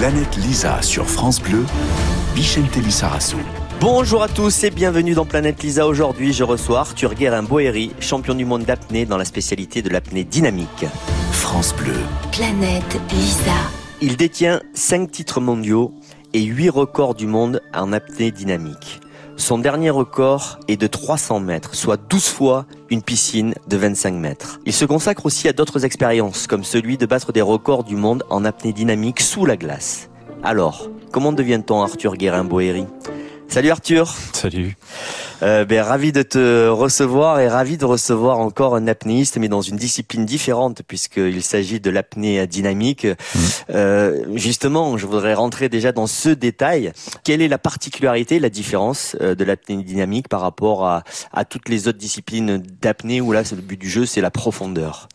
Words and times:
Planète 0.00 0.34
Lisa 0.38 0.80
sur 0.80 1.06
France 1.06 1.42
Bleu, 1.42 1.62
Bichente 2.34 2.74
Lissarassou. 2.76 3.36
Bonjour 3.82 4.22
à 4.22 4.28
tous 4.28 4.64
et 4.64 4.70
bienvenue 4.70 5.12
dans 5.12 5.26
Planète 5.26 5.62
Lisa. 5.62 5.86
Aujourd'hui, 5.86 6.32
je 6.32 6.42
reçois 6.42 6.80
Arthur 6.80 7.12
Guérin-Boéry, 7.12 7.92
champion 8.00 8.34
du 8.34 8.46
monde 8.46 8.62
d'apnée 8.62 9.04
dans 9.04 9.18
la 9.18 9.26
spécialité 9.26 9.82
de 9.82 9.90
l'apnée 9.90 10.24
dynamique. 10.24 10.86
France 11.32 11.74
Bleu. 11.76 11.92
Planète 12.32 12.98
Lisa. 13.10 13.52
Il 14.00 14.16
détient 14.16 14.62
5 14.72 15.10
titres 15.10 15.42
mondiaux 15.42 15.92
et 16.32 16.44
8 16.44 16.70
records 16.70 17.14
du 17.14 17.26
monde 17.26 17.60
en 17.74 17.92
apnée 17.92 18.30
dynamique. 18.30 19.02
Son 19.40 19.56
dernier 19.56 19.88
record 19.88 20.60
est 20.68 20.76
de 20.76 20.86
300 20.86 21.40
mètres, 21.40 21.74
soit 21.74 21.96
12 21.96 22.28
fois 22.28 22.66
une 22.90 23.00
piscine 23.00 23.54
de 23.68 23.76
25 23.78 24.12
mètres. 24.12 24.60
Il 24.66 24.74
se 24.74 24.84
consacre 24.84 25.24
aussi 25.24 25.48
à 25.48 25.54
d'autres 25.54 25.86
expériences, 25.86 26.46
comme 26.46 26.62
celui 26.62 26.98
de 26.98 27.06
battre 27.06 27.32
des 27.32 27.40
records 27.40 27.84
du 27.84 27.96
monde 27.96 28.22
en 28.28 28.44
apnée 28.44 28.74
dynamique 28.74 29.20
sous 29.20 29.46
la 29.46 29.56
glace. 29.56 30.10
Alors, 30.42 30.90
comment 31.10 31.32
devient-on 31.32 31.80
Arthur 31.80 32.16
Guérin-Boéry? 32.16 32.84
Salut 33.50 33.70
Arthur. 33.70 34.14
Salut. 34.32 34.76
Euh, 35.42 35.64
ben, 35.64 35.82
ravi 35.82 36.12
de 36.12 36.22
te 36.22 36.68
recevoir 36.68 37.40
et 37.40 37.48
ravi 37.48 37.76
de 37.76 37.84
recevoir 37.84 38.38
encore 38.38 38.76
un 38.76 38.86
apnéiste, 38.86 39.38
mais 39.38 39.48
dans 39.48 39.60
une 39.60 39.76
discipline 39.76 40.24
différente 40.24 40.82
puisqu'il 40.86 41.42
s'agit 41.42 41.80
de 41.80 41.90
l'apnée 41.90 42.46
dynamique. 42.46 43.06
Mmh. 43.06 43.38
Euh, 43.70 44.24
justement, 44.36 44.96
je 44.96 45.04
voudrais 45.04 45.34
rentrer 45.34 45.68
déjà 45.68 45.90
dans 45.90 46.06
ce 46.06 46.28
détail. 46.28 46.92
Quelle 47.24 47.42
est 47.42 47.48
la 47.48 47.58
particularité, 47.58 48.38
la 48.38 48.50
différence 48.50 49.16
euh, 49.20 49.34
de 49.34 49.42
l'apnée 49.42 49.82
dynamique 49.82 50.28
par 50.28 50.42
rapport 50.42 50.86
à, 50.86 51.02
à 51.32 51.44
toutes 51.44 51.68
les 51.68 51.88
autres 51.88 51.98
disciplines 51.98 52.62
d'apnée 52.80 53.20
où 53.20 53.32
là, 53.32 53.42
c'est 53.42 53.56
le 53.56 53.62
but 53.62 53.80
du 53.80 53.90
jeu, 53.90 54.06
c'est 54.06 54.20
la 54.20 54.30
profondeur? 54.30 55.08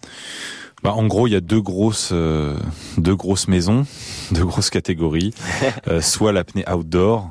Bah, 0.86 0.94
en 0.94 1.08
gros, 1.08 1.26
il 1.26 1.34
y 1.34 1.36
a 1.36 1.42
deux 1.42 1.62
grosses, 1.62 2.12
euh, 2.12 2.56
deux 3.00 3.16
grosses 3.16 3.48
maisons, 3.48 3.88
deux 4.32 4.46
grosses 4.46 4.70
catégories. 4.70 5.34
Euh, 5.88 6.02
soit 6.02 6.32
l'apnée 6.32 6.66
outdoor, 6.72 7.30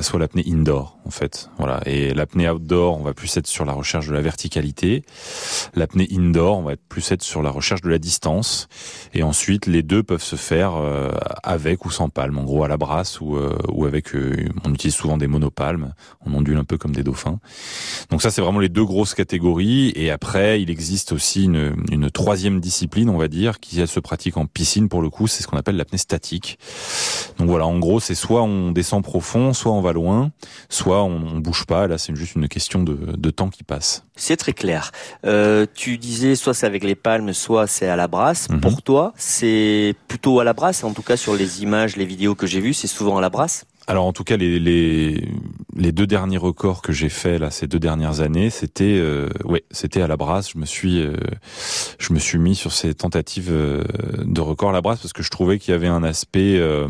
soit 0.00 0.18
l'apnée 0.18 0.44
indoor 0.46 0.98
en 1.04 1.10
fait. 1.10 1.50
Voilà. 1.58 1.80
Et 1.86 2.14
l'apnée 2.14 2.48
outdoor, 2.48 2.98
on 2.98 3.02
va 3.02 3.14
plus 3.14 3.36
être 3.36 3.46
sur 3.46 3.64
la 3.64 3.72
recherche 3.72 4.06
de 4.06 4.12
la 4.12 4.20
verticalité. 4.20 5.04
L'apnée 5.74 6.08
indoor, 6.12 6.58
on 6.58 6.62
va 6.62 6.74
plus 6.76 7.10
être 7.12 7.22
sur 7.22 7.42
la 7.42 7.50
recherche 7.50 7.80
de 7.80 7.90
la 7.90 7.98
distance. 7.98 8.68
Et 9.14 9.22
ensuite, 9.22 9.66
les 9.66 9.82
deux 9.82 10.02
peuvent 10.02 10.22
se 10.22 10.36
faire 10.36 10.76
euh, 10.76 11.10
avec 11.42 11.84
ou 11.84 11.90
sans 11.90 12.08
palme. 12.08 12.38
En 12.38 12.44
gros, 12.44 12.64
à 12.64 12.68
la 12.68 12.76
brasse 12.76 13.20
ou, 13.20 13.36
euh, 13.36 13.56
ou 13.70 13.86
avec. 13.86 14.14
euh, 14.14 14.48
on 14.64 14.72
utilise 14.72 14.94
souvent 14.94 15.16
des 15.16 15.26
monopalmes. 15.26 15.94
On 16.24 16.34
ondule 16.34 16.56
un 16.56 16.64
peu 16.64 16.78
comme 16.78 16.94
des 16.94 17.02
dauphins. 17.02 17.40
Donc 18.10 18.22
ça, 18.22 18.30
c'est 18.30 18.40
vraiment 18.40 18.60
les 18.60 18.68
deux 18.68 18.84
grosses 18.84 19.14
catégories. 19.14 19.92
Et 19.96 20.10
après, 20.10 20.62
il 20.62 20.70
existe 20.70 21.12
aussi 21.12 21.44
une, 21.44 21.74
une 21.90 22.10
troisième 22.10 22.60
discipline, 22.60 23.08
on 23.08 23.18
va 23.18 23.28
dire, 23.28 23.60
qui 23.60 23.86
se 23.86 24.00
pratique 24.00 24.36
en 24.36 24.46
piscine 24.46 24.88
pour 24.88 25.02
le 25.02 25.10
coup. 25.10 25.26
C'est 25.26 25.42
ce 25.42 25.48
qu'on 25.48 25.56
appelle 25.56 25.76
l'apnée 25.76 25.98
statique. 25.98 26.58
Donc 27.38 27.48
voilà, 27.48 27.66
en 27.66 27.78
gros, 27.78 28.00
c'est 28.00 28.14
soit 28.14 28.42
on 28.42 28.70
descend 28.72 29.02
profond, 29.02 29.52
soit 29.52 29.72
on 29.72 29.80
va 29.80 29.92
loin, 29.92 30.30
soit 30.68 30.91
on, 31.00 31.36
on 31.36 31.38
bouge 31.38 31.64
pas. 31.66 31.86
Là, 31.86 31.98
c'est 31.98 32.14
juste 32.14 32.34
une 32.34 32.48
question 32.48 32.82
de, 32.82 32.94
de 32.94 33.30
temps 33.30 33.48
qui 33.48 33.64
passe. 33.64 34.04
C'est 34.16 34.36
très 34.36 34.52
clair. 34.52 34.92
Euh, 35.24 35.66
tu 35.74 35.98
disais 35.98 36.34
soit 36.34 36.54
c'est 36.54 36.66
avec 36.66 36.84
les 36.84 36.94
palmes, 36.94 37.32
soit 37.32 37.66
c'est 37.66 37.88
à 37.88 37.96
la 37.96 38.08
brasse. 38.08 38.48
Mhm. 38.48 38.60
Pour 38.60 38.82
toi, 38.82 39.12
c'est 39.16 39.94
plutôt 40.08 40.40
à 40.40 40.44
la 40.44 40.52
brasse. 40.52 40.84
En 40.84 40.92
tout 40.92 41.02
cas, 41.02 41.16
sur 41.16 41.34
les 41.34 41.62
images, 41.62 41.96
les 41.96 42.04
vidéos 42.04 42.34
que 42.34 42.46
j'ai 42.46 42.60
vues, 42.60 42.74
c'est 42.74 42.86
souvent 42.86 43.16
à 43.18 43.20
la 43.20 43.30
brasse. 43.30 43.64
Alors 43.88 44.06
en 44.06 44.12
tout 44.12 44.22
cas, 44.22 44.36
les, 44.36 44.60
les, 44.60 45.28
les 45.76 45.92
deux 45.92 46.06
derniers 46.06 46.36
records 46.38 46.82
que 46.82 46.92
j'ai 46.92 47.08
faits 47.08 47.40
là 47.40 47.50
ces 47.50 47.66
deux 47.66 47.80
dernières 47.80 48.20
années, 48.20 48.48
c'était 48.48 48.96
euh, 48.98 49.28
ouais, 49.44 49.64
c'était 49.72 50.00
à 50.02 50.06
la 50.06 50.16
brasse. 50.16 50.52
Je 50.52 50.58
me 50.58 50.66
suis 50.66 51.00
euh, 51.00 51.16
je 51.98 52.12
me 52.12 52.18
suis 52.20 52.38
mis 52.38 52.54
sur 52.54 52.72
ces 52.72 52.94
tentatives 52.94 53.50
euh, 53.50 53.82
de 54.24 54.40
record 54.40 54.70
à 54.70 54.72
la 54.72 54.80
brasse 54.80 55.00
parce 55.00 55.12
que 55.12 55.22
je 55.24 55.30
trouvais 55.30 55.58
qu'il 55.58 55.72
y 55.72 55.74
avait 55.74 55.88
un 55.88 56.04
aspect 56.04 56.58
euh, 56.58 56.86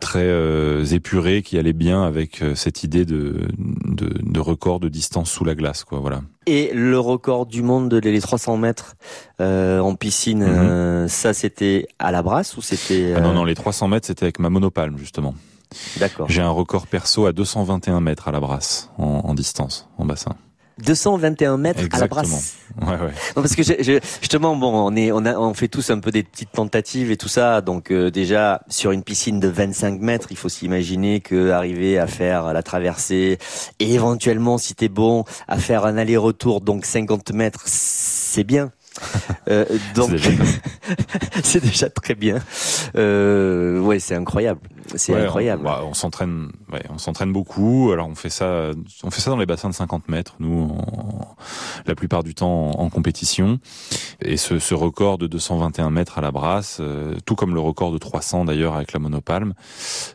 très 0.00 0.24
euh, 0.24 0.84
épuré 0.84 1.42
qui 1.42 1.58
allait 1.58 1.72
bien 1.72 2.02
avec 2.02 2.42
euh, 2.42 2.54
cette 2.56 2.82
idée 2.82 3.04
de, 3.04 3.46
de 3.86 4.10
de 4.20 4.40
record 4.40 4.80
de 4.80 4.88
distance 4.88 5.30
sous 5.30 5.44
la 5.44 5.54
glace 5.54 5.84
quoi. 5.84 6.00
Voilà. 6.00 6.22
Et 6.46 6.72
le 6.74 6.98
record 6.98 7.46
du 7.46 7.62
monde 7.62 7.88
de 7.88 7.98
les 8.10 8.20
300 8.20 8.56
mètres 8.56 8.96
euh, 9.40 9.78
en 9.78 9.94
piscine, 9.94 10.44
Mhm. 10.44 11.08
ça 11.08 11.32
c'était 11.34 11.86
à 12.00 12.10
la 12.10 12.22
brasse 12.22 12.56
ou 12.56 12.62
c'était 12.62 13.12
Ah 13.16 13.20
non 13.20 13.32
non, 13.32 13.44
les 13.44 13.54
300 13.54 13.86
mètres 13.86 14.08
c'était 14.08 14.24
avec 14.24 14.40
ma 14.40 14.50
monopalme 14.50 14.98
justement. 14.98 15.34
D'accord. 15.98 16.28
J'ai 16.28 16.42
un 16.42 16.50
record 16.50 16.86
perso 16.86 17.26
à 17.26 17.32
221 17.32 18.00
mètres 18.00 18.28
à 18.28 18.32
la 18.32 18.40
brasse 18.40 18.90
en, 18.98 19.04
en 19.24 19.34
distance 19.34 19.88
en 19.98 20.04
bassin. 20.04 20.34
221 20.82 21.58
mètres 21.58 21.80
à 21.92 21.98
la 21.98 22.06
brasse. 22.06 22.54
Ouais 22.80 22.88
ouais. 22.92 23.12
Non, 23.36 23.42
parce 23.42 23.54
que 23.54 23.62
je- 23.62 23.74
je- 23.80 23.98
justement, 24.22 24.56
bon, 24.56 24.72
on 24.72 24.96
est, 24.96 25.12
on 25.12 25.26
a, 25.26 25.34
on 25.36 25.52
fait 25.52 25.68
tous 25.68 25.90
un 25.90 25.98
peu 25.98 26.10
des 26.10 26.22
petites 26.22 26.52
tentatives 26.52 27.10
et 27.10 27.18
tout 27.18 27.28
ça. 27.28 27.60
Donc 27.60 27.90
euh, 27.90 28.10
déjà 28.10 28.62
sur 28.68 28.90
une 28.90 29.02
piscine 29.02 29.40
de 29.40 29.48
25 29.48 30.00
mètres, 30.00 30.28
il 30.30 30.38
faut 30.38 30.48
s'imaginer 30.48 31.20
que 31.20 31.50
arriver 31.50 31.98
à 31.98 32.06
faire 32.06 32.54
la 32.54 32.62
traversée 32.62 33.38
et 33.78 33.92
éventuellement, 33.92 34.56
si 34.56 34.74
t'es 34.74 34.88
bon, 34.88 35.24
à 35.48 35.58
faire 35.58 35.84
un 35.84 35.98
aller-retour, 35.98 36.62
donc 36.62 36.86
50 36.86 37.32
mètres, 37.32 37.62
c'est 37.66 38.44
bien. 38.44 38.72
Euh, 39.48 39.64
donc 39.94 40.10
c'est 41.42 41.62
déjà 41.62 41.88
très 41.90 42.14
bien. 42.14 42.38
Euh, 42.96 43.80
ouais, 43.80 43.98
c'est 43.98 44.14
incroyable. 44.14 44.60
C'est 44.96 45.14
Ouais, 45.14 45.22
incroyable. 45.22 45.62
On, 45.64 45.70
bah, 45.70 45.80
on 45.84 45.94
s'entraîne, 45.94 46.50
ouais, 46.72 46.82
on 46.90 46.98
s'entraîne 46.98 47.32
beaucoup. 47.32 47.90
Alors 47.92 48.08
on 48.08 48.14
fait 48.14 48.30
ça, 48.30 48.70
on 49.02 49.10
fait 49.10 49.20
ça 49.20 49.30
dans 49.30 49.36
les 49.36 49.46
bassins 49.46 49.68
de 49.68 49.74
50 49.74 50.08
mètres, 50.08 50.34
nous, 50.40 50.72
la 51.86 51.94
plupart 51.94 52.22
du 52.24 52.34
temps 52.34 52.70
en, 52.76 52.82
en 52.82 52.88
compétition. 52.90 53.58
Et 54.22 54.36
ce, 54.36 54.58
ce 54.58 54.74
record 54.74 55.18
de 55.18 55.26
221 55.26 55.90
mètres 55.90 56.18
à 56.18 56.20
la 56.20 56.30
brasse, 56.30 56.78
euh, 56.80 57.14
tout 57.24 57.34
comme 57.36 57.54
le 57.54 57.60
record 57.60 57.92
de 57.92 57.98
300 57.98 58.44
d'ailleurs 58.46 58.74
avec 58.74 58.92
la 58.92 58.98
monopalme, 58.98 59.54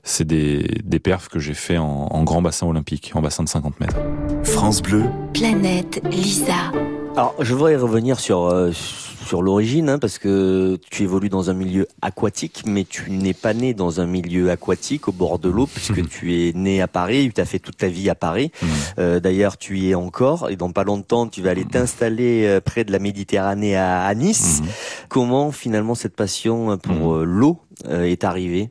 c'est 0.03 0.25
des, 0.27 0.79
des 0.83 0.99
perfs 0.99 1.29
que 1.29 1.39
j'ai 1.39 1.53
fait 1.53 1.77
en, 1.77 1.85
en 2.11 2.23
grand 2.23 2.41
bassin 2.41 2.67
olympique, 2.67 3.11
en 3.15 3.21
bassin 3.21 3.43
de 3.43 3.49
50 3.49 3.79
mètres. 3.79 3.97
France 4.43 4.81
Bleu, 4.81 5.03
Planète 5.33 6.01
Lisa. 6.03 6.71
Alors, 7.15 7.33
je 7.39 7.53
voudrais 7.53 7.77
revenir 7.77 8.19
sur 8.19 8.45
euh, 8.47 8.71
sur 8.73 9.41
l'origine, 9.41 9.89
hein, 9.89 9.99
parce 9.99 10.19
que 10.19 10.77
tu 10.91 11.03
évolues 11.03 11.29
dans 11.29 11.49
un 11.49 11.53
milieu 11.53 11.87
aquatique, 12.01 12.63
mais 12.65 12.83
tu 12.83 13.09
n'es 13.09 13.33
pas 13.33 13.53
né 13.53 13.73
dans 13.73 14.01
un 14.01 14.05
milieu 14.05 14.51
aquatique 14.51 15.07
au 15.07 15.11
bord 15.13 15.39
de 15.39 15.49
l'eau, 15.49 15.65
puisque 15.65 16.07
tu 16.09 16.35
es 16.35 16.51
né 16.53 16.81
à 16.81 16.87
Paris, 16.87 17.31
tu 17.33 17.39
as 17.41 17.45
fait 17.45 17.57
toute 17.59 17.77
ta 17.77 17.87
vie 17.87 18.09
à 18.09 18.15
Paris. 18.15 18.51
Mhm. 18.61 18.69
Euh, 18.99 19.19
D'ailleurs, 19.21 19.57
tu 19.57 19.79
y 19.79 19.91
es 19.91 19.95
encore, 19.95 20.49
et 20.49 20.57
dans 20.57 20.71
pas 20.71 20.83
longtemps, 20.83 21.25
tu 21.27 21.41
vas 21.41 21.51
aller 21.51 21.65
t'installer 21.65 22.45
euh, 22.45 22.59
près 22.61 22.83
de 22.83 22.91
la 22.91 22.99
Méditerranée 22.99 23.75
à, 23.77 24.03
à 24.03 24.13
Nice. 24.13 24.59
Mhm. 24.61 24.67
Comment 25.09 25.51
finalement 25.51 25.95
cette 25.95 26.15
passion 26.15 26.77
pour 26.77 26.95
Mhm. 27.15 27.21
euh, 27.21 27.23
l'eau 27.23 27.59
euh, 27.87 28.03
est 28.03 28.23
arrivée? 28.25 28.69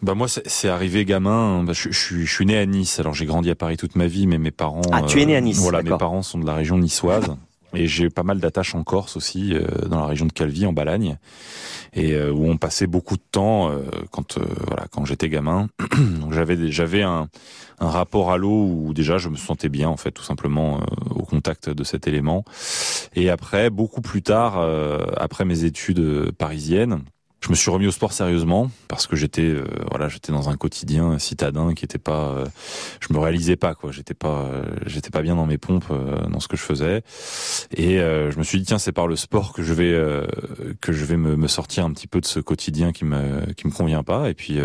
Bah 0.00 0.14
moi 0.14 0.28
c'est 0.28 0.68
arrivé 0.68 1.04
gamin. 1.04 1.64
Bah, 1.64 1.72
je, 1.72 1.90
je 1.90 1.98
suis 1.98 2.26
je 2.26 2.32
suis 2.32 2.46
né 2.46 2.56
à 2.56 2.64
Nice. 2.66 3.00
Alors 3.00 3.14
j'ai 3.14 3.26
grandi 3.26 3.50
à 3.50 3.54
Paris 3.56 3.76
toute 3.76 3.96
ma 3.96 4.06
vie, 4.06 4.26
mais 4.26 4.38
mes 4.38 4.52
parents. 4.52 4.82
Ah, 4.92 5.02
tu 5.02 5.20
es 5.20 5.26
né 5.26 5.34
à 5.36 5.40
Nice, 5.40 5.58
Voilà, 5.58 5.82
mes 5.82 5.96
parents 5.96 6.22
sont 6.22 6.38
de 6.38 6.46
la 6.46 6.54
région 6.54 6.78
niçoise. 6.78 7.36
Et 7.74 7.86
j'ai 7.86 8.08
pas 8.08 8.22
mal 8.22 8.40
d'attaches 8.40 8.74
en 8.74 8.82
Corse 8.82 9.18
aussi, 9.18 9.52
euh, 9.52 9.60
dans 9.90 10.00
la 10.00 10.06
région 10.06 10.24
de 10.24 10.32
Calvi, 10.32 10.64
en 10.64 10.72
Balagne, 10.72 11.18
et 11.92 12.14
euh, 12.14 12.32
où 12.32 12.48
on 12.48 12.56
passait 12.56 12.86
beaucoup 12.86 13.16
de 13.16 13.22
temps 13.30 13.70
euh, 13.70 13.82
quand 14.10 14.38
euh, 14.38 14.44
voilà 14.66 14.86
quand 14.90 15.04
j'étais 15.04 15.28
gamin. 15.28 15.68
Donc 16.20 16.32
j'avais 16.32 16.72
j'avais 16.72 17.02
un, 17.02 17.28
un 17.78 17.90
rapport 17.90 18.32
à 18.32 18.38
l'eau 18.38 18.64
où 18.64 18.94
déjà 18.94 19.18
je 19.18 19.28
me 19.28 19.36
sentais 19.36 19.68
bien 19.68 19.90
en 19.90 19.98
fait 19.98 20.12
tout 20.12 20.22
simplement 20.22 20.78
euh, 20.78 21.10
au 21.14 21.24
contact 21.24 21.68
de 21.68 21.84
cet 21.84 22.08
élément. 22.08 22.42
Et 23.14 23.28
après 23.28 23.68
beaucoup 23.68 24.00
plus 24.00 24.22
tard, 24.22 24.54
euh, 24.58 25.04
après 25.18 25.44
mes 25.44 25.64
études 25.64 26.32
parisiennes. 26.38 27.02
Je 27.40 27.50
me 27.50 27.54
suis 27.54 27.70
remis 27.70 27.86
au 27.86 27.92
sport 27.92 28.12
sérieusement 28.12 28.68
parce 28.88 29.06
que 29.06 29.14
j'étais 29.14 29.42
euh, 29.42 29.64
voilà 29.90 30.08
j'étais 30.08 30.32
dans 30.32 30.48
un 30.50 30.56
quotidien 30.56 31.18
citadin 31.20 31.72
qui 31.72 31.84
était 31.84 31.96
pas 31.96 32.30
euh, 32.30 32.44
je 33.00 33.12
me 33.14 33.18
réalisais 33.20 33.54
pas 33.56 33.74
quoi. 33.74 33.92
J'étais 33.92 34.12
pas 34.12 34.42
euh, 34.52 34.64
j'étais 34.86 35.10
pas 35.10 35.22
bien 35.22 35.36
dans 35.36 35.46
mes 35.46 35.56
pompes 35.56 35.86
euh, 35.92 36.26
dans 36.28 36.40
ce 36.40 36.48
que 36.48 36.56
je 36.56 36.62
faisais. 36.62 37.02
Et 37.74 38.00
euh, 38.00 38.32
je 38.32 38.38
me 38.38 38.42
suis 38.42 38.58
dit 38.58 38.64
tiens 38.64 38.78
c'est 38.78 38.92
par 38.92 39.06
le 39.06 39.14
sport 39.14 39.52
que 39.52 39.62
je 39.62 39.72
vais 39.72 39.92
euh, 39.92 40.26
que 40.80 40.92
je 40.92 41.04
vais 41.04 41.16
me, 41.16 41.36
me 41.36 41.46
sortir 41.46 41.84
un 41.84 41.92
petit 41.92 42.08
peu 42.08 42.20
de 42.20 42.26
ce 42.26 42.40
quotidien 42.40 42.90
qui 42.90 43.04
me 43.04 43.52
qui 43.54 43.68
me 43.68 43.72
convient 43.72 44.02
pas. 44.02 44.28
Et 44.28 44.34
puis 44.34 44.58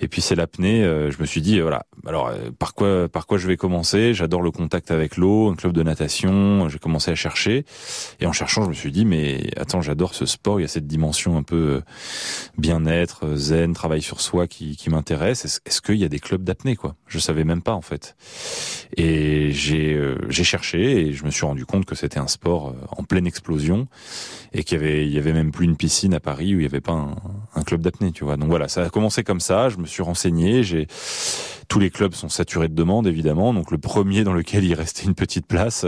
et 0.00 0.08
puis 0.08 0.22
c'est 0.22 0.34
l'apnée 0.34 0.82
je 0.82 1.20
me 1.20 1.26
suis 1.26 1.42
dit 1.42 1.60
voilà. 1.60 1.84
Alors 2.06 2.32
par 2.58 2.74
quoi 2.74 3.08
par 3.08 3.26
quoi 3.26 3.36
je 3.36 3.46
vais 3.46 3.58
commencer? 3.58 4.14
J'adore 4.14 4.40
le 4.40 4.50
contact 4.50 4.90
avec 4.90 5.18
l'eau 5.18 5.50
un 5.50 5.54
club 5.54 5.72
de 5.74 5.82
natation 5.82 6.66
j'ai 6.70 6.78
commencé 6.78 7.10
à 7.10 7.14
chercher. 7.14 7.66
Et 8.20 8.26
en 8.26 8.32
cherchant 8.32 8.64
je 8.64 8.70
me 8.70 8.74
suis 8.74 8.90
dit 8.90 9.04
mais 9.04 9.50
attends 9.58 9.82
j'adore 9.82 10.14
ce 10.14 10.24
sport 10.24 10.58
il 10.58 10.62
y 10.62 10.64
a 10.64 10.68
cette 10.68 10.86
dimension 10.86 11.36
un 11.36 11.42
peu 11.42 11.82
bien-être, 12.58 13.36
zen, 13.36 13.72
travail 13.72 14.02
sur 14.02 14.20
soi 14.20 14.46
qui, 14.46 14.76
qui 14.76 14.90
m'intéresse. 14.90 15.60
Est-ce, 15.64 15.80
qu'il 15.80 15.96
y 15.96 16.04
a 16.04 16.08
des 16.08 16.18
clubs 16.18 16.42
d'apnée 16.42 16.76
quoi? 16.76 16.96
Je 17.06 17.18
savais 17.18 17.44
même 17.44 17.62
pas 17.62 17.74
en 17.74 17.80
fait. 17.80 18.16
Et 18.96 19.52
j'ai 19.52 19.94
euh, 19.94 20.18
j'ai 20.28 20.44
cherché 20.44 21.00
et 21.00 21.12
je 21.12 21.24
me 21.24 21.30
suis 21.30 21.46
rendu 21.46 21.66
compte 21.66 21.84
que 21.84 21.94
c'était 21.94 22.18
un 22.18 22.28
sport 22.28 22.68
euh, 22.68 22.74
en 22.96 23.04
pleine 23.04 23.26
explosion 23.26 23.88
et 24.52 24.64
qu'il 24.64 24.78
y 24.78 24.80
avait 24.80 25.06
il 25.06 25.12
y 25.12 25.18
avait 25.18 25.32
même 25.32 25.52
plus 25.52 25.64
une 25.64 25.76
piscine 25.76 26.14
à 26.14 26.20
Paris 26.20 26.54
où 26.54 26.58
il 26.58 26.62
y 26.62 26.66
avait 26.66 26.80
pas 26.80 26.92
un, 26.92 27.16
un 27.54 27.62
club 27.62 27.80
d'apnée, 27.80 28.12
tu 28.12 28.24
vois. 28.24 28.36
Donc 28.36 28.48
voilà, 28.48 28.68
ça 28.68 28.84
a 28.84 28.90
commencé 28.90 29.22
comme 29.22 29.40
ça. 29.40 29.68
Je 29.68 29.78
me 29.78 29.86
suis 29.86 30.02
renseigné, 30.02 30.62
j'ai 30.62 30.86
tous 31.70 31.78
les 31.78 31.88
clubs 31.88 32.14
sont 32.14 32.28
saturés 32.28 32.68
de 32.68 32.74
demandes, 32.74 33.06
évidemment. 33.06 33.54
Donc 33.54 33.70
le 33.70 33.78
premier 33.78 34.24
dans 34.24 34.32
lequel 34.32 34.64
il 34.64 34.74
restait 34.74 35.04
une 35.04 35.14
petite 35.14 35.46
place, 35.46 35.86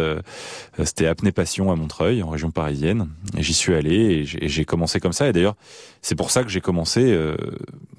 c'était 0.85 1.09
Apnée 1.09 1.33
Passion 1.33 1.73
à 1.73 1.77
Montreuil, 1.77 2.23
en 2.23 2.29
région 2.29 2.53
parisienne. 2.53 3.09
Et 3.37 3.43
j'y 3.43 3.53
suis 3.53 3.75
allé 3.75 4.25
et 4.33 4.49
j'ai 4.49 4.65
commencé 4.65 5.01
comme 5.01 5.13
ça. 5.13 5.29
Et 5.29 5.33
d'ailleurs, 5.33 5.57
c'est 6.01 6.15
pour 6.15 6.31
ça 6.31 6.45
que 6.45 6.51
j'ai 6.51 6.61
commencé 6.61 7.19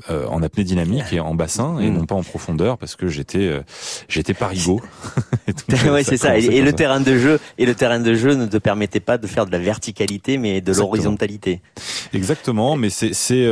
en 0.09 0.41
apnée 0.41 0.63
dynamique 0.63 1.11
et 1.11 1.19
en 1.19 1.35
bassin 1.35 1.77
et 1.79 1.89
mm. 1.89 1.93
non 1.93 2.05
pas 2.05 2.15
en 2.15 2.23
profondeur 2.23 2.77
parce 2.77 2.95
que 2.95 3.09
j'étais 3.09 3.51
j'étais 4.07 4.33
parigo. 4.33 4.81
ouais, 5.91 6.03
c'est 6.05 6.17
ça. 6.17 6.37
Et, 6.37 6.61
le 6.61 6.71
terrain 6.71 7.01
de 7.01 7.17
jeu 7.17 7.39
et 7.57 7.65
le 7.65 7.75
terrain 7.75 7.99
de 7.99 8.13
jeu 8.13 8.35
ne 8.35 8.45
te 8.45 8.57
permettait 8.57 9.01
pas 9.01 9.17
de 9.17 9.27
faire 9.27 9.45
de 9.45 9.51
la 9.51 9.59
verticalité, 9.59 10.37
mais 10.37 10.61
de 10.61 10.71
l'horizontalité. 10.71 11.61
Exactement. 12.13 12.77
Mais 12.77 12.89
c'est 12.89 13.13
c'est 13.13 13.45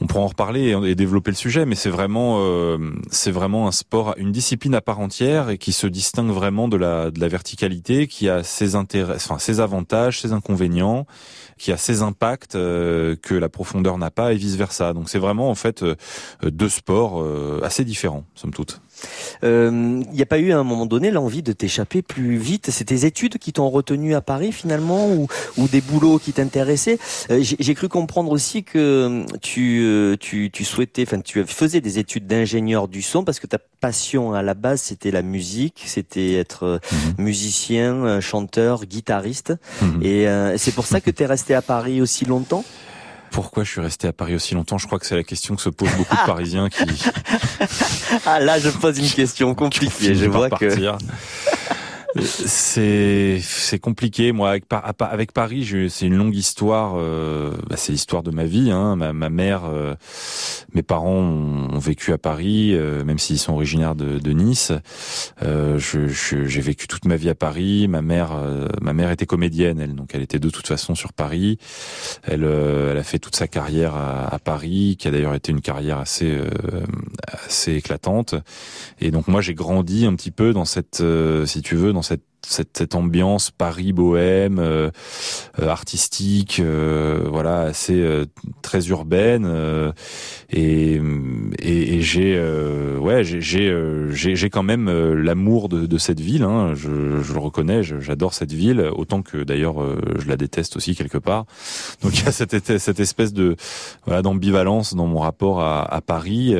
on 0.00 0.06
pourra 0.06 0.24
en 0.24 0.28
reparler 0.28 0.76
et, 0.84 0.94
développer 0.94 1.30
le 1.30 1.36
sujet, 1.36 1.66
mais 1.66 1.74
c'est 1.74 1.90
vraiment 1.90 2.38
euh, 2.40 2.78
c'est 3.10 3.30
vraiment 3.30 3.66
un 3.68 3.72
sport, 3.72 4.14
une 4.16 4.32
discipline 4.32 4.74
à 4.74 4.80
part 4.80 5.00
entière 5.00 5.50
et 5.50 5.58
qui 5.58 5.72
se 5.72 5.86
distingue 5.86 6.30
vraiment 6.30 6.68
de 6.68 6.76
la 6.76 7.10
de 7.10 7.20
la 7.20 7.28
verticalité, 7.28 8.06
qui 8.06 8.28
a 8.28 8.42
ses 8.42 8.74
intérêts, 8.74 9.16
enfin 9.16 9.38
ses 9.38 9.60
avantages, 9.60 10.20
ses 10.20 10.32
inconvénients, 10.32 11.06
qui 11.58 11.72
a 11.72 11.76
ses 11.76 12.02
impacts 12.02 12.54
euh, 12.54 13.16
que 13.16 13.34
la 13.34 13.48
profondeur 13.48 13.98
n'a 13.98 14.10
pas 14.10 14.32
et 14.32 14.36
vice 14.36 14.56
versa. 14.56 14.92
Donc 14.92 15.08
c'est 15.08 15.18
vraiment 15.18 15.50
en 15.50 15.54
fait 15.54 15.82
euh, 15.82 15.94
deux 16.42 16.68
sports 16.68 17.24
assez 17.62 17.84
différents, 17.84 18.24
somme 18.34 18.52
toute. 18.52 18.80
Il 19.42 19.48
euh, 19.48 19.70
n'y 19.70 20.22
a 20.22 20.26
pas 20.26 20.38
eu 20.38 20.52
à 20.52 20.58
un 20.58 20.64
moment 20.64 20.86
donné 20.86 21.10
l'envie 21.10 21.42
de 21.42 21.52
t'échapper 21.52 22.02
plus 22.02 22.36
vite? 22.36 22.70
C'est 22.70 22.84
tes 22.84 23.04
études 23.04 23.38
qui 23.38 23.52
t'ont 23.52 23.70
retenu 23.70 24.14
à 24.14 24.20
Paris 24.20 24.52
finalement 24.52 25.08
ou, 25.08 25.28
ou 25.56 25.68
des 25.68 25.80
boulots 25.80 26.18
qui 26.18 26.32
t'intéressaient? 26.32 26.98
Euh, 27.30 27.42
J'ai 27.42 27.74
cru 27.74 27.88
comprendre 27.88 28.30
aussi 28.30 28.64
que 28.64 28.78
euh, 28.78 29.24
tu, 29.42 30.16
tu, 30.20 30.50
tu 30.50 30.64
souhaitais, 30.64 31.04
enfin 31.06 31.20
tu 31.20 31.44
faisais 31.44 31.80
des 31.80 31.98
études 31.98 32.26
d'ingénieur 32.26 32.88
du 32.88 33.02
son 33.02 33.24
parce 33.24 33.40
que 33.40 33.46
ta 33.46 33.58
passion 33.58 34.32
à 34.32 34.42
la 34.42 34.54
base 34.54 34.80
c'était 34.82 35.10
la 35.10 35.22
musique, 35.22 35.82
c'était 35.86 36.34
être 36.34 36.80
mhm. 36.92 37.24
musicien, 37.24 38.20
chanteur, 38.20 38.86
guitariste. 38.86 39.54
Mhm. 39.82 40.02
Et 40.02 40.26
c'est 40.56 40.74
pour 40.74 40.86
ça 40.86 41.00
que 41.00 41.10
tu 41.10 41.22
es 41.22 41.26
resté 41.26 41.54
à 41.54 41.62
Paris 41.62 42.00
aussi 42.00 42.24
longtemps? 42.24 42.64
Pourquoi 43.34 43.64
je 43.64 43.70
suis 43.70 43.80
resté 43.80 44.06
à 44.06 44.12
Paris 44.12 44.36
aussi 44.36 44.54
longtemps 44.54 44.78
Je 44.78 44.86
crois 44.86 45.00
que 45.00 45.06
c'est 45.06 45.16
la 45.16 45.24
question 45.24 45.56
que 45.56 45.60
se 45.60 45.68
posent 45.68 45.90
beaucoup 45.96 46.14
de 46.14 46.24
Parisiens 46.24 46.68
qui. 46.68 46.84
ah 48.26 48.38
là, 48.38 48.60
je 48.60 48.70
pose 48.70 48.96
une 49.00 49.10
question 49.10 49.52
compliquée. 49.56 50.14
je 50.14 50.26
vois 50.26 50.50
que. 50.50 50.68
C'est 52.20 53.40
c'est 53.40 53.78
compliqué. 53.80 54.32
Moi, 54.32 54.50
avec, 54.50 54.64
avec 55.00 55.32
Paris, 55.32 55.88
c'est 55.88 56.06
une 56.06 56.14
longue 56.14 56.36
histoire. 56.36 56.94
Euh, 56.96 57.50
bah, 57.68 57.76
c'est 57.76 57.92
l'histoire 57.92 58.22
de 58.22 58.30
ma 58.30 58.44
vie. 58.44 58.70
Hein. 58.70 58.94
Ma, 58.94 59.12
ma, 59.12 59.30
mère, 59.30 59.62
euh, 59.64 59.94
mes 60.74 60.82
parents 60.82 61.16
ont, 61.16 61.78
vécu 61.78 62.12
à 62.12 62.18
Paris, 62.18 62.70
euh, 62.72 63.04
même 63.04 63.18
s'ils 63.18 63.38
sont 63.38 63.52
originaires 63.52 63.94
de, 63.94 64.32
Nice. 64.34 64.72
J'ai 65.42 66.60
vécu 66.60 66.86
toute 66.86 67.04
ma 67.04 67.16
vie 67.16 67.28
à 67.28 67.34
Paris. 67.34 67.88
Ma 67.88 68.02
mère, 68.02 68.32
ma 68.80 68.92
mère 68.92 69.10
était 69.10 69.26
comédienne, 69.26 69.80
elle, 69.80 69.94
donc 69.94 70.10
elle 70.14 70.22
était 70.22 70.38
de 70.38 70.50
toute 70.50 70.66
façon 70.66 70.94
sur 70.94 71.12
Paris. 71.12 71.58
Elle, 72.24 72.44
elle 72.44 72.96
a 72.96 73.02
fait 73.02 73.18
toute 73.18 73.36
sa 73.36 73.46
carrière 73.48 73.94
à, 73.96 74.38
Paris, 74.38 74.96
qui 74.98 75.08
a 75.08 75.10
d'ailleurs 75.10 75.34
été 75.34 75.52
une 75.52 75.60
carrière 75.60 75.98
assez 75.98 76.36
assez 77.46 77.74
éclatante. 77.74 78.34
Et 79.00 79.10
donc 79.10 79.28
moi, 79.28 79.40
j'ai 79.40 79.54
grandi 79.54 80.06
un 80.06 80.14
petit 80.14 80.30
peu 80.30 80.52
dans 80.52 80.64
cette, 80.64 81.02
si 81.46 81.62
tu 81.62 81.76
veux, 81.76 81.92
cette 82.04 82.22
cette, 82.46 82.76
cette 82.76 82.94
ambiance 82.94 83.50
Paris 83.50 83.92
bohème, 83.92 84.58
euh, 84.58 84.90
euh, 85.60 85.68
artistique, 85.68 86.60
euh, 86.60 87.26
voilà, 87.30 87.62
assez 87.62 88.24
très 88.62 88.88
urbaine. 88.88 89.92
et, 90.50 91.00
et, 91.60 92.00
j'ai, 92.02 92.38
ouais, 92.98 93.24
j'ai, 93.24 93.40
j'ai, 93.40 94.36
j'ai 94.36 94.50
quand 94.50 94.62
même 94.62 94.90
l'amour 95.12 95.68
de, 95.68 95.86
de, 95.86 95.98
cette 95.98 96.20
ville. 96.20 96.42
Hein, 96.42 96.74
je, 96.74 97.22
je, 97.22 97.32
le 97.32 97.38
reconnais, 97.38 97.82
j'adore 97.82 98.34
cette 98.34 98.52
ville, 98.52 98.80
autant 98.94 99.22
que 99.22 99.42
d'ailleurs 99.42 99.76
je 100.18 100.28
la 100.28 100.36
déteste 100.36 100.76
aussi 100.76 100.94
quelque 100.94 101.18
part. 101.18 101.46
Donc 102.02 102.18
il 102.18 102.24
y 102.24 102.28
a 102.28 102.32
cette, 102.32 102.78
cette 102.78 103.00
espèce 103.00 103.32
de 103.32 103.56
voilà 104.04 104.22
d'ambivalence 104.22 104.94
dans 104.94 105.06
mon 105.06 105.20
rapport 105.20 105.60
à, 105.60 105.82
à 105.82 106.00
Paris 106.00 106.54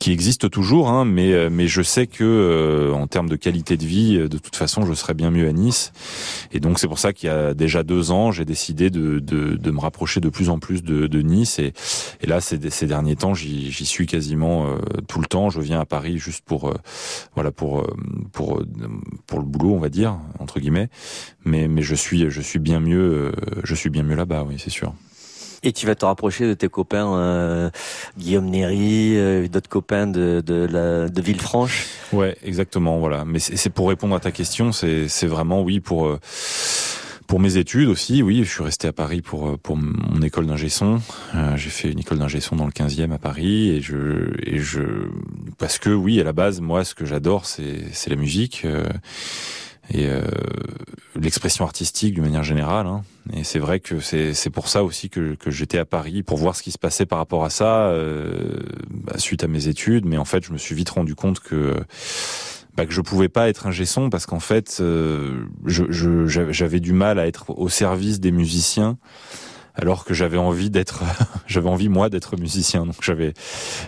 qui 0.00 0.12
existe 0.12 0.50
toujours, 0.50 0.88
hein, 0.88 1.04
mais 1.04 1.34
euh, 1.34 1.50
mais 1.52 1.68
je 1.68 1.82
sais 1.82 2.06
que 2.06 2.24
euh, 2.24 2.90
en 2.92 3.06
termes 3.06 3.28
de 3.28 3.36
qualité 3.36 3.76
de 3.76 3.84
vie, 3.84 4.16
euh, 4.16 4.28
de 4.28 4.38
toute 4.38 4.56
façon, 4.56 4.86
je 4.86 4.94
serais 4.94 5.12
bien 5.12 5.30
mieux 5.30 5.46
à 5.46 5.52
Nice. 5.52 5.92
Et 6.52 6.58
donc 6.58 6.78
c'est 6.78 6.88
pour 6.88 6.98
ça 6.98 7.12
qu'il 7.12 7.26
y 7.28 7.30
a 7.30 7.52
déjà 7.52 7.82
deux 7.82 8.10
ans, 8.10 8.32
j'ai 8.32 8.46
décidé 8.46 8.88
de, 8.88 9.18
de, 9.18 9.56
de 9.56 9.70
me 9.70 9.78
rapprocher 9.78 10.20
de 10.20 10.30
plus 10.30 10.48
en 10.48 10.58
plus 10.58 10.82
de, 10.82 11.06
de 11.06 11.20
Nice. 11.20 11.58
Et, 11.58 11.74
et 12.22 12.26
là, 12.26 12.40
ces, 12.40 12.70
ces 12.70 12.86
derniers 12.86 13.14
temps, 13.14 13.34
j'y 13.34 13.70
suis 13.86 14.06
quasiment 14.06 14.74
tout 15.06 15.20
le 15.20 15.26
temps. 15.26 15.50
Je 15.50 15.60
viens 15.60 15.80
à 15.80 15.84
Paris 15.84 16.16
juste 16.16 16.44
pour 16.46 16.72
voilà 17.34 17.50
pour 17.50 17.86
pour 18.32 18.62
pour 19.26 19.38
le 19.38 19.44
boulot, 19.44 19.74
on 19.74 19.80
va 19.80 19.90
dire 19.90 20.18
entre 20.38 20.60
guillemets. 20.60 20.88
Mais 21.44 21.68
mais 21.68 21.82
je 21.82 21.94
suis 21.94 22.30
je 22.30 22.40
suis 22.40 22.58
bien 22.58 22.80
mieux 22.80 23.32
je 23.64 23.74
suis 23.74 23.90
bien 23.90 24.02
mieux 24.02 24.16
là-bas, 24.16 24.46
oui, 24.48 24.56
c'est 24.58 24.70
sûr. 24.70 24.94
Et 25.62 25.72
tu 25.72 25.86
vas 25.86 25.94
te 25.94 26.06
rapprocher 26.06 26.46
de 26.46 26.54
tes 26.54 26.68
copains 26.68 27.14
euh, 27.16 27.70
Guillaume 28.18 28.46
Néry, 28.46 29.16
euh, 29.16 29.46
d'autres 29.46 29.68
copains 29.68 30.06
de, 30.06 30.42
de, 30.44 30.66
la, 30.70 31.08
de 31.08 31.22
Villefranche. 31.22 31.86
Ouais, 32.12 32.36
exactement, 32.42 32.98
voilà. 32.98 33.24
Mais 33.26 33.38
c'est 33.38 33.70
pour 33.70 33.88
répondre 33.88 34.14
à 34.14 34.20
ta 34.20 34.30
question, 34.32 34.72
c'est 34.72 35.26
vraiment 35.26 35.62
oui 35.62 35.80
pour 35.80 36.06
euh, 36.06 36.18
pour 37.26 37.38
mes 37.38 37.58
études 37.58 37.88
aussi, 37.88 38.24
oui, 38.24 38.42
je 38.42 38.50
suis 38.50 38.64
resté 38.64 38.88
à 38.88 38.92
Paris 38.92 39.20
pour 39.20 39.48
euh, 39.48 39.56
pour 39.56 39.76
mon 39.76 40.22
école 40.22 40.46
d'ingé 40.46 40.70
son. 40.70 41.00
j'ai 41.56 41.70
fait 41.70 41.90
une 41.90 42.00
école 42.00 42.18
d'ingé 42.18 42.40
son 42.40 42.56
dans 42.56 42.66
le 42.66 42.72
15e 42.72 43.12
à 43.12 43.18
Paris 43.18 43.68
et 43.68 43.82
je 43.82 44.32
et 44.42 44.58
je 44.58 44.80
parce 45.58 45.78
que 45.78 45.90
oui, 45.90 46.20
à 46.20 46.24
la 46.24 46.32
base, 46.32 46.60
moi, 46.60 46.84
ce 46.84 46.94
que 46.94 47.04
j'adore, 47.04 47.44
c'est 47.44 47.84
c'est 47.92 48.08
la 48.10 48.16
musique 48.16 48.66
et 49.92 50.06
euh, 50.08 50.22
l'expression 51.16 51.64
artistique 51.64 52.14
d'une 52.14 52.24
manière 52.24 52.44
générale. 52.44 52.86
Hein. 52.86 53.02
Et 53.32 53.44
c'est 53.44 53.58
vrai 53.58 53.80
que 53.80 54.00
c'est 54.00 54.50
pour 54.50 54.68
ça 54.68 54.84
aussi 54.84 55.10
que, 55.10 55.34
que 55.34 55.50
j'étais 55.50 55.78
à 55.78 55.84
Paris 55.84 56.22
pour 56.22 56.38
voir 56.38 56.56
ce 56.56 56.62
qui 56.62 56.70
se 56.70 56.78
passait 56.78 57.06
par 57.06 57.18
rapport 57.18 57.44
à 57.44 57.50
ça 57.50 57.88
euh, 57.88 58.58
bah, 58.90 59.18
suite 59.18 59.44
à 59.44 59.48
mes 59.48 59.68
études. 59.68 60.06
Mais 60.06 60.16
en 60.16 60.24
fait, 60.24 60.44
je 60.44 60.52
me 60.52 60.58
suis 60.58 60.74
vite 60.74 60.90
rendu 60.90 61.14
compte 61.14 61.40
que 61.40 61.76
bah, 62.76 62.86
que 62.86 62.92
je 62.92 63.00
pouvais 63.00 63.28
pas 63.28 63.48
être 63.48 63.66
un 63.66 63.72
gesson 63.72 64.10
parce 64.10 64.26
qu'en 64.26 64.40
fait, 64.40 64.78
euh, 64.80 65.44
j'avais 65.66 66.80
du 66.80 66.92
mal 66.92 67.18
à 67.18 67.26
être 67.26 67.50
au 67.50 67.68
service 67.68 68.20
des 68.20 68.30
musiciens 68.30 68.96
alors 69.74 70.04
que 70.04 70.14
j'avais 70.14 70.38
envie 70.38 70.70
d'être, 70.70 71.02
j'avais 71.46 71.68
envie 71.68 71.88
moi 71.88 72.08
d'être 72.08 72.36
musicien. 72.36 72.86
Donc 72.86 72.96
j'avais, 73.02 73.34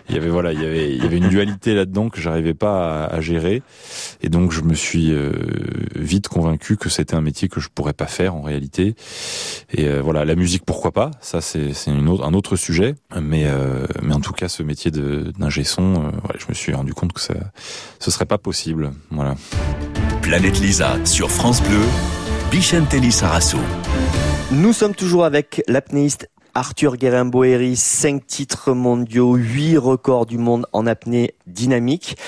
il 0.08 0.14
y 0.14 0.18
avait 0.18 0.28
voilà, 0.28 0.52
il 0.52 0.60
y 0.60 0.64
avait, 0.64 1.16
une 1.16 1.28
dualité 1.28 1.74
là-dedans 1.74 2.08
que 2.08 2.20
j'arrivais 2.20 2.54
pas 2.54 3.04
à, 3.04 3.20
gérer, 3.20 3.62
et 4.22 4.28
donc 4.28 4.52
je 4.52 4.62
me 4.62 4.74
suis 4.74 5.12
euh, 5.12 5.32
vite 5.94 6.28
convaincu 6.28 6.76
que 6.76 6.88
c'était 6.88 7.14
un 7.14 7.20
métier 7.20 7.48
que 7.48 7.60
je 7.60 7.68
pourrais 7.68 7.92
pas 7.92 8.06
faire 8.06 8.34
en 8.34 8.42
réalité. 8.42 8.94
Et 9.72 9.86
euh, 9.86 10.00
voilà, 10.02 10.24
la 10.24 10.34
musique 10.34 10.64
pourquoi 10.64 10.90
pas, 10.90 11.10
ça 11.20 11.40
c'est 11.40 11.72
un 11.88 12.34
autre 12.34 12.56
sujet, 12.56 12.94
mais 13.20 13.44
euh, 13.46 13.86
mais 14.02 14.14
en 14.14 14.20
tout 14.20 14.32
cas 14.32 14.48
ce 14.48 14.62
métier 14.62 14.90
d'ingé 14.90 15.64
son, 15.64 16.12
je 16.38 16.46
me 16.48 16.54
suis 16.54 16.72
rendu 16.72 16.94
compte 16.94 17.12
que 17.12 17.20
ça, 17.20 17.34
ce 17.98 18.10
serait 18.10 18.26
pas 18.26 18.38
possible. 18.38 18.92
Voilà. 19.10 19.34
Planète 20.22 20.60
Lisa 20.60 20.96
sur 21.04 21.30
France 21.30 21.62
Bleu, 21.62 21.80
Bichentelli 22.50 23.12
Sarasso. 23.12 23.58
Nous 24.52 24.74
sommes 24.74 24.94
toujours 24.94 25.24
avec 25.24 25.62
l'apnéiste 25.66 26.28
Arthur 26.54 26.96
Guérin-Boéry, 26.96 27.74
5 27.74 28.26
titres 28.26 28.72
mondiaux, 28.72 29.34
8 29.34 29.78
records 29.78 30.26
du 30.26 30.36
monde 30.36 30.66
en 30.74 30.86
apnée 30.86 31.34
dynamique. 31.46 32.18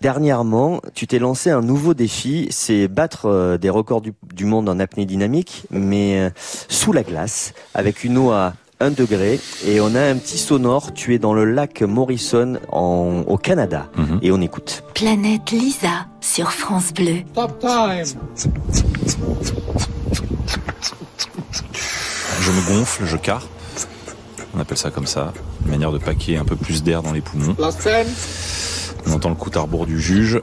Dernièrement, 0.00 0.80
tu 0.94 1.06
t'es 1.06 1.18
lancé 1.18 1.50
un 1.50 1.60
nouveau 1.60 1.92
défi, 1.92 2.48
c'est 2.50 2.88
battre 2.88 3.26
euh, 3.26 3.58
des 3.58 3.68
records 3.68 4.00
du, 4.00 4.44
monde 4.46 4.70
en 4.70 4.80
apnée 4.80 5.04
dynamique, 5.04 5.64
mais 5.70 6.20
euh, 6.20 6.30
sous 6.68 6.92
la 6.92 7.02
glace, 7.02 7.52
avec 7.74 8.02
une 8.02 8.16
eau 8.16 8.30
à 8.30 8.54
1 8.80 8.90
degré 8.90 9.38
et 9.66 9.82
on 9.82 9.94
a 9.94 10.00
un 10.00 10.16
petit 10.16 10.38
sonore. 10.38 10.94
Tu 10.94 11.14
es 11.14 11.18
dans 11.18 11.34
le 11.34 11.44
lac 11.44 11.82
Morrison 11.82 12.58
au 12.72 13.36
Canada 13.36 13.90
mhm. 13.96 14.20
et 14.22 14.32
on 14.32 14.40
écoute. 14.40 14.84
Planète 14.94 15.50
Lisa 15.50 16.06
sur 16.22 16.50
France 16.50 16.94
Bleu. 16.94 17.24
Je 22.44 22.50
me 22.50 22.60
gonfle, 22.76 23.06
je 23.06 23.16
carpe. 23.16 23.48
On 24.54 24.60
appelle 24.60 24.76
ça 24.76 24.90
comme 24.90 25.06
ça. 25.06 25.32
Une 25.64 25.70
manière 25.70 25.92
de 25.92 25.96
paquer 25.96 26.36
un 26.36 26.44
peu 26.44 26.56
plus 26.56 26.82
d'air 26.82 27.02
dans 27.02 27.12
les 27.12 27.22
poumons. 27.22 27.56
On 29.06 29.12
entend 29.12 29.30
le 29.30 29.34
coup 29.34 29.48
d'arbour 29.48 29.86
du 29.86 29.98
juge. 29.98 30.42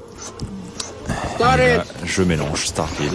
je 2.03 2.24
mélange, 2.24 2.65
started. 2.65 3.13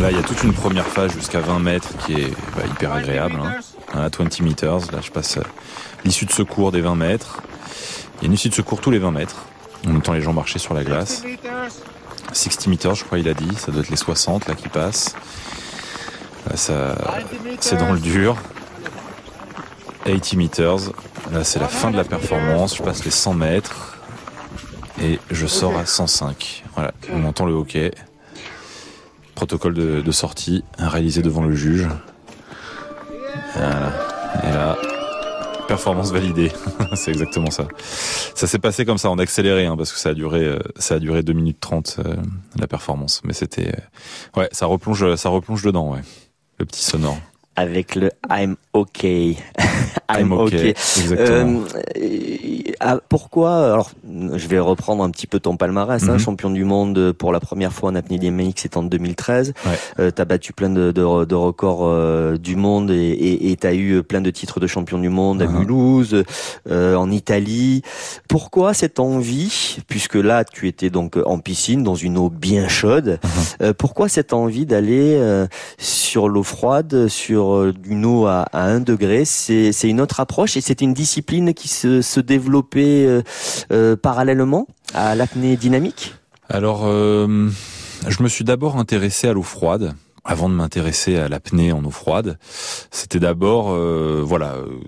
Là, 0.00 0.12
il 0.12 0.16
y 0.16 0.20
a 0.20 0.22
toute 0.22 0.44
une 0.44 0.52
première 0.52 0.86
phase 0.86 1.12
jusqu'à 1.14 1.40
20 1.40 1.58
mètres 1.58 1.88
qui 2.06 2.12
est 2.12 2.30
bah, 2.54 2.62
hyper 2.70 2.92
agréable. 2.92 3.34
Hein. 3.92 4.08
20 4.16 4.40
meters, 4.42 4.78
là 4.92 5.00
je 5.02 5.10
passe 5.10 5.38
euh, 5.38 5.42
l'issue 6.04 6.26
de 6.26 6.32
secours 6.32 6.70
des 6.70 6.80
20 6.80 6.94
mètres. 6.94 7.42
Il 8.18 8.22
y 8.22 8.24
a 8.24 8.26
une 8.26 8.34
issue 8.34 8.50
de 8.50 8.54
secours 8.54 8.80
tous 8.80 8.92
les 8.92 9.00
20 9.00 9.10
mètres. 9.10 9.46
On 9.84 9.96
entend 9.96 10.12
les 10.12 10.22
gens 10.22 10.32
marcher 10.32 10.60
sur 10.60 10.74
la 10.74 10.84
glace. 10.84 11.24
60 12.32 12.68
meters, 12.68 12.94
je 12.94 13.04
crois 13.04 13.18
il 13.18 13.28
a 13.28 13.34
dit. 13.34 13.52
Ça 13.56 13.72
doit 13.72 13.80
être 13.82 13.90
les 13.90 13.96
60 13.96 14.46
là 14.46 14.54
qui 14.54 14.68
passent. 14.68 15.16
Ça, 16.54 16.96
c'est 17.60 17.76
dans 17.76 17.92
le 17.92 17.98
dur. 17.98 18.36
80 20.04 20.36
meters. 20.36 20.78
là 21.32 21.44
c'est 21.44 21.60
la 21.60 21.68
fin 21.68 21.90
de 21.90 21.96
la 21.96 22.04
performance, 22.04 22.76
je 22.76 22.82
passe 22.82 23.04
les 23.04 23.10
100 23.12 23.34
mètres 23.34 23.98
et 25.00 25.18
je 25.30 25.46
sors 25.46 25.76
à 25.76 25.86
105. 25.86 26.64
Voilà, 26.74 26.92
on 27.12 27.24
entend 27.24 27.46
le 27.46 27.52
hockey. 27.52 27.92
Protocole 29.34 29.74
de, 29.74 30.12
sortie 30.12 30.62
réalisé 30.78 31.22
devant 31.22 31.42
le 31.42 31.54
juge. 31.54 31.88
Voilà. 33.54 33.92
Et 34.44 34.50
là, 34.50 34.76
performance 35.66 36.12
validée. 36.12 36.52
c'est 36.94 37.10
exactement 37.10 37.50
ça. 37.50 37.66
Ça 38.34 38.46
s'est 38.46 38.58
passé 38.58 38.84
comme 38.84 38.98
ça, 38.98 39.10
en 39.10 39.18
accéléré, 39.18 39.66
hein, 39.66 39.76
parce 39.76 39.92
que 39.92 39.98
ça 39.98 40.10
a 40.10 40.14
duré, 40.14 40.40
euh, 40.44 40.58
ça 40.76 40.96
a 40.96 40.98
duré 40.98 41.22
2 41.22 41.32
minutes 41.32 41.58
30 41.60 41.96
euh, 41.98 42.16
la 42.58 42.66
performance. 42.66 43.22
Mais 43.24 43.32
c'était, 43.32 43.68
euh, 43.68 44.40
ouais, 44.40 44.48
ça 44.52 44.66
replonge, 44.66 45.14
ça 45.16 45.28
replonge 45.28 45.62
dedans, 45.62 45.92
ouais. 45.92 46.00
Petit 46.62 46.80
sonore 46.80 47.18
avec 47.56 47.94
le 47.94 48.10
I'm 48.30 48.56
okay. 48.72 49.36
I'm, 50.10 50.32
okay. 50.32 50.70
Exactement. 50.70 51.62
Euh, 51.96 52.72
ah, 52.80 52.98
pourquoi 53.08 53.72
Alors, 53.72 53.92
je 54.04 54.46
vais 54.48 54.58
reprendre 54.58 55.02
un 55.04 55.10
petit 55.10 55.26
peu 55.26 55.40
ton 55.40 55.56
palmarès. 55.56 56.02
hein, 56.02 56.12
mhm. 56.12 56.18
champion 56.18 56.50
du 56.50 56.64
monde 56.64 57.12
pour 57.12 57.32
la 57.32 57.40
première 57.40 57.72
fois 57.72 57.90
en 57.90 57.94
apnée 57.94 58.18
dynamique, 58.18 58.58
c'est 58.60 58.76
en 58.76 58.82
2013. 58.82 59.54
Ouais. 59.64 59.70
Euh, 60.00 60.10
t'as 60.10 60.24
battu 60.24 60.52
plein 60.52 60.70
de, 60.70 60.92
de, 60.92 61.24
de 61.24 61.34
records 61.34 61.84
euh, 61.84 62.36
du 62.36 62.56
monde 62.56 62.90
et 62.90 63.56
t'as 63.58 63.74
eu 63.74 64.02
plein 64.02 64.20
de 64.20 64.30
titres 64.30 64.60
de 64.60 64.66
champion 64.66 64.98
du 64.98 65.08
monde 65.08 65.42
à 65.42 65.46
uh-huh. 65.46 65.58
Mulhouse, 65.58 66.24
euh, 66.68 66.94
en 66.96 67.10
Italie. 67.10 67.82
Pourquoi 68.28 68.74
cette 68.74 69.00
envie, 69.00 69.78
puisque 69.88 70.16
là 70.16 70.44
tu 70.44 70.68
étais 70.68 70.90
donc 70.90 71.18
en 71.24 71.38
piscine 71.38 71.82
dans 71.82 71.94
une 71.94 72.18
eau 72.18 72.30
bien 72.30 72.68
chaude, 72.68 73.18
euh, 73.60 73.72
pourquoi 73.72 74.08
cette 74.08 74.32
envie 74.32 74.66
d'aller 74.66 75.20
sur 75.78 76.28
l'eau 76.28 76.42
froide, 76.42 77.08
sur 77.08 77.41
euh, 77.50 77.72
d'une 77.72 78.04
eau 78.04 78.26
à, 78.26 78.42
à 78.52 78.64
1 78.64 78.80
degré. 78.80 79.24
C'est 79.24 79.72
une 79.82 80.00
autre 80.00 80.20
approche 80.20 80.56
et 80.56 80.60
c'est 80.60 80.80
une 80.80 80.94
discipline 80.94 81.54
qui 81.54 81.68
se, 81.68 82.20
développait 82.20 83.06
euh, 83.06 83.22
euh, 83.72 83.96
parallèlement 83.96 84.66
à 84.94 85.14
l'apnée 85.14 85.56
dynamique? 85.56 86.14
Alors, 86.48 86.86
je 86.86 88.22
me 88.22 88.28
suis 88.28 88.44
d'abord 88.44 88.76
intéressé 88.76 89.28
à 89.28 89.32
l'eau 89.32 89.42
froide 89.42 89.94
avant 90.24 90.48
de 90.48 90.54
m'intéresser 90.54 91.16
à 91.16 91.28
l'apnée 91.28 91.72
en 91.72 91.84
eau 91.84 91.90
froide, 91.90 92.38
c'était 92.90 93.18
d'abord 93.18 93.70
euh, 93.70 94.22
voilà 94.24 94.54
euh, 94.54 94.78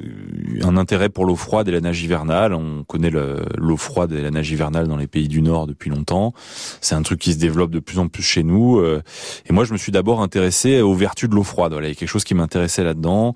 un 0.63 0.77
intérêt 0.77 1.09
pour 1.09 1.25
l'eau 1.25 1.35
froide 1.35 1.69
et 1.69 1.73
la 1.73 1.81
nage 1.81 2.03
hivernale. 2.03 2.55
On 2.55 2.85
connaît 2.85 3.11
l'eau 3.11 3.77
froide 3.77 4.13
et 4.13 4.23
la 4.23 4.31
nage 4.31 4.51
hivernale 4.53 4.87
dans 4.87 4.97
les 4.97 5.09
pays 5.09 5.27
du 5.27 5.43
Nord 5.43 5.67
depuis 5.67 5.91
longtemps. 5.91 6.33
C'est 6.81 6.95
un 6.95 7.03
truc 7.03 7.19
qui 7.19 7.33
se 7.33 7.39
développe 7.39 7.73
de 7.73 7.81
plus 7.81 7.99
en 7.99 8.07
plus 8.07 8.23
chez 8.23 8.45
nous. 8.45 8.79
Euh, 8.79 9.03
et 9.47 9.53
moi, 9.53 9.65
je 9.65 9.73
me 9.73 9.79
suis 9.79 9.91
d'abord 9.91 10.23
intéressé 10.23 10.81
aux 10.81 10.95
vertus 10.95 11.29
de 11.29 11.35
l'eau 11.35 11.43
froide. 11.43 11.73
Voilà, 11.73 11.89
il 11.89 11.91
y 11.91 11.97
a 11.97 11.99
quelque 11.99 12.09
chose 12.09 12.25
qui 12.25 12.35
m'intéressait 12.35 12.85
là-dedans. 12.85 13.35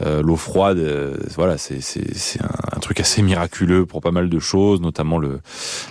l'eau 0.00 0.36
froide, 0.36 0.78
voilà, 1.36 1.58
c'est 1.58 1.80
c'est 1.80 2.42
un, 2.42 2.76
un, 2.76 2.80
truc 2.80 3.00
assez 3.00 3.20
miraculeux 3.22 3.84
pour 3.84 4.00
pas 4.00 4.10
mal 4.10 4.30
de 4.30 4.38
choses, 4.38 4.80
notamment 4.80 5.18
le 5.18 5.40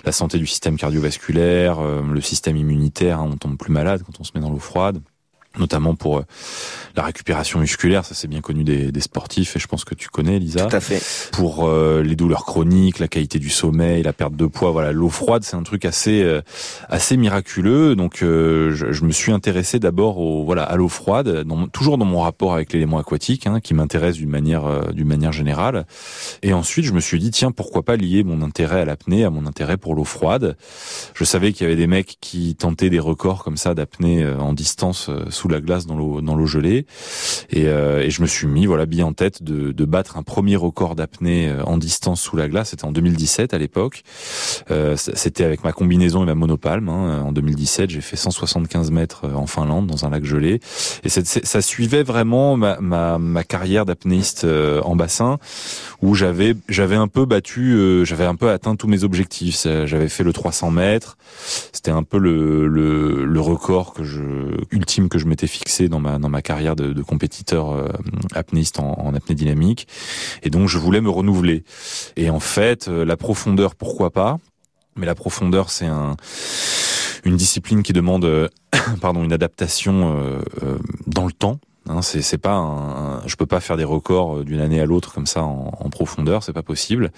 la 0.04 0.12
santé 0.12 0.38
du 0.38 0.46
système 0.46 0.76
cardiovasculaire, 0.76 1.80
le 1.82 2.20
système 2.20 2.56
immunitaire. 2.56 3.20
Hein, 3.20 3.30
on 3.32 3.36
tombe 3.36 3.56
plus 3.56 3.72
malade 3.72 4.02
quand 4.04 4.20
on 4.20 4.24
se 4.24 4.32
met 4.34 4.40
dans 4.40 4.50
l'eau 4.50 4.58
froide 4.58 5.00
notamment 5.58 5.94
pour 5.94 6.18
euh, 6.18 6.22
la 6.96 7.02
récupération 7.02 7.58
musculaire, 7.58 8.04
ça 8.04 8.14
c'est 8.14 8.28
bien 8.28 8.40
connu 8.40 8.64
des, 8.64 8.90
des, 8.92 9.00
sportifs 9.00 9.56
et 9.56 9.58
je 9.58 9.66
pense 9.66 9.84
que 9.84 9.94
tu 9.94 10.08
connais 10.08 10.38
Lisa. 10.38 10.66
Tout 10.66 10.76
à 10.76 10.80
fait. 10.80 11.02
Pour 11.32 11.66
euh, 11.66 12.02
les 12.02 12.16
douleurs 12.16 12.44
chroniques, 12.44 12.98
la 12.98 13.08
qualité 13.08 13.38
du 13.38 13.50
sommeil, 13.50 14.02
la 14.02 14.12
perte 14.12 14.34
de 14.34 14.46
poids, 14.46 14.70
voilà, 14.70 14.92
l'eau 14.92 15.08
froide 15.08 15.42
c'est 15.44 15.56
un 15.56 15.62
truc 15.62 15.84
assez 15.84 16.22
euh, 16.22 16.40
assez 16.88 17.16
miraculeux. 17.16 17.96
Donc 17.96 18.18
je, 18.20 18.70
je, 18.72 19.04
me 19.04 19.12
suis 19.12 19.32
intéressé 19.32 19.78
d'abord 19.78 20.18
au 20.18 20.44
voilà 20.44 20.62
à 20.62 20.76
l'eau 20.76 20.88
froide, 20.88 21.42
dans, 21.44 21.66
toujours 21.68 21.98
dans 21.98 22.04
mon 22.04 22.20
rapport 22.20 22.54
avec 22.54 22.72
l'élément 22.72 22.98
aquatique, 22.98 23.46
hein, 23.46 23.60
qui 23.60 23.74
m'intéresse 23.74 24.16
d'une 24.16 24.30
manière 24.30 24.92
d'une 24.92 25.08
manière 25.08 25.32
générale. 25.32 25.86
Et 26.42 26.52
ensuite 26.52 26.84
je 26.84 26.92
me 26.92 27.00
suis 27.00 27.18
dit 27.18 27.30
tiens 27.30 27.50
pourquoi 27.50 27.82
pas 27.82 27.96
lier 27.96 28.24
mon 28.24 28.42
intérêt 28.42 28.80
à 28.80 28.84
l'apnée 28.84 29.24
à 29.24 29.30
mon 29.30 29.46
intérêt 29.46 29.76
pour 29.76 29.94
l'eau 29.94 30.04
froide? 30.04 30.56
Je 31.14 31.24
savais 31.24 31.52
qu'il 31.52 31.64
y 31.64 31.66
avait 31.66 31.76
des 31.76 31.86
mecs 31.86 32.16
qui 32.20 32.56
tentaient 32.56 32.90
des 32.90 32.98
records 32.98 33.44
comme 33.44 33.56
ça 33.56 33.74
d'apnée 33.74 34.26
en 34.26 34.52
distance 34.52 35.10
sous 35.30 35.45
la 35.48 35.60
glace 35.60 35.86
dans 35.86 35.96
l'eau 35.96 36.20
dans 36.20 36.34
l'eau 36.34 36.46
gelée. 36.46 36.86
Et, 37.50 37.66
euh, 37.66 38.02
et, 38.02 38.10
je 38.10 38.22
me 38.22 38.26
suis 38.26 38.46
mis 38.46 38.66
voilà 38.66 38.86
bien 38.86 39.06
en 39.06 39.12
tête 39.12 39.42
de, 39.42 39.72
de 39.72 39.84
battre 39.84 40.16
un 40.16 40.22
premier 40.22 40.56
record 40.56 40.94
d'apnée 40.94 41.48
euh, 41.48 41.62
en 41.64 41.76
distance 41.78 42.20
sous 42.20 42.36
la 42.36 42.48
glace. 42.48 42.70
C'était 42.70 42.84
en 42.84 42.92
2017 42.92 43.54
à 43.54 43.58
l'époque. 43.58 44.02
Euh, 44.70 44.96
c'était 44.96 45.44
avec 45.44 45.64
ma 45.64 45.72
combinaison 45.72 46.22
et 46.22 46.26
ma 46.26 46.34
monopalme 46.34 46.88
hein. 46.88 47.22
en 47.22 47.32
2017 47.32 47.90
j'ai 47.90 48.00
fait 48.00 48.16
175 48.16 48.90
mètres 48.90 49.26
en 49.34 49.46
Finlande 49.46 49.86
dans 49.86 50.04
un 50.04 50.10
lac 50.10 50.24
gelé. 50.24 50.60
Et 51.04 51.08
ça 51.08 51.62
suivait 51.62 52.02
vraiment 52.02 52.56
ma, 52.56 52.80
ma, 52.80 53.18
ma 53.18 53.44
carrière 53.44 53.84
d'apnéiste 53.84 54.46
en 54.46 54.96
bassin 54.96 55.38
où 56.02 56.14
j'avais 56.14 56.54
j'avais 56.68 56.96
un 56.96 57.08
peu 57.08 57.24
battu 57.24 58.04
j'avais 58.04 58.24
un 58.24 58.34
peu 58.34 58.50
atteint 58.50 58.76
tous 58.76 58.88
mes 58.88 59.04
objectifs. 59.04 59.66
J'avais 59.84 60.08
fait 60.08 60.24
le 60.24 60.32
300 60.32 60.70
mètres. 60.70 61.16
C'était 61.72 61.90
un 61.90 62.02
peu 62.02 62.18
le, 62.18 62.66
le, 62.66 63.24
le 63.24 63.40
record 63.40 63.92
que 63.92 64.04
je 64.04 64.22
ultime 64.70 65.08
que 65.08 65.18
je 65.18 65.26
m'étais 65.26 65.35
fixé 65.44 65.90
dans 65.90 66.00
ma 66.00 66.18
dans 66.18 66.30
ma 66.30 66.40
carrière 66.40 66.74
de, 66.74 67.02
compétiteur 67.02 67.70
euh, 67.70 67.88
apnéiste 68.32 68.80
en, 68.80 69.14
apnée 69.14 69.34
dynamique. 69.34 69.86
Et 70.42 70.48
donc 70.48 70.68
je 70.68 70.78
voulais 70.78 71.02
me 71.02 71.10
renouveler. 71.10 71.64
Et 72.16 72.30
en 72.30 72.40
fait 72.40 72.88
euh, 72.88 73.04
la 73.04 73.18
profondeur 73.18 73.74
pourquoi 73.74 74.10
pas? 74.10 74.38
Mais 74.96 75.04
la 75.04 75.14
profondeur 75.14 75.70
c'est 75.70 75.86
un 75.86 76.16
une 77.24 77.36
discipline 77.36 77.82
qui 77.82 77.92
demande 77.92 78.24
euh, 78.24 78.48
pardon 79.02 79.22
une 79.22 79.34
adaptation 79.34 80.40
dans 81.06 81.26
le 81.26 81.32
temps 81.32 81.60
Hein, 81.88 82.02
c'est, 82.02 82.38
pas 82.38 82.54
un, 82.54 83.26
je 83.26 83.36
peux 83.36 83.46
pas 83.46 83.60
faire 83.60 83.76
des 83.76 83.84
records 83.84 84.38
euh, 84.38 84.44
d'une 84.44 84.60
année 84.60 84.80
à 84.80 84.86
l'autre 84.86 85.14
comme 85.14 85.26
ça 85.26 85.42
en, 85.42 85.72
en 85.78 85.88
profondeur, 85.88 86.42
c'est 86.42 86.52
pas 86.52 86.62
possible. 86.62 87.12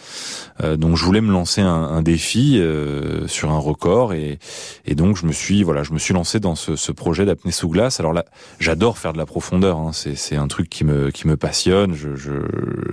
Euh, 0.63 0.77
donc 0.77 0.97
je 0.97 1.05
voulais 1.05 1.21
me 1.21 1.33
lancer 1.33 1.63
un, 1.63 1.69
un 1.69 2.03
défi 2.03 2.59
euh, 2.59 3.27
sur 3.29 3.51
un 3.51 3.59
record 3.59 4.13
et, 4.13 4.39
et 4.85 4.95
donc 4.95 5.17
je 5.17 5.27
me 5.27 5.33
suis 5.33 5.63
voilà, 5.63 5.83
je 5.83 5.93
me 5.93 5.99
suis 5.99 6.13
lancé 6.13 6.39
dans 6.39 6.55
ce, 6.55 6.77
ce 6.77 6.93
projet 6.93 7.25
d'apnée 7.25 7.53
sous 7.53 7.69
glace. 7.69 7.99
Alors 8.01 8.13
là, 8.13 8.25
j'adore 8.61 8.99
faire 8.99 9.13
de 9.13 9.19
la 9.19 9.27
profondeur. 9.27 9.79
Hein, 9.79 9.93
c'est, 9.93 10.37
un 10.37 10.49
truc 10.49 10.69
qui 10.69 10.85
me 10.85 11.11
qui 11.11 11.27
me 11.27 11.37
passionne. 11.37 11.95
Je, 11.95 12.15
je 12.15 12.33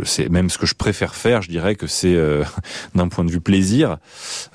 c'est 0.04 0.30
même 0.30 0.50
ce 0.50 0.58
que 0.58 0.66
je 0.66 0.76
préfère 0.76 1.16
faire. 1.16 1.42
Je 1.42 1.50
dirais 1.50 1.76
que 1.76 1.88
c'est 1.88 2.16
euh, 2.16 2.44
d'un 2.96 3.10
point 3.10 3.26
de 3.26 3.32
vue 3.32 3.42
plaisir, 3.42 3.98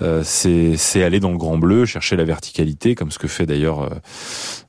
euh, 0.01 0.23
c'est 0.25 0.77
c'est 0.77 1.03
aller 1.03 1.21
dans 1.21 1.33
le 1.33 1.39
grand 1.39 1.59
bleu, 1.59 1.85
chercher 1.85 2.17
la 2.17 2.25
verticalité, 2.25 2.95
comme 2.95 3.11
ce 3.11 3.19
que 3.19 3.29
fait 3.29 3.47
d'ailleurs 3.47 3.91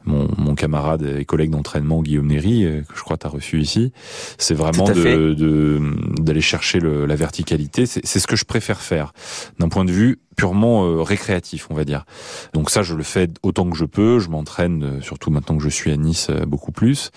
mon, 0.05 0.27
mon 0.37 0.55
camarade 0.55 1.03
et 1.19 1.25
collègue 1.25 1.51
d'entraînement 1.51 2.01
Guillaume 2.01 2.27
Néry, 2.27 2.65
euh, 2.65 2.81
que 2.81 2.95
je 2.95 3.01
crois 3.01 3.17
tu 3.17 3.27
as 3.27 3.29
reçu 3.29 3.59
ici, 3.59 3.91
c'est 4.37 4.53
vraiment 4.53 4.85
de, 4.85 5.79
d'aller 6.19 6.41
chercher 6.41 6.79
le, 6.79 7.05
la 7.05 7.15
verticalité. 7.15 7.85
C'est, 7.85 8.05
c'est 8.05 8.19
ce 8.19 8.27
que 8.27 8.35
je 8.35 8.45
préfère 8.45 8.81
faire 8.81 9.13
d'un 9.59 9.69
point 9.69 9.85
de 9.85 9.91
vue 9.91 10.19
purement 10.35 10.85
euh, 10.85 11.01
récréatif, 11.01 11.67
on 11.69 11.73
va 11.73 11.83
dire. 11.83 12.05
Donc 12.53 12.69
ça, 12.69 12.83
je 12.83 12.95
le 12.95 13.03
fais 13.03 13.29
autant 13.43 13.69
que 13.69 13.77
je 13.77 13.85
peux. 13.85 14.19
Je 14.19 14.29
m'entraîne, 14.29 14.83
euh, 14.83 15.01
surtout 15.01 15.29
maintenant 15.29 15.57
que 15.57 15.63
je 15.63 15.69
suis 15.69 15.91
à 15.91 15.97
Nice, 15.97 16.29
beaucoup 16.47 16.71
plus. 16.71 17.11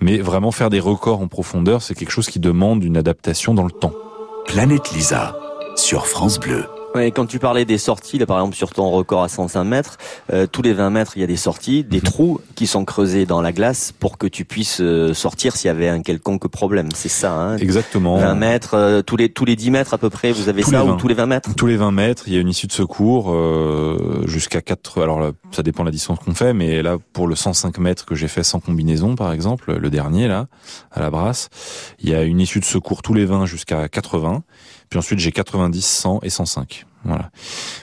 Mais 0.00 0.18
vraiment 0.18 0.50
faire 0.50 0.70
des 0.70 0.80
records 0.80 1.20
en 1.20 1.28
profondeur, 1.28 1.82
c'est 1.82 1.94
quelque 1.94 2.12
chose 2.12 2.28
qui 2.28 2.40
demande 2.40 2.82
une 2.84 2.96
adaptation 2.96 3.54
dans 3.54 3.64
le 3.64 3.72
temps. 3.72 3.92
Planète 4.46 4.92
Lisa 4.92 5.36
sur 5.76 6.06
France 6.06 6.38
Bleu. 6.38 6.64
Ouais, 6.94 7.12
quand 7.12 7.26
tu 7.26 7.38
parlais 7.38 7.64
des 7.64 7.78
sorties, 7.78 8.18
là, 8.18 8.26
par 8.26 8.38
exemple 8.38 8.56
sur 8.56 8.72
ton 8.72 8.90
record 8.90 9.22
à 9.22 9.28
105 9.28 9.62
mètres, 9.62 9.96
euh, 10.32 10.46
tous 10.50 10.62
les 10.62 10.72
20 10.72 10.90
mètres, 10.90 11.12
il 11.16 11.20
y 11.20 11.22
a 11.22 11.26
des 11.28 11.36
sorties, 11.36 11.84
des 11.84 11.98
mhm. 11.98 12.02
trous 12.02 12.40
qui 12.56 12.66
sont 12.66 12.84
creusés 12.84 13.26
dans 13.26 13.40
la 13.40 13.52
glace 13.52 13.92
pour 13.96 14.18
que 14.18 14.26
tu 14.26 14.44
puisses 14.44 14.80
euh, 14.80 15.14
sortir 15.14 15.54
s'il 15.54 15.68
y 15.68 15.70
avait 15.70 15.88
un 15.88 16.02
quelconque 16.02 16.48
problème. 16.48 16.88
C'est 16.92 17.08
ça. 17.08 17.32
Hein 17.32 17.56
Exactement. 17.58 18.16
20 18.16 18.34
mètres, 18.34 18.74
euh, 18.74 19.02
tous 19.02 19.16
les 19.16 19.28
tous 19.28 19.44
les 19.44 19.54
10 19.54 19.70
mètres 19.70 19.94
à 19.94 19.98
peu 19.98 20.10
près, 20.10 20.32
vous 20.32 20.48
avez 20.48 20.62
ça 20.62 20.84
ou 20.84 20.96
tous 20.96 21.06
les 21.06 21.14
20 21.14 21.26
mètres? 21.26 21.54
Tous 21.54 21.66
les 21.66 21.76
20 21.76 21.92
mètres, 21.92 22.24
il 22.26 22.34
y 22.34 22.36
a 22.36 22.40
une 22.40 22.48
issue 22.48 22.66
de 22.66 22.72
secours 22.72 23.36
jusqu'à 24.26 24.60
4. 24.60 25.02
Alors 25.02 25.30
ça 25.52 25.62
dépend 25.62 25.84
de 25.84 25.88
la 25.88 25.92
distance 25.92 26.18
qu'on 26.18 26.34
fait, 26.34 26.52
mais 26.52 26.82
là 26.82 26.96
pour 27.12 27.28
le 27.28 27.36
105 27.36 27.78
mètres 27.78 28.04
que 28.04 28.16
j'ai 28.16 28.28
fait 28.28 28.42
sans 28.42 28.58
combinaison, 28.58 29.14
par 29.14 29.32
exemple, 29.32 29.76
le 29.76 29.90
dernier 29.90 30.26
là 30.26 30.48
à 30.90 31.00
la 31.00 31.10
brasse, 31.10 31.50
il 32.00 32.10
y 32.10 32.14
a 32.14 32.22
une 32.22 32.40
issue 32.40 32.58
de 32.58 32.64
secours 32.64 33.02
tous 33.02 33.14
les 33.14 33.26
20 33.26 33.46
jusqu'à 33.46 33.88
80. 33.88 34.42
Puis 34.90 34.98
ensuite 34.98 35.20
j'ai 35.20 35.32
90, 35.32 35.80
100 35.84 36.20
et 36.22 36.30
105. 36.30 36.84
Voilà. 37.04 37.30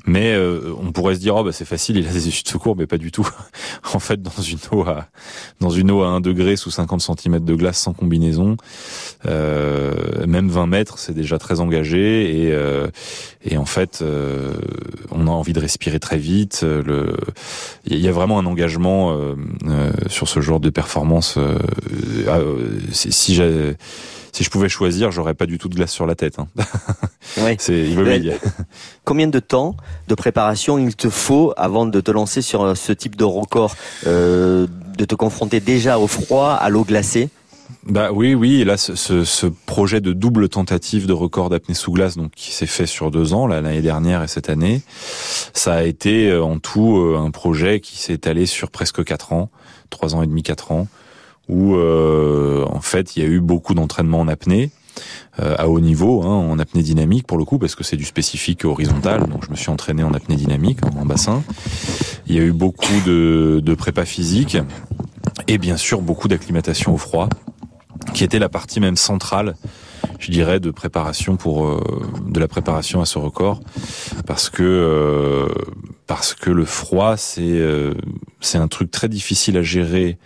Mais 0.06 0.34
euh, 0.34 0.74
on 0.80 0.92
pourrait 0.92 1.16
se 1.16 1.20
dire 1.20 1.36
oh 1.36 1.44
bah 1.44 1.52
c'est 1.52 1.66
facile, 1.66 1.98
il 1.98 2.08
a 2.08 2.12
des 2.12 2.28
issues 2.28 2.44
de 2.44 2.50
secours, 2.50 2.76
mais 2.76 2.86
pas 2.86 3.00
du 3.00 3.12
tout. 3.12 3.28
en 3.94 4.00
fait, 4.00 4.22
dans 4.22 4.42
une 4.42 4.60
eau 4.72 4.82
à 4.84 5.08
dans 5.60 5.72
une 5.72 5.90
eau 5.90 6.04
à 6.04 6.08
1 6.08 6.22
degré 6.22 6.56
sous 6.56 6.70
50 6.70 7.02
cm 7.02 7.40
de 7.40 7.56
glace 7.56 7.80
sans 7.80 7.94
combinaison, 7.94 8.58
euh, 9.26 10.28
même 10.28 10.50
20 10.50 10.68
mètres, 10.68 11.00
c'est 11.00 11.16
déjà 11.16 11.40
très 11.40 11.62
engagé 11.62 12.44
et 12.44 12.52
euh, 12.52 12.90
et 13.44 13.58
en 13.58 13.66
fait, 13.66 14.00
euh, 14.02 14.54
on 15.10 15.28
a 15.28 15.32
envie 15.32 15.54
de 15.54 15.60
respirer 15.60 16.00
très 16.00 16.18
vite. 16.18 16.64
Il 17.86 17.98
y 17.98 18.08
a 18.08 18.12
vraiment 18.12 18.38
un 18.38 18.46
engagement 18.46 19.18
euh, 19.18 19.92
sur 20.08 20.28
ce 20.28 20.42
genre 20.42 20.60
de 20.60 20.70
performance. 20.70 21.40
si 22.92 23.34
j'ai 23.34 23.76
si 24.38 24.44
je 24.44 24.51
pouvais 24.51 24.70
choisir, 24.70 25.10
j'aurais 25.10 25.34
pas 25.34 25.48
du 25.48 25.58
tout 25.58 25.67
de 25.67 25.74
glace 25.74 25.91
sur 25.91 26.06
la 26.06 26.13
tête. 26.13 26.38
Hein. 26.38 26.48
Oui. 27.39 27.56
C'est 27.60 27.86
Combien 29.03 29.27
de 29.27 29.39
temps 29.39 29.75
de 30.08 30.15
préparation 30.15 30.77
il 30.77 30.96
te 30.96 31.10
faut 31.10 31.53
avant 31.58 31.86
de 31.86 32.00
te 32.00 32.10
lancer 32.10 32.41
sur 32.41 32.75
ce 32.75 32.94
type 32.94 33.15
de 33.15 33.25
record, 33.25 33.75
euh, 34.08 34.65
de 34.98 35.06
te 35.06 35.13
confronter 35.13 35.60
déjà 35.60 36.00
au 36.00 36.08
froid, 36.08 36.51
à 36.51 36.70
l'eau 36.70 36.84
glacée? 36.84 37.29
Bah 37.84 38.12
oui, 38.13 38.34
oui. 38.34 38.62
Et 38.62 38.65
là, 38.65 38.77
ce, 38.77 39.48
projet 39.65 40.01
de 40.01 40.13
double 40.13 40.50
tentative 40.50 41.06
de 41.06 41.13
record 41.13 41.50
d'apnée 41.50 41.75
sous 41.75 41.91
glace, 41.91 42.15
donc 42.15 42.32
qui 42.32 42.51
s'est 42.51 42.65
fait 42.65 42.88
sur 42.88 43.12
deux 43.12 43.34
ans, 43.34 43.46
l'année 43.46 43.82
dernière 43.82 44.24
et 44.24 44.27
cette 44.27 44.50
année, 44.50 44.82
ça 45.53 45.74
a 45.74 45.84
été 45.84 46.29
euh, 46.29 46.44
en 46.44 46.60
tout 46.60 46.98
euh, 46.98 47.17
un 47.20 47.29
projet 47.32 47.82
qui 47.82 47.98
s'est 47.98 48.13
étalé 48.13 48.46
sur 48.46 48.72
presque 48.72 49.03
quatre 49.03 49.34
ans, 49.34 49.50
trois 49.89 50.15
ans 50.15 50.24
et 50.24 50.27
demi, 50.27 50.44
quatre 50.44 50.72
ans, 50.72 50.88
où 51.50 51.75
euh, 51.75 52.66
en 52.66 52.82
fait 52.82 53.16
il 53.16 53.24
y 53.24 53.25
a 53.25 53.30
eu 53.30 53.39
beaucoup 53.39 53.74
d'entraînement 53.74 54.20
en 54.20 54.27
apnée. 54.27 54.72
Euh, 55.39 55.56
à 55.60 55.70
haut 55.70 55.80
niveau, 55.80 56.24
hein, 56.24 56.34
en 56.34 56.58
apnée 56.58 56.82
dynamique 56.82 57.27
pour 57.27 57.38
le 57.38 57.46
coup, 57.46 57.60
parce 57.60 57.75
que 57.75 57.84
c'est 57.84 57.98
du 57.98 58.04
spécifique 58.04 58.66
horizontal. 58.66 59.27
Donc 59.27 59.46
je 59.46 59.51
me 59.51 59.56
suis 59.56 59.70
entraîné 59.70 60.01
en 60.01 60.12
apnée 60.12 60.36
dynamique, 60.36 60.80
en, 60.84 61.06
bassin. 61.06 61.44
Il 62.25 62.36
y 62.36 62.39
a 62.39 62.42
eu 62.42 62.51
beaucoup 62.51 63.00
de, 63.06 63.62
de 63.63 63.74
prépa 63.75 64.06
physique 64.06 64.58
et 65.48 65.60
bien 65.60 65.77
sûr 65.77 66.01
beaucoup 66.01 66.27
d'acclimatation 66.27 66.96
au 66.96 66.98
froid, 66.98 67.30
qui 68.16 68.24
était 68.24 68.39
la 68.39 68.50
partie 68.50 68.80
même 68.80 68.96
centrale 68.96 69.54
je 70.20 70.32
dirais 70.32 70.60
de 70.60 70.72
préparation 70.72 71.38
pour 71.38 71.68
euh, 71.68 71.82
de 72.25 72.39
la 72.39 72.48
préparation 72.48 73.01
à 73.01 73.06
ce 73.06 73.18
record 73.18 73.60
parce 74.25 74.50
que 74.50 74.63
euh, 74.63 75.48
parce 76.08 76.34
que 76.34 76.50
le 76.50 76.66
froid 76.66 77.18
c'est 77.18 77.42
euh, 77.44 77.94
c'est 78.42 78.58
un 78.58 78.68
truc 78.68 78.92
très 78.92 79.10
difficile 79.10 79.58
à 79.58 79.63
gérer 79.63 80.18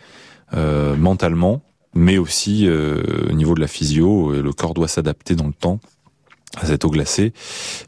mentalement 0.53 1.61
mais 1.93 2.17
aussi 2.17 2.69
au 2.69 3.31
niveau 3.33 3.53
de 3.53 3.59
la 3.59 3.67
physio 3.67 4.31
le 4.31 4.53
corps 4.53 4.73
doit 4.73 4.87
s'adapter 4.87 5.35
dans 5.35 5.47
le 5.47 5.53
temps 5.53 5.79
à 6.57 6.65
cette 6.65 6.83
eau 6.83 6.89
glacée. 6.89 7.33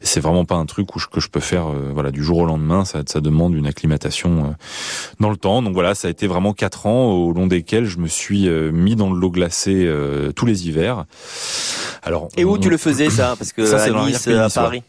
C'est 0.00 0.20
vraiment 0.20 0.44
pas 0.44 0.54
un 0.54 0.66
truc 0.66 0.96
où 0.96 0.98
je, 0.98 1.06
que 1.06 1.20
je 1.20 1.28
peux 1.28 1.40
faire 1.40 1.68
euh, 1.68 1.90
voilà 1.92 2.10
du 2.10 2.22
jour 2.22 2.38
au 2.38 2.46
lendemain. 2.46 2.84
Ça, 2.84 3.02
ça 3.06 3.20
demande 3.20 3.54
une 3.54 3.66
acclimatation 3.66 4.44
euh, 4.44 4.48
dans 5.20 5.30
le 5.30 5.36
temps. 5.36 5.62
Donc 5.62 5.74
voilà, 5.74 5.94
ça 5.94 6.08
a 6.08 6.10
été 6.10 6.26
vraiment 6.26 6.54
quatre 6.54 6.86
ans 6.86 7.12
au 7.12 7.32
long 7.32 7.46
desquels 7.46 7.84
je 7.84 7.98
me 7.98 8.08
suis 8.08 8.48
euh, 8.48 8.70
mis 8.72 8.96
dans 8.96 9.12
l'eau 9.12 9.30
glacée 9.30 9.90
tous 10.34 10.46
les 10.46 10.66
hivers. 10.66 11.04
Alors 12.02 12.28
et 12.36 12.44
où 12.44 12.56
tu 12.58 12.70
le 12.70 12.76
faisais 12.78 13.10
ça? 13.10 13.34
Parce 13.36 13.52
que 13.52 13.66
ça, 13.66 13.82
à 13.82 14.06
Nice, 14.06 14.26
à 14.28 14.48
Paris 14.48 14.82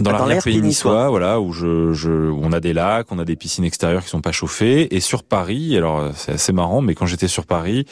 dans 0.00 0.10
l'arrière-pays 0.10 0.60
niçois, 0.60 1.08
voilà, 1.08 1.40
où 1.40 1.52
je, 1.52 1.92
je, 1.92 2.10
on 2.10 2.52
a 2.52 2.58
des 2.58 2.72
lacs, 2.72 3.12
on 3.12 3.18
a 3.20 3.24
des 3.24 3.36
piscines 3.36 3.64
extérieures 3.64 4.02
qui 4.02 4.08
sont 4.08 4.20
pas 4.20 4.32
chauffées. 4.32 4.94
Et 4.94 4.98
sur 4.98 5.22
Paris, 5.22 5.76
alors 5.76 6.10
c'est 6.16 6.32
assez 6.32 6.52
marrant, 6.52 6.80
mais 6.80 6.96
quand 6.96 7.06
j'étais 7.06 7.28
sur 7.28 7.46
Paris, 7.46 7.86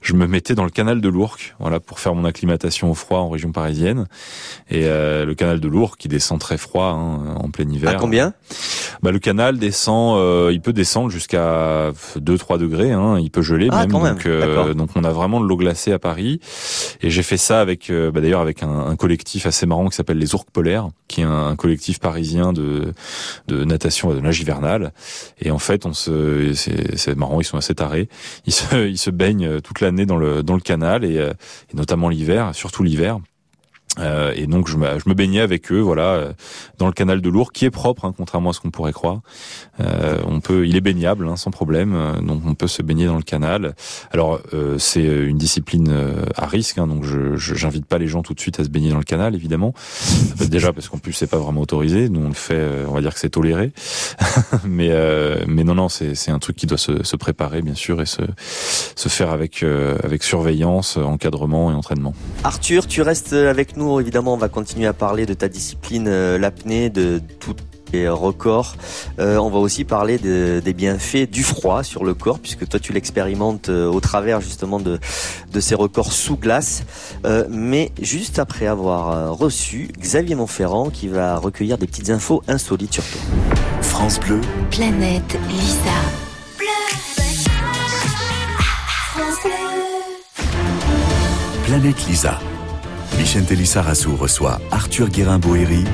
je 0.00 0.14
me 0.14 0.26
mettais 0.26 0.54
dans 0.54 0.64
le 0.64 0.70
canal 0.70 1.02
de 1.02 1.08
l'Ourcq, 1.10 1.54
voilà, 1.58 1.78
pour 1.78 2.00
faire 2.00 2.14
mon 2.14 2.24
acclimatation 2.24 2.90
au 2.90 2.94
froid 2.94 3.18
en 3.18 3.28
région 3.28 3.52
parisienne. 3.52 4.06
Et 4.70 4.86
euh, 4.86 5.26
le 5.26 5.34
canal 5.34 5.60
de 5.60 5.68
l'Ourcq 5.68 5.98
qui 5.98 6.08
descend 6.08 6.40
très 6.40 6.56
froid 6.56 6.86
hein, 6.86 7.34
en 7.36 7.50
plein 7.50 7.68
hiver. 7.68 7.90
À 7.90 7.94
combien? 7.96 8.32
Bah 9.02 9.10
le 9.10 9.18
canal 9.18 9.58
descend, 9.58 10.18
euh, 10.18 10.50
il 10.52 10.60
peut 10.60 10.72
descendre 10.72 11.10
jusqu'à 11.10 11.92
2-3 12.16 12.58
degrés, 12.58 12.92
hein, 12.92 13.18
il 13.18 13.30
peut 13.30 13.42
geler 13.42 13.68
ah, 13.70 13.80
même. 13.80 13.90
donc, 13.90 14.26
euh, 14.26 14.74
donc 14.74 14.90
on 14.94 15.04
a 15.04 15.10
vraiment 15.10 15.40
de 15.40 15.46
l'eau 15.46 15.56
glacée 15.56 15.92
à 15.92 15.98
Paris. 15.98 16.40
Et 17.02 17.10
j'ai 17.10 17.22
fait 17.22 17.36
ça 17.36 17.60
avec, 17.60 17.90
euh, 17.90 18.10
bah, 18.10 18.20
d'ailleurs 18.20 18.40
avec 18.40 18.62
un, 18.62 18.86
un, 18.86 18.96
collectif 18.96 19.46
assez 19.46 19.66
marrant 19.66 19.88
qui 19.88 19.96
s'appelle 19.96 20.18
les 20.18 20.34
Ourcq 20.34 20.50
polaires, 20.52 20.88
qui 21.08 21.20
est 21.20 21.24
un 21.24 21.42
un 21.52 21.56
collectif 21.56 21.98
parisien 22.00 22.52
de, 22.52 22.92
de 23.48 23.64
natation 23.64 24.12
et 24.12 24.14
de 24.14 24.20
nage 24.20 24.40
hivernale. 24.40 24.92
Et 25.40 25.50
en 25.50 25.58
fait, 25.58 25.86
on 25.86 25.92
se, 25.92 26.52
c'est 26.54 27.16
marrant, 27.16 27.40
ils 27.40 27.44
sont 27.44 27.58
assez 27.58 27.74
tarés. 27.74 28.08
Ils 28.46 28.52
se, 28.52 28.86
ils 28.88 28.98
se 28.98 29.10
baignent 29.10 29.60
toute 29.60 29.80
l'année 29.80 30.06
dans 30.06 30.16
le, 30.16 30.42
dans 30.42 30.54
le 30.54 30.60
canal 30.60 31.04
et, 31.04 31.18
euh, 31.18 31.32
et 31.72 31.76
notamment 31.76 32.08
l'hiver, 32.08 32.54
surtout 32.54 32.82
l'hiver. 32.82 33.18
Euh, 33.98 34.32
et 34.34 34.46
donc 34.46 34.68
je 34.68 34.76
me, 34.78 34.86
je 34.98 35.08
me, 35.08 35.14
baignais 35.14 35.40
avec 35.40 35.70
eux, 35.70 35.80
voilà, 35.80 36.14
euh, 36.14 36.32
dans 36.78 36.86
le 36.86 36.92
canal 36.92 37.20
de 37.20 37.28
Lourdes, 37.28 37.52
qui 37.52 37.66
est 37.66 37.70
propre, 37.70 38.06
hein, 38.06 38.14
contrairement 38.16 38.50
à 38.50 38.52
ce 38.54 38.60
qu'on 38.60 38.70
pourrait 38.70 38.92
croire. 38.92 39.20
Euh, 39.80 40.18
on 40.26 40.40
peut, 40.40 40.66
il 40.66 40.76
est 40.76 40.80
baignable, 40.80 41.28
hein, 41.28 41.36
sans 41.36 41.50
problème, 41.50 41.94
euh, 41.94 42.20
donc 42.20 42.42
on 42.46 42.54
peut 42.54 42.68
se 42.68 42.80
baigner 42.82 43.04
dans 43.06 43.16
le 43.16 43.22
canal. 43.22 43.74
Alors 44.10 44.40
euh, 44.54 44.78
c'est 44.78 45.04
une 45.04 45.36
discipline 45.36 45.94
à 46.36 46.46
risque, 46.46 46.78
hein, 46.78 46.86
donc 46.86 47.04
je, 47.04 47.36
j'invite 47.36 47.84
pas 47.84 47.98
les 47.98 48.08
gens 48.08 48.22
tout 48.22 48.32
de 48.32 48.40
suite 48.40 48.60
à 48.60 48.64
se 48.64 48.70
baigner 48.70 48.90
dans 48.90 48.98
le 48.98 49.04
canal, 49.04 49.34
évidemment. 49.34 49.74
Déjà 50.48 50.72
parce 50.72 50.88
qu'en 50.88 50.98
plus 50.98 51.12
c'est 51.12 51.26
pas 51.26 51.38
vraiment 51.38 51.60
autorisé, 51.60 52.08
nous 52.08 52.20
on 52.20 52.28
le 52.28 52.34
fait, 52.34 52.66
on 52.88 52.92
va 52.92 53.00
dire 53.02 53.12
que 53.12 53.20
c'est 53.20 53.30
toléré, 53.30 53.72
mais 54.64 54.90
mais 55.46 55.64
non 55.64 55.74
non, 55.74 55.88
c'est, 55.88 56.14
c'est 56.14 56.30
un 56.30 56.38
truc 56.38 56.56
qui 56.56 56.66
doit 56.66 56.78
se, 56.78 57.02
se, 57.02 57.16
préparer 57.16 57.62
bien 57.62 57.74
sûr 57.74 58.00
et 58.00 58.06
se 58.06 58.22
se 58.96 59.08
faire 59.08 59.30
avec 59.30 59.64
avec 60.02 60.22
surveillance, 60.22 60.96
encadrement 60.96 61.70
et 61.70 61.74
entraînement. 61.74 62.14
Arthur, 62.44 62.86
tu 62.86 63.02
restes 63.02 63.32
avec 63.32 63.76
nous 63.76 63.81
évidemment, 64.00 64.34
on 64.34 64.38
va 64.38 64.48
continuer 64.48 64.86
à 64.86 64.92
parler 64.92 65.26
de 65.26 65.34
ta 65.34 65.48
discipline, 65.48 66.06
euh, 66.08 66.38
l'apnée, 66.38 66.90
de 66.90 67.20
tous 67.40 67.56
les 67.92 68.08
records. 68.08 68.76
Euh, 69.18 69.36
on 69.36 69.50
va 69.50 69.58
aussi 69.58 69.84
parler 69.84 70.18
des 70.18 70.72
bienfaits 70.72 71.30
du 71.30 71.42
froid 71.42 71.82
sur 71.82 72.04
le 72.04 72.14
corps, 72.14 72.38
puisque 72.38 72.66
toi 72.66 72.80
tu 72.80 72.92
l'expérimentes 72.92 73.68
euh, 73.68 73.86
au 73.86 74.00
travers 74.00 74.40
justement 74.40 74.80
de, 74.80 74.98
de 75.52 75.60
ces 75.60 75.74
records 75.74 76.12
sous 76.12 76.36
glace. 76.36 76.84
mais 77.50 77.92
juste 78.00 78.38
après 78.38 78.66
avoir 78.66 79.36
reçu 79.36 79.90
Xavier 79.98 80.34
Montferrand 80.34 80.88
qui 80.88 81.08
va 81.08 81.36
recueillir 81.36 81.76
des 81.76 81.86
petites 81.86 82.10
infos 82.10 82.42
insolites 82.48 82.94
sur 82.94 83.04
toi. 83.04 83.20
France 83.82 84.18
Bleu. 84.20 84.40
Planète 84.70 85.38
Lisa. 85.50 86.22
Planète 91.64 92.06
Lisa. 92.06 92.38
Michel 93.18 93.44
Lissarassou 93.50 94.16
reçoit 94.16 94.60
Arthur 94.70 95.08
Guérin-Boéry, 95.08 95.84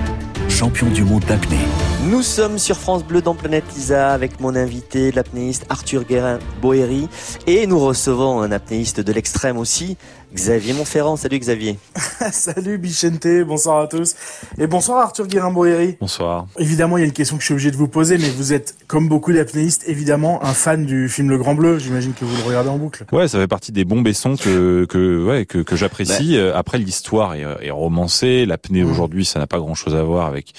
champion 0.49 0.89
du 0.89 1.05
monde 1.05 1.25
d'apnée. 1.25 1.57
Nous 2.05 2.23
sommes 2.23 2.59
sur 2.59 2.77
France 2.77 3.05
Bleu 3.05 3.23
dans 3.23 3.35
Planète 3.35 3.65
Lisa 3.75 4.13
avec 4.13 4.39
mon 4.39 4.55
invité, 4.55 5.11
l'apnéiste 5.11 5.67
Arthur 5.69 6.05
Guérin-Boéry. 6.05 7.09
Et 7.49 7.67
nous 7.67 7.81
recevons 7.81 8.41
un 8.41 8.53
apnéiste 8.53 9.01
de 9.01 9.13
l'extrême 9.13 9.59
aussi, 9.59 9.97
Xavier 10.33 10.75
Montferrand. 10.75 11.17
Salut 11.17 11.41
Xavier. 11.41 11.77
Salut 12.33 12.79
Bichente, 12.79 13.27
bonsoir 13.45 13.81
à 13.81 13.87
tous. 13.89 14.15
Et 14.59 14.69
bonsoir 14.69 15.01
Arthur 15.01 15.27
Guérin-Boéry. 15.27 15.97
Bonsoir. 16.01 16.47
Évidemment, 16.59 16.99
il 16.99 17.01
y 17.01 17.03
a 17.03 17.07
une 17.07 17.13
question 17.13 17.37
que 17.37 17.43
je 17.43 17.47
suis 17.47 17.55
obligé 17.55 17.73
de 17.73 17.77
vous 17.77 17.89
poser, 17.89 18.17
mais 18.17 18.31
vous 18.31 18.53
êtes, 18.53 18.77
comme 18.87 19.09
beaucoup 19.09 19.33
d'apnéistes, 19.33 19.83
évidemment 19.89 20.45
un 20.45 20.55
fan 20.55 20.87
du 20.87 21.09
film 21.09 21.29
Le 21.31 21.39
Grand 21.39 21.57
Bleu. 21.57 21.81
J'imagine 21.81 22.13
que 22.13 22.25
vous 22.25 22.37
le 22.37 22.43
regardez 22.45 22.71
en 22.71 22.79
boucle. 22.79 23.07
Ouais, 23.11 23.27
ça 23.27 23.39
fait 23.41 23.49
partie 23.49 23.73
des 23.73 23.85
bons 23.85 24.03
baissons 24.03 24.37
que, 24.37 24.85
que, 24.85 25.27
ouais, 25.27 25.47
que, 25.47 25.59
que 25.59 25.75
j'apprécie. 25.75 26.37
Ben. 26.37 26.53
Après, 26.55 26.79
l'histoire 26.79 27.35
est, 27.35 27.45
est, 27.63 27.71
romancée. 27.71 28.47
L'apnée 28.47 28.85
mmh. 28.85 28.91
aujourd'hui, 28.91 29.25
ça 29.25 29.41
n'a 29.41 29.49
pas 29.49 29.59
grand 29.59 29.75
chose 29.75 29.97
à 29.97 30.03
voir 30.05 30.27
avec 30.27 30.53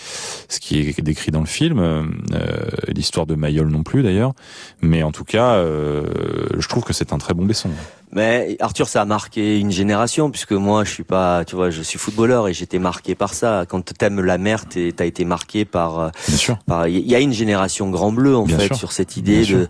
ce 0.49 0.59
qui 0.59 0.79
est 0.79 1.01
décrit 1.01 1.28
dans 1.31 1.39
le 1.39 1.45
film. 1.45 1.79
Euh, 1.79 2.05
l'histoire 2.87 3.25
de 3.25 3.35
Mayol 3.35 3.69
non 3.69 3.83
plus 3.83 4.03
d'ailleurs. 4.03 4.33
Mais 4.81 5.03
en 5.03 5.11
tout 5.11 5.25
cas, 5.25 5.55
euh, 5.55 6.03
je 6.57 6.67
trouve 6.67 6.83
que 6.83 6.93
c'est 6.93 7.13
un 7.13 7.17
très 7.17 7.33
bon 7.33 7.45
baisson. 7.45 7.69
Mais 8.11 8.57
Arthur, 8.59 8.87
ça 8.87 9.01
a 9.01 9.05
marqué 9.05 9.59
une 9.59 9.71
génération 9.71 10.31
puisque 10.31 10.53
moi, 10.53 10.83
je 10.83 10.89
suis 10.89 11.03
pas, 11.03 11.45
tu 11.45 11.55
vois, 11.55 11.69
je 11.69 11.81
suis 11.83 11.99
footballeur 11.99 12.47
et 12.47 12.53
j'étais 12.53 12.79
marqué 12.79 13.13
par 13.13 13.35
ça. 13.35 13.65
Quand 13.67 13.93
t'aimes 13.93 14.21
la 14.21 14.39
mer, 14.39 14.65
t'as 14.67 15.05
été 15.05 15.25
marqué 15.25 15.63
par. 15.63 15.99
Euh, 15.99 16.09
Bien 16.27 16.37
sûr. 16.37 16.57
Par, 16.65 16.87
il 16.87 17.07
y 17.07 17.13
a 17.13 17.19
une 17.19 17.33
génération 17.33 17.89
grand 17.89 18.11
bleu 18.11 18.35
en 18.35 18.47
fait 18.47 18.73
sur 18.73 18.91
cette 18.91 19.17
idée 19.17 19.45
de 19.45 19.67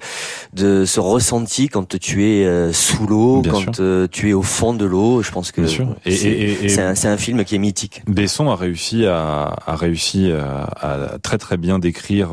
de 0.54 0.86
ce 0.86 1.00
ressenti 1.00 1.68
quand 1.68 1.98
tu 2.00 2.26
es 2.26 2.46
euh, 2.46 2.72
sous 2.72 3.06
l'eau, 3.08 3.42
quand 3.42 3.80
euh, 3.80 4.08
tu 4.10 4.30
es 4.30 4.34
au 4.34 4.42
fond 4.42 4.74
de 4.74 4.86
l'eau. 4.86 5.22
Je 5.22 5.32
pense 5.32 5.52
que 5.52 5.68
c'est 5.68 6.80
un, 6.80 6.94
un, 7.12 7.18
film 7.18 7.44
qui 7.44 7.56
est 7.56 7.60
mythique. 7.60 8.04
Besson 8.08 8.50
a 8.50 8.56
réussi 8.56 9.06
à 9.06 9.54
a 9.66 9.76
réussi 9.76 10.32
à, 10.32 10.70
à 10.80 11.20
très 11.20 11.38
très 11.38 11.58
bien 11.58 11.80
décrire 11.80 12.30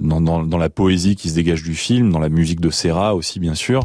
dans, 0.00 0.20
dans, 0.20 0.42
dans 0.42 0.58
la 0.58 0.70
poésie 0.70 1.16
qui 1.16 1.28
se 1.28 1.34
dégage 1.34 1.62
du 1.62 1.74
film, 1.74 2.10
dans 2.10 2.18
la 2.18 2.30
musique 2.30 2.60
de 2.60 2.70
Serra 2.70 3.14
aussi 3.14 3.38
bien 3.38 3.54
sûr. 3.54 3.82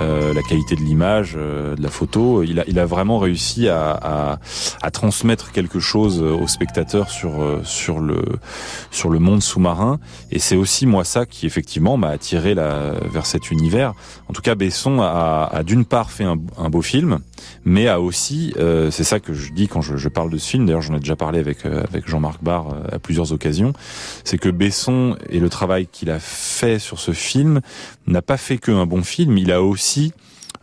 Euh, 0.00 0.32
la 0.32 0.42
qualité 0.42 0.76
de 0.76 0.80
l'image, 0.80 1.34
euh, 1.36 1.74
de 1.74 1.82
la 1.82 1.88
photo. 1.88 2.42
Il 2.42 2.60
a, 2.60 2.64
il 2.68 2.78
a 2.78 2.86
vraiment 2.86 3.18
réussi 3.18 3.68
à, 3.68 3.90
à, 3.90 4.38
à 4.82 4.90
transmettre 4.90 5.50
quelque 5.50 5.80
chose 5.80 6.20
au 6.20 6.46
spectateur 6.46 7.10
sur 7.10 7.42
euh, 7.42 7.60
sur 7.64 7.98
le 7.98 8.22
sur 8.90 9.10
le 9.10 9.18
monde 9.18 9.42
sous-marin. 9.42 9.98
Et 10.30 10.38
c'est 10.38 10.56
aussi 10.56 10.86
moi 10.86 11.04
ça 11.04 11.26
qui 11.26 11.46
effectivement 11.46 11.96
m'a 11.96 12.08
attiré 12.08 12.54
la, 12.54 12.92
vers 13.10 13.26
cet 13.26 13.50
univers. 13.50 13.94
En 14.28 14.32
tout 14.32 14.42
cas, 14.42 14.54
Besson 14.54 15.00
a, 15.00 15.48
a 15.52 15.62
d'une 15.62 15.84
part 15.84 16.10
fait 16.10 16.24
un, 16.24 16.38
un, 16.58 16.68
beau 16.68 16.82
film, 16.82 17.18
mais 17.64 17.88
a 17.88 18.00
aussi, 18.00 18.52
euh, 18.58 18.90
c'est 18.90 19.04
ça 19.04 19.20
que 19.20 19.32
je 19.32 19.52
dis 19.52 19.68
quand 19.68 19.80
je, 19.80 19.96
je 19.96 20.08
parle 20.08 20.30
de 20.30 20.38
ce 20.38 20.48
film. 20.48 20.66
D'ailleurs, 20.66 20.82
j'en 20.82 20.94
ai 20.94 21.00
déjà 21.00 21.16
parlé 21.16 21.38
avec 21.40 21.64
avec 21.66 22.08
Jean-Marc 22.08 22.42
Barr 22.42 22.66
à 22.92 22.98
plusieurs 22.98 23.32
occasions. 23.32 23.72
C'est 24.24 24.38
que 24.38 24.48
Besson 24.48 25.16
et 25.28 25.40
le 25.40 25.48
travail 25.48 25.86
qu'il 25.90 26.10
a 26.10 26.20
fait 26.20 26.78
sur 26.78 27.00
ce 27.00 27.12
film 27.12 27.60
n'a 28.06 28.22
pas 28.22 28.36
fait 28.36 28.58
qu'un 28.58 28.86
bon 28.86 29.02
film. 29.02 29.38
Il 29.38 29.50
a 29.50 29.62
aussi 29.62 29.87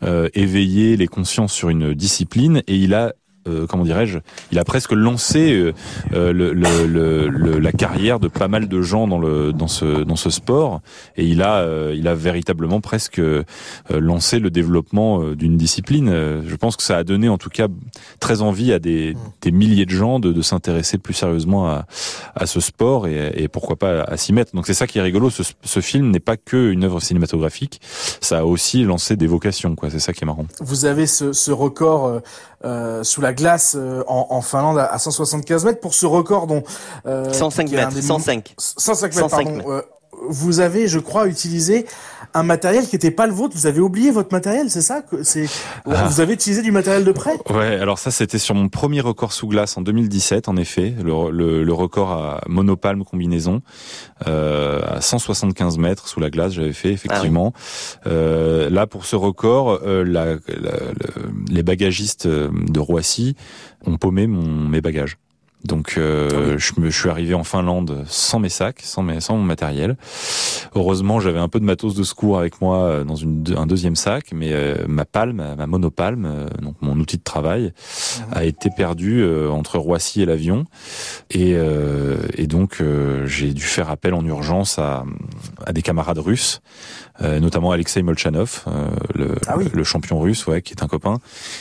euh, 0.03 0.29
éveillé 0.33 0.97
les 0.97 1.07
consciences 1.07 1.53
sur 1.53 1.69
une 1.69 1.93
discipline. 1.93 2.61
Et 2.67 2.75
il 2.75 2.93
a 2.93 3.13
euh, 3.47 3.65
comment 3.67 3.83
dirais-je, 3.83 4.19
il 4.51 4.59
a 4.59 4.63
presque 4.63 4.91
lancé 4.91 5.53
euh, 5.53 5.73
euh, 6.13 6.33
le, 6.33 6.53
le, 6.53 7.27
le, 7.27 7.59
la 7.59 7.71
carrière 7.71 8.19
de 8.19 8.27
pas 8.27 8.47
mal 8.47 8.67
de 8.67 8.81
gens 8.81 9.07
dans 9.07 9.19
le 9.19 9.53
dans 9.53 9.67
ce 9.67 10.03
dans 10.03 10.15
ce 10.15 10.29
sport 10.29 10.81
et 11.17 11.25
il 11.25 11.41
a 11.41 11.65
il 11.93 12.07
a 12.07 12.15
véritablement 12.15 12.81
presque 12.81 13.21
lancé 13.89 14.39
le 14.39 14.49
développement 14.49 15.31
d'une 15.31 15.57
discipline. 15.57 16.09
Je 16.45 16.55
pense 16.55 16.75
que 16.75 16.83
ça 16.83 16.97
a 16.97 17.03
donné 17.03 17.29
en 17.29 17.37
tout 17.37 17.49
cas 17.49 17.67
très 18.19 18.41
envie 18.41 18.73
à 18.73 18.79
des, 18.79 19.15
des 19.41 19.51
milliers 19.51 19.85
de 19.85 19.91
gens 19.91 20.19
de, 20.19 20.31
de 20.31 20.41
s'intéresser 20.41 20.97
plus 20.97 21.13
sérieusement 21.13 21.67
à, 21.67 21.85
à 22.35 22.45
ce 22.45 22.59
sport 22.59 23.07
et, 23.07 23.33
et 23.35 23.47
pourquoi 23.47 23.75
pas 23.75 24.01
à, 24.01 24.17
s'y 24.17 24.33
mettre. 24.33 24.55
Donc 24.55 24.67
c'est 24.67 24.73
ça 24.73 24.87
qui 24.87 24.99
est 24.99 25.01
rigolo. 25.01 25.29
Ce, 25.29 25.43
ce 25.63 25.79
film 25.79 26.11
n'est 26.11 26.19
pas 26.19 26.37
que 26.37 26.71
une 26.71 26.83
œuvre 26.83 26.99
cinématographique, 26.99 27.81
ça 28.21 28.39
a 28.39 28.43
aussi 28.43 28.83
lancé 28.83 29.15
des 29.15 29.27
vocations. 29.27 29.75
Quoi. 29.75 29.89
C'est 29.89 29.99
ça 29.99 30.13
qui 30.13 30.23
est 30.23 30.27
marrant. 30.27 30.45
Vous 30.61 30.85
avez 30.85 31.07
ce, 31.07 31.33
ce 31.33 31.51
record 31.51 32.21
euh, 32.63 33.03
sous 33.03 33.21
la 33.21 33.33
glace 33.33 33.75
euh, 33.77 34.03
en, 34.07 34.27
en, 34.29 34.41
Finlande 34.41 34.79
à 34.79 34.97
175 34.97 35.65
mètres 35.65 35.79
pour 35.79 35.93
ce 35.93 36.05
record 36.05 36.47
dont 36.47 36.63
euh, 37.05 37.31
105 37.33 37.69
mètres, 37.71 38.01
105. 38.01 38.55
105 38.57 39.15
mètres, 39.15 39.29
pardon. 39.29 39.61
Euh, 39.67 39.81
vous 40.29 40.59
avez, 40.59 40.87
je 40.87 40.99
crois, 40.99 41.27
utilisé 41.27 41.85
un 42.35 42.43
matériel 42.43 42.85
qui 42.85 42.95
n'était 42.95 43.11
pas 43.11 43.27
le 43.27 43.33
vôtre. 43.33 43.55
Vous 43.55 43.65
avez 43.65 43.79
oublié 43.79 44.11
votre 44.11 44.33
matériel, 44.33 44.69
c'est 44.69 44.81
ça 44.81 45.03
C'est 45.23 45.47
ah. 45.85 46.03
vous 46.05 46.19
avez 46.19 46.33
utilisé 46.33 46.61
du 46.61 46.71
matériel 46.71 47.05
de 47.05 47.11
prêt? 47.13 47.37
Ouais, 47.49 47.79
alors 47.79 47.97
ça 47.97 48.11
c'était 48.11 48.37
sur 48.37 48.53
mon 48.55 48.67
premier 48.67 48.99
record 48.99 49.31
sous 49.31 49.47
glace 49.47 49.77
en 49.77 49.81
2017, 49.81 50.49
en 50.49 50.57
effet, 50.57 50.93
le, 51.01 51.31
le, 51.31 51.63
le 51.63 51.73
record 51.73 52.11
à 52.11 52.41
monopalme 52.47 53.05
combinaison 53.05 53.61
euh, 54.27 54.81
à 54.85 54.99
175 54.99 55.77
mètres 55.77 56.09
sous 56.09 56.19
la 56.19 56.29
glace, 56.29 56.53
j'avais 56.53 56.73
fait 56.73 56.91
effectivement. 56.91 57.53
Ah 57.55 58.09
euh, 58.09 58.69
là 58.69 58.85
pour 58.85 59.05
ce 59.05 59.15
record, 59.15 59.79
euh, 59.83 60.03
la, 60.03 60.35
la, 60.35 60.73
les 61.49 61.63
bagagistes 61.63 62.27
de 62.27 62.79
Roissy 62.79 63.35
ont 63.85 63.95
paumé 63.97 64.27
mon, 64.27 64.67
mes 64.67 64.81
bagages. 64.81 65.17
Donc 65.65 65.95
euh, 65.97 66.53
ah 66.53 66.57
je, 66.57 66.79
me, 66.79 66.89
je 66.89 66.99
suis 66.99 67.09
arrivé 67.09 67.33
en 67.33 67.43
Finlande 67.43 68.03
sans 68.07 68.39
mes 68.39 68.49
sacs, 68.49 68.81
sans, 68.81 69.03
mes, 69.03 69.19
sans 69.19 69.37
mon 69.37 69.43
matériel. 69.43 69.97
Heureusement, 70.75 71.19
j'avais 71.19 71.39
un 71.39 71.47
peu 71.47 71.59
de 71.59 71.65
matos 71.65 71.95
de 71.95 72.03
secours 72.03 72.37
avec 72.39 72.61
moi 72.61 72.77
euh, 72.77 73.03
dans 73.03 73.15
une, 73.15 73.43
un 73.57 73.65
deuxième 73.65 73.95
sac, 73.95 74.31
mais 74.33 74.53
euh, 74.53 74.85
ma 74.87 75.05
palme, 75.05 75.55
ma 75.57 75.67
monopalme, 75.67 76.47
donc 76.61 76.75
mon 76.81 76.97
outil 76.99 77.17
de 77.17 77.23
travail, 77.23 77.73
ah 78.31 78.39
a 78.39 78.43
été 78.43 78.69
perdu 78.69 79.25
entre 79.49 79.77
Roissy 79.77 80.21
et 80.21 80.25
l'avion. 80.25 80.65
Et, 81.31 81.55
et 82.35 82.47
donc 82.47 82.83
j'ai 83.25 83.53
dû 83.53 83.63
faire 83.63 83.89
appel 83.89 84.13
en 84.13 84.23
urgence 84.25 84.77
à, 84.79 85.03
à 85.65 85.73
des 85.73 85.81
camarades 85.81 86.19
russes 86.19 86.61
euh, 86.65 87.04
notamment 87.21 87.71
Alexei 87.71 88.01
Molchanov, 88.01 88.63
euh, 88.67 88.89
le, 89.13 89.35
ah 89.47 89.55
le, 89.73 89.83
champion 89.83 90.19
russe, 90.19 90.45
ouais, 90.47 90.61
qui 90.61 90.73
est 90.73 90.83
un 90.83 90.87
copain, 90.87 91.19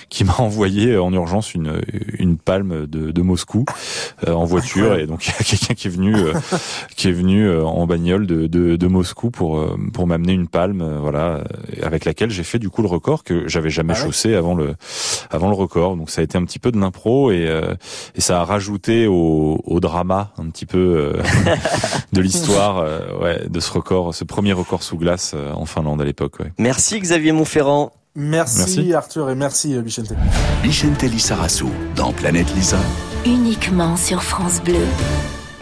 qui 0.08 0.24
m'a 0.24 0.34
envoyé 0.38 0.96
en 0.96 1.12
urgence 1.12 1.54
une, 1.54 1.80
une 2.18 2.38
palme 2.38 2.86
de, 2.86 3.12
de 3.12 3.22
Moscou 3.22 3.64
euh, 4.26 4.32
en 4.32 4.44
voiture, 4.44 4.96
et 4.96 5.06
donc 5.06 5.26
il 5.26 5.30
y 5.30 5.32
a 5.32 5.44
quelqu'un 5.44 5.74
qui 5.74 5.88
est 5.88 5.90
venu, 5.90 6.14
qui 6.96 7.08
est 7.08 7.12
venu 7.12 7.50
en 7.56 7.86
bagnole 7.86 8.26
de, 8.26 8.46
de, 8.46 8.76
de 8.76 8.86
Moscou 8.86 9.30
pour 9.30 9.64
pour 9.92 10.06
m'amener 10.06 10.32
une 10.32 10.48
palme, 10.48 10.98
voilà, 11.00 11.44
avec 11.82 12.04
laquelle 12.04 12.30
j'ai 12.30 12.44
fait 12.44 12.58
du 12.58 12.68
coup 12.68 12.82
le 12.82 12.88
record 12.88 13.22
que 13.22 13.48
j'avais 13.48 13.70
jamais 13.70 13.94
ah 13.96 14.00
chaussé 14.00 14.34
avant 14.34 14.54
le 14.54 14.74
avant 15.30 15.48
le 15.48 15.54
record. 15.54 15.96
Donc 15.96 16.10
ça 16.10 16.20
a 16.20 16.24
été 16.24 16.36
un 16.36 16.44
petit 16.44 16.58
peu 16.58 16.72
de 16.72 16.78
l'impro 16.78 17.30
et 17.30 17.48
et 18.14 18.20
ça 18.20 18.40
a 18.40 18.44
rajouté 18.44 19.06
au, 19.06 19.60
au 19.64 19.80
drama 19.80 20.32
un 20.38 20.46
petit 20.46 20.66
peu 20.66 21.12
de 22.12 22.20
l'histoire, 22.20 22.84
ouais, 23.20 23.48
de 23.48 23.60
ce 23.60 23.70
record, 23.70 24.14
ce 24.14 24.24
premier 24.24 24.52
record 24.52 24.82
sous 24.82 24.96
glace 24.96 25.34
euh, 25.43 25.43
en 25.52 25.66
Finlande 25.66 26.00
à 26.00 26.04
l'époque. 26.04 26.38
Merci 26.58 27.00
Xavier 27.00 27.32
Montferrand. 27.32 27.92
Merci, 28.16 28.94
Arthur 28.94 29.28
et 29.30 29.34
merci 29.34 29.76
Bichente. 29.80 30.12
Euh, 30.12 30.62
Bichente 30.62 31.02
Lissarassou 31.02 31.70
dans 31.96 32.12
Planète 32.12 32.54
Lisa. 32.54 32.78
Uniquement 33.26 33.96
sur 33.96 34.22
France 34.22 34.62
Bleu. 34.62 34.86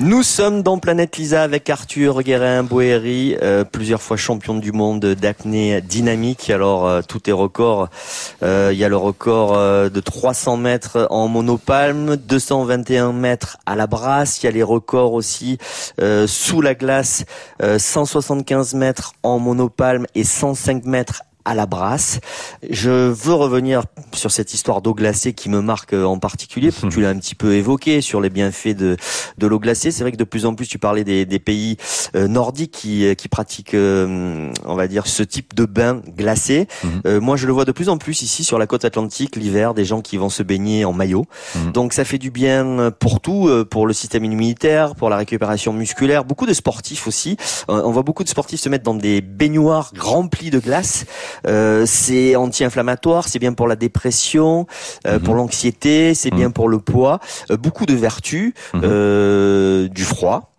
Nous 0.05 0.25
sommes 0.25 0.65
dans 0.65 0.79
Planète 0.79 1.17
Lisa 1.17 1.45
avec 1.45 1.71
Arthur 1.71 2.25
Guérin-Boéry, 2.25 3.37
euh, 3.41 3.63
plusieurs 3.63 4.03
fois 4.03 4.17
champion 4.17 4.57
du 4.57 4.73
monde 4.73 5.07
d'apnée 5.07 5.81
dynamique. 5.81 6.51
Alors, 6.51 7.05
tout 7.07 7.31
est 7.31 7.33
record. 7.33 7.89
Il 8.43 8.73
y 8.73 8.83
a 8.83 8.89
le 8.89 8.97
record 8.97 9.53
de 9.89 10.01
300 10.01 10.57
mètres 10.57 11.07
en 11.11 11.29
monopalme, 11.29 12.17
221 12.17 13.13
mètres 13.13 13.59
à 13.65 13.77
la 13.77 13.87
brasse. 13.87 14.43
Il 14.43 14.47
y 14.47 14.49
a 14.49 14.53
les 14.53 14.65
records 14.65 15.13
aussi 15.13 15.59
sous 16.27 16.61
la 16.61 16.75
glace, 16.75 17.25
175 17.61 18.75
mètres 18.75 19.13
en 19.23 19.39
monopalme 19.39 20.07
et 20.17 20.25
105 20.25 20.85
mètres 20.85 21.23
à 21.45 21.55
la 21.55 21.67
brasse. 21.67 22.21
Je 22.69 22.91
veux 22.91 23.35
revenir 23.35 23.83
sur 24.15 24.31
cette 24.31 24.55
histoire 24.55 24.83
d'eau 24.83 24.95
glacée 24.95 25.33
qui 25.33 25.49
me 25.49 25.61
marque 25.61 25.93
en 25.93 26.19
particulier. 26.19 26.71
tu 26.91 27.01
l'as 27.03 27.11
un 27.11 27.19
petit 27.19 27.35
peu 27.35 27.55
évoqué 27.55 28.01
sur 28.01 28.21
les 28.21 28.31
bienfaits 28.31 28.77
de, 28.77 28.97
de 29.39 29.47
l'eau 29.47 29.59
glacée. 29.59 29.91
C'est 29.91 30.05
vrai 30.05 30.13
que 30.13 30.17
de 30.17 30.25
plus 30.25 30.47
en 30.47 30.55
plus, 30.55 30.67
tu 30.67 30.79
parlais 30.79 31.05
des, 31.05 31.27
des 31.27 31.39
pays 31.39 31.77
euh, 32.15 32.29
nordiques 32.29 32.73
qui, 32.73 33.15
qui 33.17 33.29
pratiquent, 33.29 33.75
euh, 33.75 34.53
on 34.65 34.75
va 34.75 34.89
dire, 34.89 35.07
ce 35.07 35.23
type 35.23 35.55
de 35.55 35.65
bain 35.65 36.01
glacé. 36.17 36.69
Mhm. 36.85 37.03
Euh, 37.07 37.21
moi, 37.21 37.37
je 37.37 37.47
le 37.47 37.53
vois 37.53 37.65
de 37.65 37.73
plus 37.73 37.89
en 37.89 37.99
plus 37.99 38.23
ici 38.23 38.45
sur 38.45 38.59
la 38.59 38.67
côte 38.67 38.85
atlantique 38.85 39.37
l'hiver, 39.37 39.75
des 39.75 39.85
gens 39.85 40.01
qui 40.01 40.17
vont 40.17 40.31
se 40.31 40.43
baigner 40.43 40.85
en 40.85 40.93
maillot. 40.93 41.27
Mhm. 41.55 41.73
Donc, 41.73 41.93
ça 41.93 42.05
fait 42.05 42.19
du 42.19 42.31
bien 42.31 42.91
pour 42.99 43.21
tout, 43.21 43.51
pour 43.71 43.87
le 43.87 43.93
système 43.93 44.25
immunitaire, 44.25 44.95
pour 44.95 45.11
la 45.11 45.17
récupération 45.17 45.73
musculaire. 45.73 46.25
Beaucoup 46.25 46.47
de 46.47 46.53
sportifs 46.53 47.07
aussi. 47.07 47.37
on 47.69 47.91
voit 47.91 48.03
beaucoup 48.03 48.25
de 48.25 48.29
sportifs 48.29 48.61
se 48.61 48.69
mettre 48.69 48.85
dans 48.85 48.95
des 48.95 49.21
baignoires 49.21 49.93
remplis 49.99 50.51
de 50.51 50.59
glace. 50.59 51.05
Euh, 51.47 51.85
c'est 51.87 52.37
anti-inflammatoire, 52.37 53.29
c'est 53.29 53.39
bien 53.39 53.53
pour 53.53 53.69
la 53.69 53.77
dépression, 53.77 54.67
euh, 55.07 55.19
pour 55.19 55.35
mhm. 55.35 55.41
l'anxiété, 55.41 56.15
c'est 56.15 56.31
bien 56.31 56.49
mhm. 56.49 56.53
pour 56.53 56.69
le 56.69 56.79
poids. 56.79 57.21
Euh, 57.51 57.57
beaucoup 57.57 57.87
de 57.87 57.95
vertus, 57.95 58.55
mhm. 58.75 59.89
du 59.89 60.05
froid. 60.05 60.52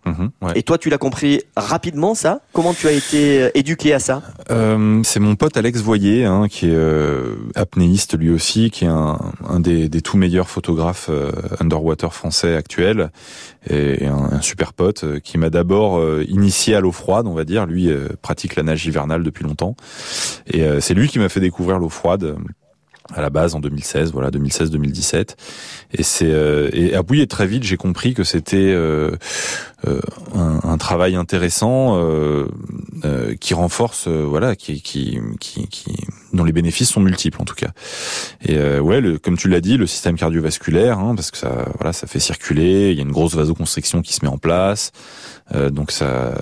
Et 0.54 0.62
toi, 0.62 0.78
tu 0.78 0.90
l'as 0.90 0.98
compris 0.98 1.42
rapidement, 1.56 2.14
ça? 2.14 2.40
Comment 2.52 2.74
tu 2.74 2.86
as 2.88 2.92
été 2.92 3.50
éduqué 3.54 3.92
à 3.94 3.98
ça? 3.98 4.22
Euh, 4.50 5.00
C'est 5.02 5.20
mon 5.20 5.34
pote 5.34 5.56
Alex 5.56 5.80
Voyer, 5.80 6.24
hein, 6.24 6.46
qui 6.48 6.66
est 6.66 6.74
euh, 6.74 7.36
apnéiste 7.54 8.18
lui 8.18 8.30
aussi, 8.30 8.70
qui 8.70 8.84
est 8.84 8.88
un, 8.88 9.18
un 9.48 9.60
des, 9.60 9.88
des, 9.88 10.02
tout 10.02 10.16
meilleurs 10.16 10.48
photographes 10.50 11.10
underwater 11.60 12.12
français 12.12 12.54
actuels, 12.54 13.10
et, 13.68 14.06
un, 14.06 14.32
un, 14.32 14.40
super 14.42 14.72
pote 14.74 15.20
qui 15.20 15.38
m'a 15.38 15.50
d'abord 15.50 16.00
initié 16.28 16.74
à 16.74 16.80
l'eau 16.80 16.92
froide, 16.92 17.26
on 17.26 17.34
va 17.34 17.44
dire. 17.44 17.66
Lui 17.66 17.90
pratique 18.20 18.56
la 18.56 18.62
nage 18.62 18.84
hivernale 18.86 19.22
depuis 19.22 19.44
longtemps, 19.44 19.76
et 20.46 20.62
euh, 20.62 20.80
c'est 20.80 20.94
lui 20.94 21.08
qui 21.08 21.18
m'a 21.18 21.28
fait 21.28 21.40
découvrir 21.40 21.78
l'eau 21.78 21.88
froide 21.88 22.36
à 23.12 23.20
la 23.20 23.28
base 23.28 23.54
en 23.54 23.60
2016, 23.60 24.12
voilà 24.12 24.30
2016-2017. 24.30 25.36
Et 25.92 26.02
c'est 26.02 26.30
euh, 26.30 26.70
et 26.72 26.94
ah 26.94 27.02
oui 27.08 27.20
et 27.20 27.26
très 27.26 27.46
vite 27.46 27.62
j'ai 27.62 27.76
compris 27.76 28.14
que 28.14 28.24
c'était 28.24 28.56
euh, 28.56 29.10
euh, 29.10 29.16
un, 30.34 30.60
un, 30.62 30.78
travail 30.78 31.16
intéressant 31.16 31.96
euh, 31.96 32.46
euh 33.04 33.34
qui 33.40 33.54
renforce 33.54 34.08
voilà 34.08 34.56
qui, 34.56 34.82
qui 34.82 35.18
qui 35.40 35.68
qui 35.68 35.94
dont 36.32 36.44
les 36.44 36.52
bénéfices 36.52 36.90
sont 36.90 37.00
multiples 37.00 37.40
en 37.40 37.44
tout 37.44 37.54
cas. 37.54 37.70
Et 38.44 38.58
ouais 38.78 39.00
le, 39.00 39.18
comme 39.18 39.36
tu 39.36 39.48
l'as 39.48 39.60
dit 39.60 39.76
le 39.76 39.86
système 39.86 40.16
cardiovasculaire 40.16 40.98
hein, 40.98 41.14
parce 41.14 41.30
que 41.30 41.38
ça 41.38 41.66
voilà 41.78 41.92
ça 41.92 42.06
fait 42.06 42.18
circuler 42.18 42.90
il 42.90 42.96
y 42.96 43.00
a 43.00 43.02
une 43.02 43.12
grosse 43.12 43.34
vasoconstriction 43.34 44.02
qui 44.02 44.12
se 44.12 44.24
met 44.24 44.30
en 44.30 44.38
place. 44.38 44.92
Euh, 45.54 45.68
donc 45.68 45.90
ça, 45.90 46.32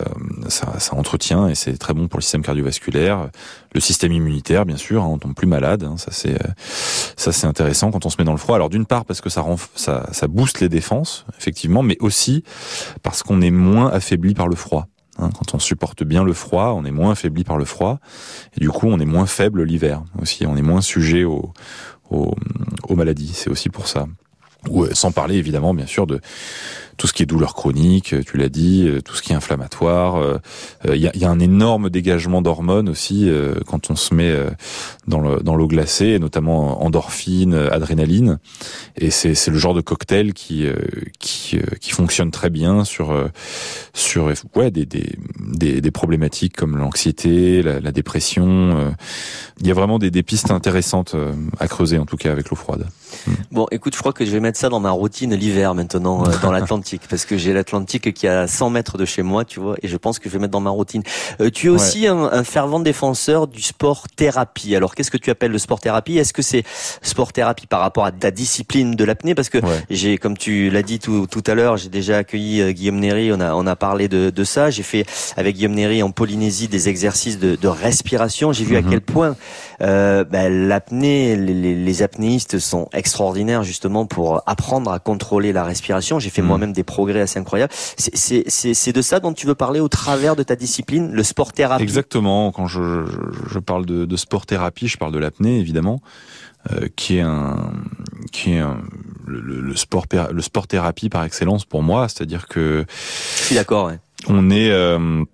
ça, 0.49 0.79
ça, 0.79 0.95
entretient 0.95 1.49
et 1.49 1.57
c'est 1.57 1.77
très 1.77 1.93
bon 1.93 2.07
pour 2.07 2.19
le 2.19 2.23
système 2.23 2.43
cardiovasculaire, 2.43 3.31
le 3.75 3.81
système 3.81 4.13
immunitaire 4.13 4.65
bien 4.65 4.77
sûr, 4.77 5.03
hein, 5.03 5.09
on 5.11 5.19
tombe 5.19 5.35
plus 5.35 5.49
malade. 5.49 5.83
Hein, 5.83 5.97
ça 5.97 6.13
c'est 6.13 6.39
ça 7.17 7.33
c'est 7.33 7.49
intéressant 7.49 7.91
quand 7.91 8.07
on 8.07 8.11
se 8.11 8.17
met 8.19 8.25
dans 8.25 8.33
le 8.33 8.39
froid. 8.39 8.55
Alors 8.55 8.71
d'une 8.71 8.87
part 8.87 9.05
parce 9.05 9.21
que 9.21 9.29
ça, 9.29 9.45
ça 9.75 10.07
ça 10.13 10.29
booste 10.29 10.61
les 10.61 10.69
défenses 10.69 11.27
effectivement, 11.37 11.83
mais 11.83 11.97
aussi 12.01 12.45
parce 13.03 13.25
qu'on 13.25 13.32
est 13.41 13.51
moins 13.51 13.91
affaibli 13.91 14.35
par 14.35 14.49
le 14.49 14.57
froid. 14.57 14.89
Hein, 15.19 15.31
quand 15.37 15.55
on 15.55 15.59
supporte 15.59 16.05
bien 16.05 16.25
le 16.25 16.33
froid, 16.33 16.75
on 16.77 16.85
est 16.85 16.91
moins 16.91 17.13
affaibli 17.13 17.45
par 17.45 17.59
le 17.59 17.65
froid, 17.65 18.01
et 18.57 18.61
du 18.61 18.71
coup 18.71 18.89
on 18.89 18.99
est 18.99 19.05
moins 19.05 19.27
faible 19.27 19.63
l'hiver 19.63 20.03
aussi, 20.21 20.47
on 20.47 20.57
est 20.57 20.63
moins 20.63 20.81
sujet 20.81 21.25
aux, 21.25 21.53
maladies. 22.91 23.33
C'est 23.35 23.51
aussi 23.51 23.69
pour 23.69 23.89
ça. 23.89 24.07
Sans 24.93 25.13
parler 25.13 25.37
évidemment 25.37 25.75
bien 25.75 25.87
sûr 25.87 26.07
de 26.07 26.21
tout 27.03 27.09
ce 27.09 27.13
qui 27.13 27.25
est 27.25 27.27
douleur 27.27 27.57
chronique, 27.57 28.15
tu 28.25 28.37
l'as 28.37 28.49
dit, 28.49 28.87
euh, 28.87 29.01
tout 29.01 29.17
ce 29.17 29.23
qui 29.23 29.33
est 29.33 29.35
inflammatoire. 29.35 30.39
Il 30.85 30.91
euh, 30.91 30.97
y, 30.97 31.25
a, 31.25 31.29
un 31.29 31.41
énorme 31.41 31.91
dégagement 31.91 32.43
d'hormones 32.43 32.89
aussi 32.89 33.29
euh, 33.29 33.57
quand 33.67 33.91
on 33.91 33.97
se 33.97 34.15
met 34.15 34.33
dans 35.09 35.19
l'eau 35.19 35.67
glacée, 35.67 36.21
notamment 36.21 36.81
endorphine, 36.85 37.55
adrénaline. 37.55 38.39
Et 38.95 39.11
c'est 39.11 39.49
le 39.49 39.59
genre 39.59 39.75
de 39.75 39.81
cocktail 39.81 40.33
qui 40.33 40.69
qui, 41.19 41.59
qui 41.81 41.91
fonctionne 41.91 42.31
très 42.31 42.51
bien 42.51 42.85
sur 42.85 43.13
ouais 44.55 44.71
des 44.71 44.87
des, 44.87 45.81
des, 45.81 45.91
problématiques 45.91 46.55
comme 46.55 46.77
l'anxiété, 46.77 47.63
la, 47.63 47.91
dépression. 47.91 48.95
Il 49.61 49.67
y 49.67 49.73
a 49.73 49.75
vraiment 49.75 49.99
des 49.99 50.23
pistes 50.23 50.53
intéressantes 50.53 51.17
à 51.59 51.67
creuser 51.67 51.99
en 51.99 52.07
tout 52.07 52.17
cas 52.17 52.31
avec 52.31 52.49
l'eau 52.51 52.57
froide. 52.57 52.87
Bon, 53.51 53.67
écoute, 53.73 53.95
je 53.95 53.99
crois 53.99 54.13
que 54.13 54.25
je 54.25 54.31
vais 54.31 54.41
mettre 54.41 54.59
ça 54.59 54.69
dans 54.69 54.81
ma 54.81 54.93
routine 54.93 55.35
l'hiver 55.35 55.75
maintenant 55.75 56.23
dans 56.43 56.53
l'Atlantique 56.53 56.92
l'Atlantique 56.93 57.09
parce 57.09 57.25
que 57.25 57.37
j'ai 57.37 57.53
l'Atlantique 57.53 58.13
qui 58.13 58.27
est 58.27 58.31
à 58.31 58.47
100 58.47 58.71
mètres 58.71 58.99
de 58.99 59.05
chez 59.05 59.23
moi, 59.23 59.45
tu 59.45 59.61
vois, 59.61 59.77
et 59.83 59.89
je 59.89 59.97
pense 59.97 60.19
que 60.19 60.29
je 60.29 60.35
vais 60.35 60.39
mettre 60.39 60.53
dans 60.53 60.61
ma 60.61 60.71
routine. 60.71 61.03
Euh, 61.41 61.51
tu 61.51 61.67
es 61.67 61.71
aussi 61.71 62.07
un, 62.07 62.25
un, 62.25 62.45
fervent 62.45 62.81
défenseur 62.81 63.47
du 63.47 63.63
sport 63.63 64.07
thérapie. 64.15 64.77
Alors 64.77 64.95
qu'est-ce 64.95 65.11
que 65.11 65.17
tu 65.17 65.31
appelles 65.31 65.53
le 65.53 65.59
sport 65.59 65.81
thérapie? 65.81 66.19
Est-ce 66.19 66.33
que 66.33 66.43
c'est 66.43 66.65
sport 67.03 67.33
thérapie 67.33 67.67
par 67.67 67.81
rapport 67.81 68.05
à 68.05 68.13
ta 68.13 68.31
discipline 68.31 68.95
de 68.95 69.05
l'apnée? 69.05 69.35
Parce 69.35 69.49
que 69.49 69.59
j'ai, 69.91 70.19
comme 70.19 70.37
tu 70.37 70.71
l'as 70.71 70.83
dit 70.83 70.99
tout, 70.99 71.27
tout 71.27 71.45
à 71.47 71.55
l'heure, 71.55 71.77
j'ai 71.77 71.89
déjà 71.89 72.19
accueilli 72.19 72.61
euh, 72.61 72.73
Guillaume 72.73 72.99
Néry. 72.99 73.33
On 73.33 73.41
a 73.41 73.55
on 73.55 73.67
a 73.67 73.77
parlé 73.77 74.09
de, 74.09 74.31
de 74.31 74.45
ça. 74.45 74.71
J'ai 74.71 74.83
fait 74.83 75.07
avec 75.37 75.57
Guillaume 75.57 75.75
Néry 75.75 76.03
en 76.03 76.11
Polynésie 76.11 76.69
des 76.69 76.89
exercices 76.89 77.39
de, 77.39 77.57
de 77.57 77.69
respiration. 77.69 78.53
J'ai 78.53 78.65
vu 78.65 78.77
à 78.77 78.83
mhm. 78.83 78.91
quel 78.91 79.01
point 79.01 79.37
euh, 79.81 80.25
ben, 80.25 80.69
l'apnée, 80.69 81.37
les, 81.37 81.75
les 81.75 82.03
apnéistes 82.03 82.59
sont 82.59 82.89
extraordinaires 82.93 83.63
justement 83.63 84.07
pour 84.07 84.43
apprendre 84.47 84.93
à 84.93 84.99
contrôler 84.99 85.53
la 85.53 85.65
respiration. 85.65 86.19
J'ai 86.19 86.31
fait 86.31 86.43
mm. 86.43 86.47
moi-même 86.47 86.72
des 86.73 86.83
progrès 86.83 87.21
assez 87.21 87.39
incroyables. 87.39 87.73
C'est 87.97 88.93
de 88.93 89.03
ça 89.03 89.21
dont 89.21 89.33
tu 89.33 89.47
veux 89.47 89.55
parler 89.55 89.81
au 89.81 89.89
travers 89.89 90.37
de 90.37 90.43
ta 90.43 90.57
discipline, 90.57 91.13
le 91.13 91.23
sport 91.23 91.53
thérapie. 91.53 91.83
Exactement. 91.83 92.53
Quand 92.53 92.67
je, 92.67 93.05
je, 93.49 93.59
parle 93.59 93.87
de, 93.87 94.05
de, 94.05 94.17
sport 94.17 94.47
thérapie, 94.47 94.89
je 94.89 94.99
parle 94.99 95.13
de 95.13 95.19
l'apnée 95.19 95.59
évidemment, 95.59 96.01
euh, 96.73 96.89
qui 96.97 97.19
est 97.19 97.23
un 97.23 97.73
qui 98.31 98.53
est 98.53 98.59
un, 98.59 98.79
le, 99.27 99.41
le, 99.41 99.77
sport 99.77 100.07
le 100.31 100.43
sport 100.43 100.67
thérapie 100.67 101.09
par 101.09 101.25
excellence 101.25 101.65
pour 101.65 101.83
moi. 101.83 102.09
C'est-à-dire 102.09 102.49
que 102.49 102.85
je 103.37 103.43
suis 103.43 103.55
d'accord. 103.55 103.87
Ouais. 103.87 103.99
On 104.29 104.51
est 104.51 104.71
euh, 104.71 105.25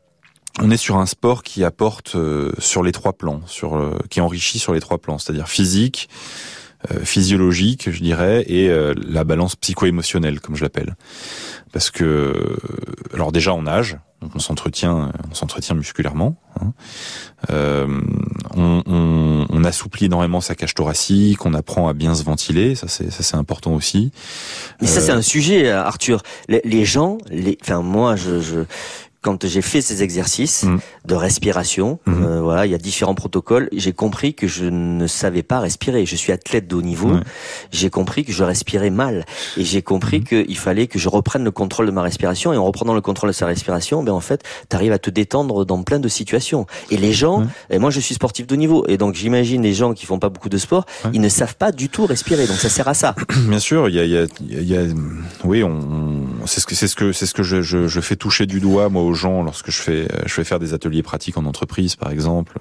on 0.60 0.70
est 0.70 0.76
sur 0.76 0.96
un 0.96 1.06
sport 1.06 1.42
qui 1.42 1.64
apporte 1.64 2.14
euh, 2.16 2.52
sur 2.58 2.82
les 2.82 2.92
trois 2.92 3.12
plans, 3.12 3.40
sur 3.46 3.76
euh, 3.76 3.96
qui 4.10 4.20
enrichit 4.20 4.58
sur 4.58 4.72
les 4.72 4.80
trois 4.80 4.98
plans, 4.98 5.18
c'est-à-dire 5.18 5.48
physique, 5.48 6.08
physiologique, 7.02 7.90
je 7.90 8.00
dirais, 8.02 8.44
et 8.48 8.70
la 8.96 9.24
balance 9.24 9.56
psycho-émotionnelle, 9.56 10.40
comme 10.40 10.56
je 10.56 10.62
l'appelle. 10.62 10.96
Parce 11.72 11.90
que, 11.90 12.56
alors 13.12 13.32
déjà 13.32 13.52
on 13.52 13.62
nage, 13.62 13.98
donc 14.20 14.32
on 14.34 14.38
s'entretient, 14.38 15.12
on 15.30 15.34
s'entretient 15.34 15.76
musculairement. 15.76 16.36
Hein. 16.60 16.72
on, 18.56 18.82
on, 18.86 19.46
on, 19.48 19.64
assouplit 19.64 20.06
énormément 20.06 20.40
sa 20.40 20.54
cage 20.56 20.74
thoracique, 20.74 21.46
on 21.46 21.54
apprend 21.54 21.88
à 21.88 21.92
bien 21.92 22.14
se 22.14 22.24
ventiler, 22.24 22.74
ça 22.74 22.88
c'est 22.88 23.10
ça 23.10 23.22
c'est 23.22 23.36
important 23.36 23.74
aussi. 23.74 24.10
Mais 24.80 24.88
ça 24.88 25.00
c'est 25.00 25.12
un 25.12 25.22
sujet, 25.22 25.70
Arthur. 25.70 26.22
Les, 26.48 26.60
les 26.64 26.84
gens, 26.84 27.18
les, 27.30 27.56
enfin 27.62 27.82
moi 27.82 28.16
je, 28.16 28.40
je 28.40 28.60
quand 29.20 29.46
j'ai 29.46 29.62
fait 29.62 29.80
ces 29.80 30.02
exercices 30.02 30.64
mm. 30.64 30.78
de 31.06 31.14
respiration, 31.14 31.98
mm-hmm. 32.06 32.22
euh, 32.22 32.40
voilà, 32.40 32.66
il 32.66 32.72
y 32.72 32.74
a 32.74 32.78
différents 32.78 33.14
protocoles. 33.14 33.68
J'ai 33.72 33.92
compris 33.92 34.34
que 34.34 34.46
je 34.46 34.64
ne 34.64 35.06
savais 35.06 35.42
pas 35.42 35.60
respirer. 35.60 36.06
Je 36.06 36.16
suis 36.16 36.32
athlète 36.32 36.68
de 36.68 36.76
haut 36.76 36.82
niveau. 36.82 37.12
J'ai 37.72 37.90
compris 37.90 38.24
que 38.24 38.32
je 38.32 38.44
respirais 38.44 38.90
mal 38.90 39.24
et 39.56 39.64
j'ai 39.64 39.82
compris 39.82 40.20
mm-hmm. 40.20 40.46
qu'il 40.46 40.58
fallait 40.58 40.86
que 40.86 40.98
je 40.98 41.08
reprenne 41.08 41.44
le 41.44 41.50
contrôle 41.50 41.86
de 41.86 41.90
ma 41.90 42.02
respiration. 42.02 42.52
Et 42.52 42.56
en 42.56 42.64
reprenant 42.64 42.94
le 42.94 43.00
contrôle 43.00 43.30
de 43.30 43.34
sa 43.34 43.46
respiration, 43.46 44.02
ben 44.02 44.12
en 44.12 44.20
fait, 44.20 44.42
tu 44.70 44.76
arrives 44.76 44.92
à 44.92 44.98
te 44.98 45.10
détendre 45.10 45.64
dans 45.64 45.82
plein 45.82 45.98
de 45.98 46.08
situations. 46.08 46.66
Et 46.90 46.96
les 46.96 47.12
gens, 47.12 47.42
et 47.70 47.78
moi 47.78 47.90
je 47.90 48.00
suis 48.00 48.14
sportif 48.14 48.46
de 48.46 48.54
haut 48.54 48.58
niveau, 48.58 48.84
et 48.88 48.96
donc 48.96 49.14
j'imagine 49.14 49.62
les 49.62 49.74
gens 49.74 49.94
qui 49.94 50.06
font 50.06 50.18
pas 50.18 50.28
beaucoup 50.28 50.48
de 50.48 50.58
sport, 50.58 50.86
ils 51.12 51.20
ne 51.20 51.28
savent 51.28 51.56
pas 51.56 51.72
du 51.72 51.88
tout 51.88 52.06
respirer. 52.06 52.46
Donc 52.46 52.56
ça 52.56 52.68
sert 52.68 52.88
à 52.88 52.94
ça. 52.94 53.14
Bien 53.48 53.58
sûr, 53.58 53.88
il 53.88 53.96
y 53.96 54.00
a, 54.00 54.04
y 54.04 54.16
a, 54.16 54.26
il 54.48 54.68
y 54.68 54.76
a 54.76 54.82
oui, 55.44 55.62
on, 55.62 55.80
c'est 56.46 56.60
ce 56.60 56.66
que 56.66 56.74
c'est 56.74 56.88
ce 56.88 56.94
que 56.94 57.12
c'est 57.12 57.26
ce 57.26 57.34
que 57.34 57.42
je, 57.42 57.62
je, 57.62 57.88
je 57.88 58.00
fais 58.00 58.16
toucher 58.16 58.46
du 58.46 58.60
doigt 58.60 58.88
moi 58.88 59.07
aux 59.08 59.14
gens 59.14 59.42
lorsque 59.42 59.70
je 59.70 59.80
fais 59.80 60.08
je 60.26 60.32
fais 60.32 60.44
faire 60.44 60.58
des 60.58 60.74
ateliers 60.74 61.02
pratiques 61.02 61.36
en 61.36 61.44
entreprise 61.44 61.96
par 61.96 62.10
exemple 62.10 62.58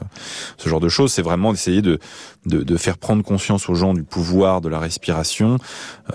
ce 0.58 0.70
genre 0.70 0.80
de 0.80 0.90
choses. 0.90 1.12
C'est 1.12 1.22
vraiment 1.22 1.52
d'essayer 1.52 1.82
de, 1.82 2.00
de, 2.46 2.64
de 2.64 2.78
faire 2.78 2.98
prendre 2.98 3.24
conscience 3.24 3.70
aux 3.70 3.76
gens 3.76 3.94
du 3.94 4.04
pouvoir 4.04 4.62
de 4.62 4.70
la 4.70 4.80
respiration 4.80 5.58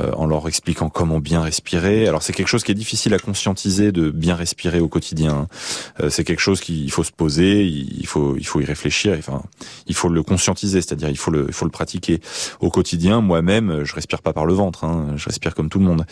euh, 0.00 0.10
en 0.12 0.26
leur 0.26 0.48
expliquant 0.48 0.88
comment 0.88 1.20
bien 1.20 1.42
respirer. 1.42 2.08
Alors 2.08 2.22
c'est 2.22 2.32
quelque 2.32 2.48
chose 2.48 2.64
qui 2.64 2.72
est 2.72 2.76
difficile 2.76 3.14
à 3.14 3.18
conscientiser 3.18 3.92
de 3.92 4.10
bien 4.10 4.34
respirer 4.34 4.80
au 4.80 4.88
quotidien 4.88 5.48
euh, 6.00 6.10
c'est 6.10 6.24
quelque 6.24 6.40
chose 6.40 6.60
qu'il 6.60 6.90
faut 6.90 7.04
se 7.04 7.12
poser 7.12 7.64
il 7.64 8.06
faut 8.06 8.36
il 8.36 8.46
faut 8.46 8.60
y 8.60 8.64
réfléchir 8.64 9.14
enfin 9.18 9.42
il 9.86 9.94
faut 9.94 10.08
le 10.08 10.22
conscientiser 10.22 10.80
c'est-à-dire 10.80 11.08
il 11.08 11.18
faut 11.18 11.30
le 11.30 11.46
il 11.48 11.54
faut 11.54 11.64
le 11.64 11.70
pratiquer 11.70 12.20
au 12.60 12.70
quotidien. 12.70 13.20
Moi-même 13.20 13.84
je 13.84 13.94
respire 13.94 14.22
pas 14.22 14.32
par 14.32 14.46
le 14.46 14.54
ventre 14.54 14.84
hein, 14.84 15.14
je 15.16 15.26
respire 15.26 15.54
comme 15.54 15.68
tout 15.68 15.78
le 15.78 15.84
monde. 15.84 16.04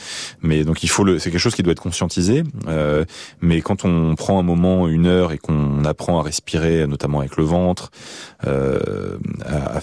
Mais 0.43 0.65
donc 0.65 0.83
il 0.83 0.89
faut 0.89 1.05
le 1.05 1.19
c'est 1.19 1.31
quelque 1.31 1.41
chose 1.41 1.55
qui 1.55 1.63
doit 1.63 1.73
être 1.73 1.83
conscientisé 1.83 2.43
euh, 2.69 3.05
mais 3.41 3.61
quand 3.61 3.85
on 3.85 4.10
prend 4.15 4.39
un 4.39 4.43
moment, 4.43 4.89
une 4.89 5.07
heure, 5.07 5.33
et 5.33 5.39
qu'on 5.39 5.85
apprend 5.85 6.19
à 6.19 6.23
respirer, 6.23 6.87
notamment 6.87 7.21
avec 7.21 7.37
le 7.37 7.45
ventre, 7.45 7.91
euh, 8.47 9.19
à, 9.45 9.81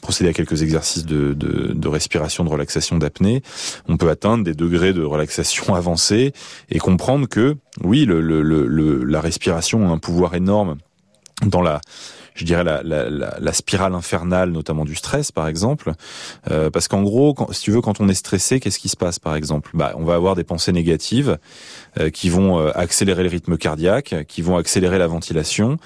procéder 0.00 0.30
à 0.30 0.32
quelques 0.32 0.62
exercices 0.62 1.04
de, 1.06 1.88
respiration, 1.88 2.44
de 2.44 2.48
relaxation, 2.48 2.98
d'apnée, 2.98 3.42
on 3.88 3.96
peut 3.96 4.10
atteindre 4.10 4.44
des 4.44 4.54
degrés 4.54 4.92
de 4.92 5.02
relaxation 5.02 5.74
avancés 5.74 6.32
et 6.70 6.78
comprendre 6.78 7.28
que, 7.28 7.56
oui, 7.82 8.06
la 8.08 9.20
respiration 9.20 9.88
a 9.88 9.92
un 9.92 9.98
pouvoir 9.98 10.34
énorme 10.34 10.76
dans 11.46 11.62
la 11.62 11.80
je 12.34 12.44
dirais 12.44 12.64
la, 12.64 12.82
la, 12.82 13.08
la, 13.08 13.52
spirale 13.52 13.94
infernale, 13.94 14.50
notamment 14.50 14.84
du 14.84 14.96
stress, 14.96 15.30
par 15.30 15.46
exemple, 15.46 15.92
euh, 16.50 16.68
parce 16.68 16.88
qu'en 16.88 17.02
gros, 17.02 17.32
quand, 17.32 17.52
si 17.52 17.62
tu 17.62 17.70
veux, 17.70 17.80
quand 17.80 18.00
on 18.00 18.08
est 18.08 18.14
stressé, 18.14 18.58
qu'est-ce 18.58 18.80
qui 18.80 18.88
se 18.88 18.96
passe, 18.96 19.20
par 19.20 19.36
exemple? 19.36 19.70
Bah, 19.74 19.92
on 19.96 20.04
va 20.04 20.14
avoir 20.14 20.34
des 20.34 20.42
pensées 20.42 20.72
négatives 20.72 21.38
euh, 22.00 22.10
qui 22.10 22.28
vont 22.28 22.58
euh, 22.58 22.72
accélérer 22.74 23.22
le 23.22 23.28
rythme 23.28 23.56
cardiaque, 23.56 24.26
qui 24.26 24.42
vont 24.42 24.56
accélérer 24.56 24.98
la 24.98 25.06
ventilation, 25.06 25.76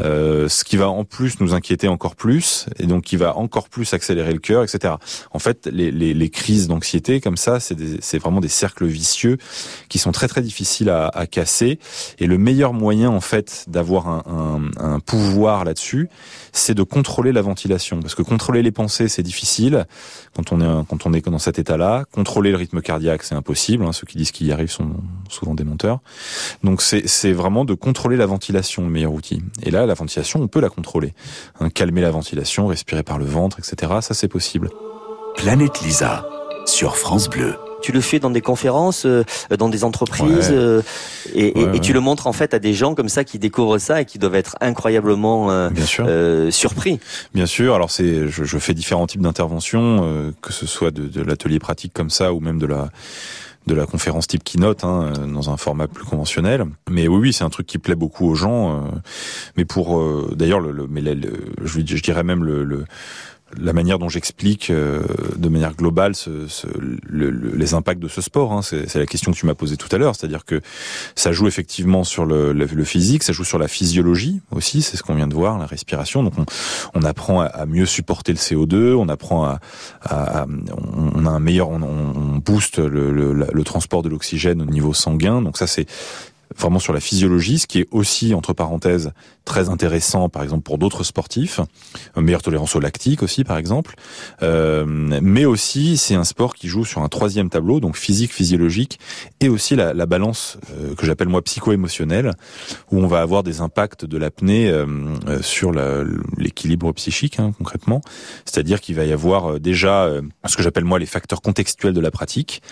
euh, 0.00 0.48
ce 0.48 0.62
qui 0.62 0.76
va 0.76 0.88
en 0.88 1.02
plus 1.04 1.40
nous 1.40 1.52
inquiéter 1.52 1.88
encore 1.88 2.14
plus, 2.14 2.66
et 2.78 2.86
donc 2.86 3.02
qui 3.02 3.16
va 3.16 3.36
encore 3.36 3.68
plus 3.68 3.92
accélérer 3.92 4.32
le 4.32 4.38
cœur, 4.38 4.62
etc. 4.62 4.94
En 5.32 5.40
fait, 5.40 5.66
les, 5.66 5.90
les, 5.90 6.14
les 6.14 6.30
crises 6.30 6.68
d'anxiété 6.68 7.20
comme 7.20 7.36
ça, 7.36 7.58
c'est 7.58 8.18
vraiment 8.18 8.40
des 8.40 8.48
cercles 8.48 8.86
vicieux 8.86 9.36
qui 9.88 9.98
sont 9.98 10.12
très 10.12 10.28
très 10.28 10.42
difficiles 10.42 10.90
à, 10.90 11.08
à 11.08 11.26
casser. 11.26 11.80
Et 12.20 12.26
le 12.28 12.38
meilleur 12.38 12.72
moyen, 12.72 13.10
en 13.10 13.20
fait, 13.20 13.64
d'avoir 13.66 14.08
un, 14.08 14.22
un, 14.78 14.94
un 14.94 15.00
pouvoir 15.00 15.64
là-dessus, 15.64 15.87
c'est 16.52 16.74
de 16.74 16.82
contrôler 16.82 17.32
la 17.32 17.42
ventilation, 17.42 18.00
parce 18.00 18.14
que 18.14 18.22
contrôler 18.22 18.62
les 18.62 18.72
pensées, 18.72 19.08
c'est 19.08 19.22
difficile 19.22 19.86
quand 20.34 20.52
on 20.52 20.60
est 20.60 20.86
quand 20.88 21.06
on 21.06 21.12
est 21.12 21.28
dans 21.28 21.38
cet 21.38 21.58
état-là. 21.58 22.04
Contrôler 22.12 22.50
le 22.50 22.56
rythme 22.56 22.80
cardiaque, 22.80 23.22
c'est 23.22 23.34
impossible. 23.34 23.84
Hein. 23.84 23.92
Ceux 23.92 24.06
qui 24.06 24.16
disent 24.16 24.30
qu'ils 24.30 24.46
y 24.46 24.52
arrivent 24.52 24.70
sont 24.70 24.90
souvent 25.28 25.54
des 25.54 25.64
menteurs. 25.64 26.00
Donc 26.62 26.82
c'est 26.82 27.32
vraiment 27.32 27.64
de 27.64 27.74
contrôler 27.74 28.16
la 28.16 28.26
ventilation 28.26 28.82
le 28.82 28.90
meilleur 28.90 29.12
outil. 29.12 29.42
Et 29.62 29.70
là, 29.70 29.86
la 29.86 29.94
ventilation, 29.94 30.40
on 30.40 30.48
peut 30.48 30.60
la 30.60 30.70
contrôler. 30.70 31.14
Hein, 31.60 31.70
calmer 31.70 32.00
la 32.00 32.10
ventilation, 32.10 32.66
respirer 32.66 33.02
par 33.02 33.18
le 33.18 33.24
ventre, 33.24 33.58
etc. 33.58 33.92
Ça, 34.00 34.14
c'est 34.14 34.28
possible. 34.28 34.70
Planète 35.36 35.80
Lisa 35.82 36.28
sur 36.66 36.96
France 36.96 37.28
Bleu. 37.28 37.67
Tu 37.82 37.92
le 37.92 38.00
fais 38.00 38.18
dans 38.18 38.30
des 38.30 38.40
conférences, 38.40 39.06
euh, 39.06 39.24
dans 39.56 39.68
des 39.68 39.84
entreprises, 39.84 40.50
euh, 40.50 40.82
et, 41.34 41.58
et, 41.60 41.80
tu 41.80 41.92
le 41.92 42.00
montres 42.00 42.26
en 42.26 42.32
fait 42.32 42.54
à 42.54 42.58
des 42.58 42.74
gens 42.74 42.94
comme 42.94 43.08
ça 43.08 43.24
qui 43.24 43.38
découvrent 43.38 43.78
ça 43.78 44.00
et 44.00 44.04
qui 44.04 44.18
doivent 44.18 44.34
être 44.34 44.56
incroyablement 44.60 45.50
euh, 45.50 45.70
euh 46.00 46.50
surpris. 46.50 46.98
Bien 47.34 47.46
sûr. 47.46 47.74
Alors 47.74 47.90
c'est, 47.90 48.28
je, 48.28 48.44
je, 48.44 48.58
fais 48.58 48.74
différents 48.74 49.06
types 49.06 49.20
d'interventions, 49.20 50.32
que 50.42 50.52
ce 50.52 50.66
soit 50.66 50.90
de, 50.90 51.06
de 51.06 51.22
l'atelier 51.22 51.58
pratique 51.58 51.92
comme 51.92 52.10
ça 52.10 52.32
ou 52.32 52.40
même 52.40 52.58
de 52.58 52.66
la 52.66 52.88
de 53.66 53.74
la 53.74 53.84
conférence 53.84 54.26
type 54.26 54.44
keynote 54.44 54.82
hein, 54.82 55.12
dans 55.30 55.50
un 55.50 55.58
format 55.58 55.88
plus 55.88 56.04
conventionnel. 56.04 56.64
Mais 56.88 57.06
oui, 57.06 57.18
oui, 57.18 57.32
c'est 57.34 57.44
un 57.44 57.50
truc 57.50 57.66
qui 57.66 57.76
plaît 57.76 57.94
beaucoup 57.94 58.26
aux 58.26 58.34
gens. 58.34 58.82
mais 59.58 59.66
pour 59.66 60.02
d'ailleurs, 60.34 60.60
le, 60.60 60.86
mais 60.88 61.02
je, 61.62 61.80
je, 61.84 62.02
dirais 62.02 62.22
même 62.22 62.44
le 62.44 62.84
la 63.56 63.72
manière 63.72 63.98
dont 63.98 64.08
j'explique 64.08 64.70
euh, 64.70 65.02
de 65.36 65.48
manière 65.48 65.74
globale 65.74 66.14
ce, 66.14 66.46
ce, 66.48 66.66
le, 66.76 67.30
les 67.30 67.74
impacts 67.74 68.00
de 68.00 68.08
ce 68.08 68.20
sport. 68.20 68.52
Hein. 68.52 68.62
C'est 68.62 68.96
la 68.96 69.06
question 69.06 69.32
que 69.32 69.36
tu 69.36 69.46
m'as 69.46 69.54
posée 69.54 69.76
tout 69.76 69.88
à 69.92 69.98
l'heure, 69.98 70.14
c'est-à-dire 70.14 70.44
que 70.44 70.60
ça 71.14 71.32
joue 71.32 71.46
effectivement 71.46 72.04
sur 72.04 72.26
le, 72.26 72.52
le, 72.52 72.84
physique, 72.84 73.22
ça 73.22 73.32
joue 73.32 73.44
sur 73.44 73.58
la 73.58 73.68
physiologie 73.68 74.40
aussi, 74.50 74.82
c'est 74.82 74.96
ce 74.96 75.02
qu'on 75.02 75.14
vient 75.14 75.26
de 75.26 75.34
voir, 75.34 75.58
la 75.58 75.66
respiration. 75.66 76.22
Donc 76.22 76.34
on, 76.38 76.44
on 76.94 77.02
apprend 77.02 77.40
à, 77.40 77.66
mieux 77.66 77.86
supporter 77.86 78.32
le 78.32 78.38
CO2, 78.38 78.94
on 78.94 79.08
apprend 79.08 79.44
à, 79.44 79.60
à, 80.02 80.46
on 80.96 81.26
a 81.26 81.30
un 81.30 81.40
meilleur, 81.40 81.70
on, 81.70 81.82
on 81.82 82.36
booste 82.38 82.78
le, 82.78 83.12
le, 83.12 83.32
le 83.32 83.64
transport 83.64 84.02
de 84.02 84.08
l'oxygène 84.08 84.60
au 84.62 84.66
niveau 84.66 84.92
sanguin. 84.92 85.42
Donc 85.42 85.56
ça 85.56 85.66
c'est 85.66 85.86
vraiment 86.56 86.78
sur 86.78 86.92
la 86.92 87.00
physiologie, 87.00 87.58
ce 87.58 87.66
qui 87.66 87.80
est 87.80 87.88
aussi, 87.90 88.34
entre 88.34 88.52
parenthèses, 88.52 89.12
très 89.44 89.68
intéressant, 89.68 90.28
par 90.28 90.42
exemple, 90.42 90.62
pour 90.62 90.78
d'autres 90.78 91.04
sportifs, 91.04 91.60
une 92.16 92.22
meilleure 92.22 92.42
tolérance 92.42 92.76
au 92.76 92.80
lactique 92.80 93.22
aussi, 93.22 93.44
par 93.44 93.56
exemple, 93.56 93.94
euh, 94.42 94.84
mais 94.86 95.44
aussi, 95.44 95.96
c'est 95.96 96.14
un 96.14 96.24
sport 96.24 96.54
qui 96.54 96.68
joue 96.68 96.84
sur 96.84 97.02
un 97.02 97.08
troisième 97.08 97.48
tableau, 97.48 97.80
donc 97.80 97.96
physique, 97.96 98.32
physiologique, 98.32 98.98
et 99.40 99.48
aussi 99.48 99.76
la, 99.76 99.94
la 99.94 100.06
balance 100.06 100.58
euh, 100.72 100.94
que 100.94 101.06
j'appelle 101.06 101.28
moi 101.28 101.42
psycho-émotionnelle, 101.42 102.32
où 102.90 102.98
on 102.98 103.06
va 103.06 103.20
avoir 103.20 103.42
des 103.42 103.60
impacts 103.60 104.04
de 104.04 104.18
l'apnée 104.18 104.68
euh, 104.68 104.86
euh 105.26 105.38
sur 105.42 105.72
l'équilibre 106.36 106.92
psychique, 106.92 107.38
hein, 107.38 107.52
concrètement, 107.56 108.00
c'est-à-dire 108.44 108.80
qu'il 108.80 108.96
va 108.96 109.04
y 109.04 109.12
avoir 109.12 109.52
euh, 109.52 109.58
déjà 109.58 110.10
ce 110.46 110.56
que 110.56 110.62
j'appelle 110.62 110.84
moi 110.84 110.98
les 110.98 111.06
facteurs 111.06 111.40
contextuels 111.40 111.94
de 111.94 112.00
la 112.00 112.10
pratique 112.10 112.62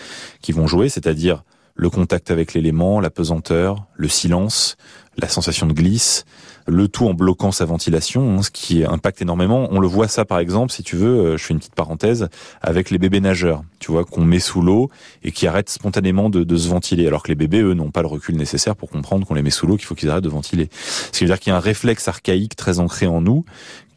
qui 0.41 0.51
vont 0.51 0.67
jouer, 0.67 0.89
c'est-à-dire 0.89 1.43
le 1.77 1.89
contact 1.89 2.31
avec 2.31 2.53
l'élément, 2.53 2.99
la 2.99 3.11
pesanteur, 3.11 3.85
le 3.95 4.09
silence, 4.09 4.75
la 5.19 5.27
sensation 5.27 5.67
de 5.67 5.73
glisse, 5.73 6.25
le 6.67 6.87
tout 6.87 7.07
en 7.07 7.13
bloquant 7.13 7.51
sa 7.51 7.65
ventilation, 7.65 8.37
hein, 8.37 8.43
ce 8.43 8.51
qui 8.51 8.83
impacte 8.83 9.21
énormément. 9.21 9.67
On 9.71 9.79
le 9.79 9.87
voit 9.87 10.07
ça 10.07 10.25
par 10.25 10.39
exemple, 10.39 10.71
si 10.71 10.83
tu 10.83 10.95
veux, 10.95 11.19
euh, 11.19 11.37
je 11.37 11.43
fais 11.43 11.53
une 11.53 11.59
petite 11.59 11.75
parenthèse, 11.75 12.29
avec 12.61 12.89
les 12.89 12.97
bébés 12.97 13.19
nageurs, 13.19 13.63
tu 13.79 13.91
vois, 13.91 14.05
qu'on 14.05 14.25
met 14.25 14.39
sous 14.39 14.61
l'eau 14.61 14.89
et 15.23 15.31
qui 15.31 15.47
arrêtent 15.47 15.69
spontanément 15.69 16.29
de, 16.29 16.43
de, 16.43 16.57
se 16.57 16.67
ventiler, 16.67 17.07
alors 17.07 17.23
que 17.23 17.29
les 17.29 17.35
bébés, 17.35 17.61
eux, 17.61 17.73
n'ont 17.73 17.91
pas 17.91 18.01
le 18.01 18.07
recul 18.07 18.35
nécessaire 18.35 18.75
pour 18.75 18.89
comprendre 18.89 19.25
qu'on 19.25 19.35
les 19.35 19.43
met 19.43 19.49
sous 19.49 19.65
l'eau, 19.65 19.77
qu'il 19.77 19.85
faut 19.85 19.95
qu'ils 19.95 20.09
arrêtent 20.09 20.23
de 20.23 20.29
ventiler. 20.29 20.69
Ce 20.71 21.11
qui 21.11 21.23
veut 21.23 21.29
dire 21.29 21.39
qu'il 21.39 21.51
y 21.51 21.53
a 21.53 21.57
un 21.57 21.61
réflexe 21.61 22.07
archaïque 22.07 22.55
très 22.55 22.79
ancré 22.79 23.07
en 23.07 23.21
nous 23.21 23.45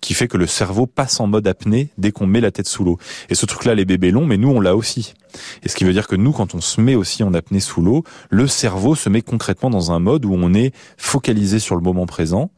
qui 0.00 0.14
fait 0.14 0.28
que 0.28 0.36
le 0.36 0.46
cerveau 0.46 0.86
passe 0.86 1.20
en 1.20 1.26
mode 1.26 1.46
apnée 1.46 1.90
dès 1.98 2.12
qu'on 2.12 2.26
met 2.26 2.40
la 2.40 2.50
tête 2.50 2.66
sous 2.66 2.84
l'eau. 2.84 2.98
Et 3.28 3.34
ce 3.34 3.46
truc-là, 3.46 3.74
les 3.74 3.84
bébés 3.84 4.10
l'ont, 4.10 4.26
mais 4.26 4.36
nous, 4.36 4.48
on 4.48 4.60
l'a 4.60 4.76
aussi. 4.76 5.14
Et 5.62 5.68
ce 5.68 5.76
qui 5.76 5.84
veut 5.84 5.92
dire 5.92 6.08
que 6.08 6.16
nous, 6.16 6.32
quand 6.32 6.54
on 6.54 6.60
se 6.60 6.80
met 6.80 6.94
aussi 6.94 7.22
en 7.22 7.34
apnée 7.34 7.60
sous 7.60 7.82
l'eau, 7.82 8.04
le 8.30 8.46
cerveau 8.46 8.94
se 8.94 9.08
met 9.08 9.22
concrètement 9.22 9.70
dans 9.70 9.92
un 9.92 9.98
mode 9.98 10.24
où 10.24 10.34
on 10.34 10.54
est 10.54 10.72
focalisé 10.96 11.58
sur 11.58 11.76
le 11.76 11.82
moment 11.82 12.06
présent 12.06 12.50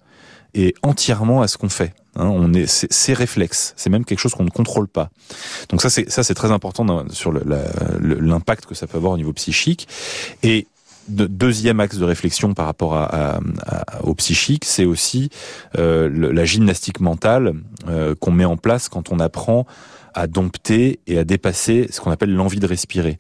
et 0.55 0.74
entièrement 0.83 1.42
à 1.42 1.48
ce 1.48 1.57
qu'on 1.57 1.68
fait. 1.68 1.94
Hein, 2.16 2.26
on 2.26 2.52
est, 2.52 2.66
c'est 2.66 3.14
réflexe. 3.14 3.72
C'est 3.76 3.88
même 3.88 4.05
quelque 4.05 4.18
chose 4.18 4.35
qu'on 4.35 4.44
ne 4.44 4.50
contrôle 4.50 4.87
pas. 4.87 5.11
Donc 5.70 5.81
ça, 5.81 5.88
c'est 5.90 6.35
très 6.35 6.50
important 6.50 7.07
sur 7.11 7.33
l'impact 7.33 8.66
que 8.66 8.74
ça 8.74 8.87
peut 8.87 8.98
avoir 8.98 9.14
au 9.14 9.16
niveau 9.16 9.33
psychique. 9.33 9.88
Et 10.42 10.66
de, 11.09 11.27
deuxième 11.27 11.81
axe 11.81 11.99
de 11.99 12.05
réflexion 12.05 12.55
par 12.55 12.67
rapport 12.67 12.97
à, 12.97 13.41
à, 13.67 14.05
au 14.05 14.15
psychique, 14.15 14.65
c'est 14.65 14.85
aussi 14.85 15.31
euh, 15.79 16.09
la 16.09 16.45
gymnastique 16.45 17.01
mentale 17.01 17.55
euh, 17.88 18.15
qu'on 18.15 18.33
met 18.33 18.45
en 18.45 18.57
place 18.57 18.88
quand 18.88 19.12
on 19.12 19.19
apprend 19.19 19.67
à 20.14 20.27
dompter 20.27 21.01
et 21.07 21.18
à 21.18 21.25
dépasser 21.25 21.88
ce 21.90 22.01
qu'on 22.01 22.11
appelle 22.11 22.35
l'envie 22.35 22.61
de 22.61 22.66
respirer, 22.66 23.16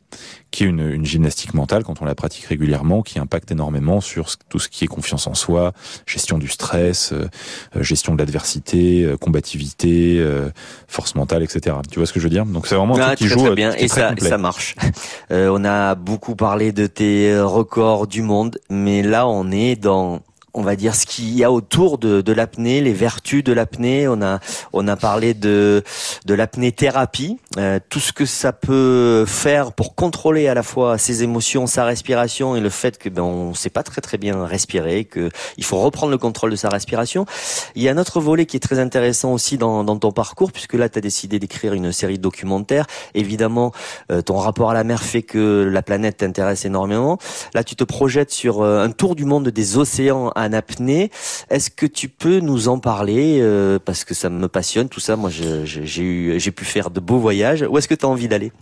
qui 0.50 0.64
est 0.64 0.66
une, 0.66 0.80
une, 0.80 1.04
gymnastique 1.04 1.54
mentale 1.54 1.84
quand 1.84 2.02
on 2.02 2.04
la 2.04 2.14
pratique 2.14 2.44
régulièrement, 2.44 3.02
qui 3.02 3.18
impacte 3.18 3.50
énormément 3.50 4.00
sur 4.00 4.36
tout 4.48 4.58
ce 4.58 4.68
qui 4.68 4.84
est 4.84 4.88
confiance 4.88 5.26
en 5.26 5.34
soi, 5.34 5.72
gestion 6.06 6.38
du 6.38 6.48
stress, 6.48 7.12
euh, 7.12 7.28
euh, 7.76 7.82
gestion 7.82 8.14
de 8.14 8.18
l'adversité, 8.18 9.04
euh, 9.04 9.16
combativité, 9.16 10.18
euh, 10.18 10.50
force 10.88 11.14
mentale, 11.14 11.42
etc. 11.42 11.76
Tu 11.90 11.98
vois 11.98 12.06
ce 12.06 12.12
que 12.12 12.20
je 12.20 12.24
veux 12.24 12.30
dire? 12.30 12.44
Donc 12.44 12.66
c'est 12.66 12.74
vraiment 12.74 12.96
un 12.96 13.00
ah, 13.00 13.06
truc 13.06 13.18
qui 13.18 13.24
très, 13.26 13.34
joue 13.34 13.46
très 13.46 13.54
bien 13.54 13.72
et 13.74 13.88
ça, 13.88 14.14
ça 14.18 14.38
marche. 14.38 14.74
on 15.30 15.64
a 15.64 15.94
beaucoup 15.94 16.36
parlé 16.36 16.72
de 16.72 16.86
tes 16.86 17.38
records 17.38 18.06
du 18.06 18.22
monde, 18.22 18.58
mais 18.70 19.02
là 19.02 19.26
on 19.26 19.50
est 19.50 19.76
dans 19.76 20.20
on 20.54 20.62
va 20.62 20.76
dire 20.76 20.94
ce 20.94 21.06
qu'il 21.06 21.34
y 21.34 21.44
a 21.44 21.50
autour 21.50 21.98
de, 21.98 22.20
de 22.20 22.32
l'apnée, 22.32 22.80
les 22.80 22.92
vertus 22.92 23.42
de 23.42 23.52
l'apnée. 23.52 24.08
On 24.08 24.20
a 24.22 24.40
on 24.72 24.86
a 24.88 24.96
parlé 24.96 25.34
de 25.34 25.82
de 26.26 26.34
l'apnée 26.34 26.72
thérapie, 26.72 27.38
euh, 27.58 27.78
tout 27.88 28.00
ce 28.00 28.12
que 28.12 28.26
ça 28.26 28.52
peut 28.52 29.24
faire 29.26 29.72
pour 29.72 29.94
contrôler 29.94 30.48
à 30.48 30.54
la 30.54 30.62
fois 30.62 30.98
ses 30.98 31.22
émotions, 31.22 31.66
sa 31.66 31.84
respiration 31.84 32.56
et 32.56 32.60
le 32.60 32.70
fait 32.70 32.98
que 32.98 33.08
ben 33.08 33.22
on 33.22 33.54
sait 33.54 33.70
pas 33.70 33.82
très 33.82 34.00
très 34.00 34.18
bien 34.18 34.44
respirer, 34.44 35.04
que 35.04 35.30
il 35.56 35.64
faut 35.64 35.78
reprendre 35.80 36.10
le 36.12 36.18
contrôle 36.18 36.50
de 36.50 36.56
sa 36.56 36.68
respiration. 36.68 37.26
Il 37.74 37.82
y 37.82 37.88
a 37.88 37.92
un 37.92 37.98
autre 37.98 38.20
volet 38.20 38.46
qui 38.46 38.56
est 38.56 38.60
très 38.60 38.78
intéressant 38.78 39.32
aussi 39.32 39.58
dans, 39.58 39.84
dans 39.84 39.96
ton 39.96 40.12
parcours 40.12 40.52
puisque 40.52 40.74
là 40.74 40.88
tu 40.88 40.98
as 40.98 41.02
décidé 41.02 41.38
d'écrire 41.38 41.72
une 41.72 41.92
série 41.92 42.18
de 42.18 42.22
documentaires. 42.22 42.86
Évidemment, 43.14 43.72
euh, 44.10 44.22
ton 44.22 44.36
rapport 44.36 44.70
à 44.70 44.74
la 44.74 44.84
mer 44.84 45.02
fait 45.02 45.22
que 45.22 45.68
la 45.70 45.82
planète 45.82 46.18
t'intéresse 46.18 46.64
énormément. 46.64 47.18
Là, 47.54 47.64
tu 47.64 47.76
te 47.76 47.84
projettes 47.84 48.30
sur 48.30 48.62
euh, 48.62 48.84
un 48.84 48.90
tour 48.90 49.14
du 49.14 49.24
monde 49.24 49.48
des 49.48 49.76
océans 49.76 50.30
en. 50.48 51.10
Est-ce 51.50 51.70
que 51.70 51.86
tu 51.86 52.08
peux 52.08 52.40
nous 52.40 52.68
en 52.68 52.78
parler 52.78 53.38
euh, 53.40 53.78
parce 53.84 54.04
que 54.04 54.14
ça 54.14 54.30
me 54.30 54.48
passionne 54.48 54.88
tout 54.88 55.00
ça. 55.00 55.16
Moi, 55.16 55.30
j'ai 55.30 56.02
eu, 56.02 56.38
j'ai 56.38 56.50
pu 56.50 56.64
faire 56.64 56.90
de 56.90 57.00
beaux 57.00 57.18
voyages. 57.18 57.64
Où 57.68 57.78
est-ce 57.78 57.88
que 57.88 57.94
tu 57.94 58.06
as 58.06 58.08
envie 58.08 58.28
d'aller? 58.28 58.52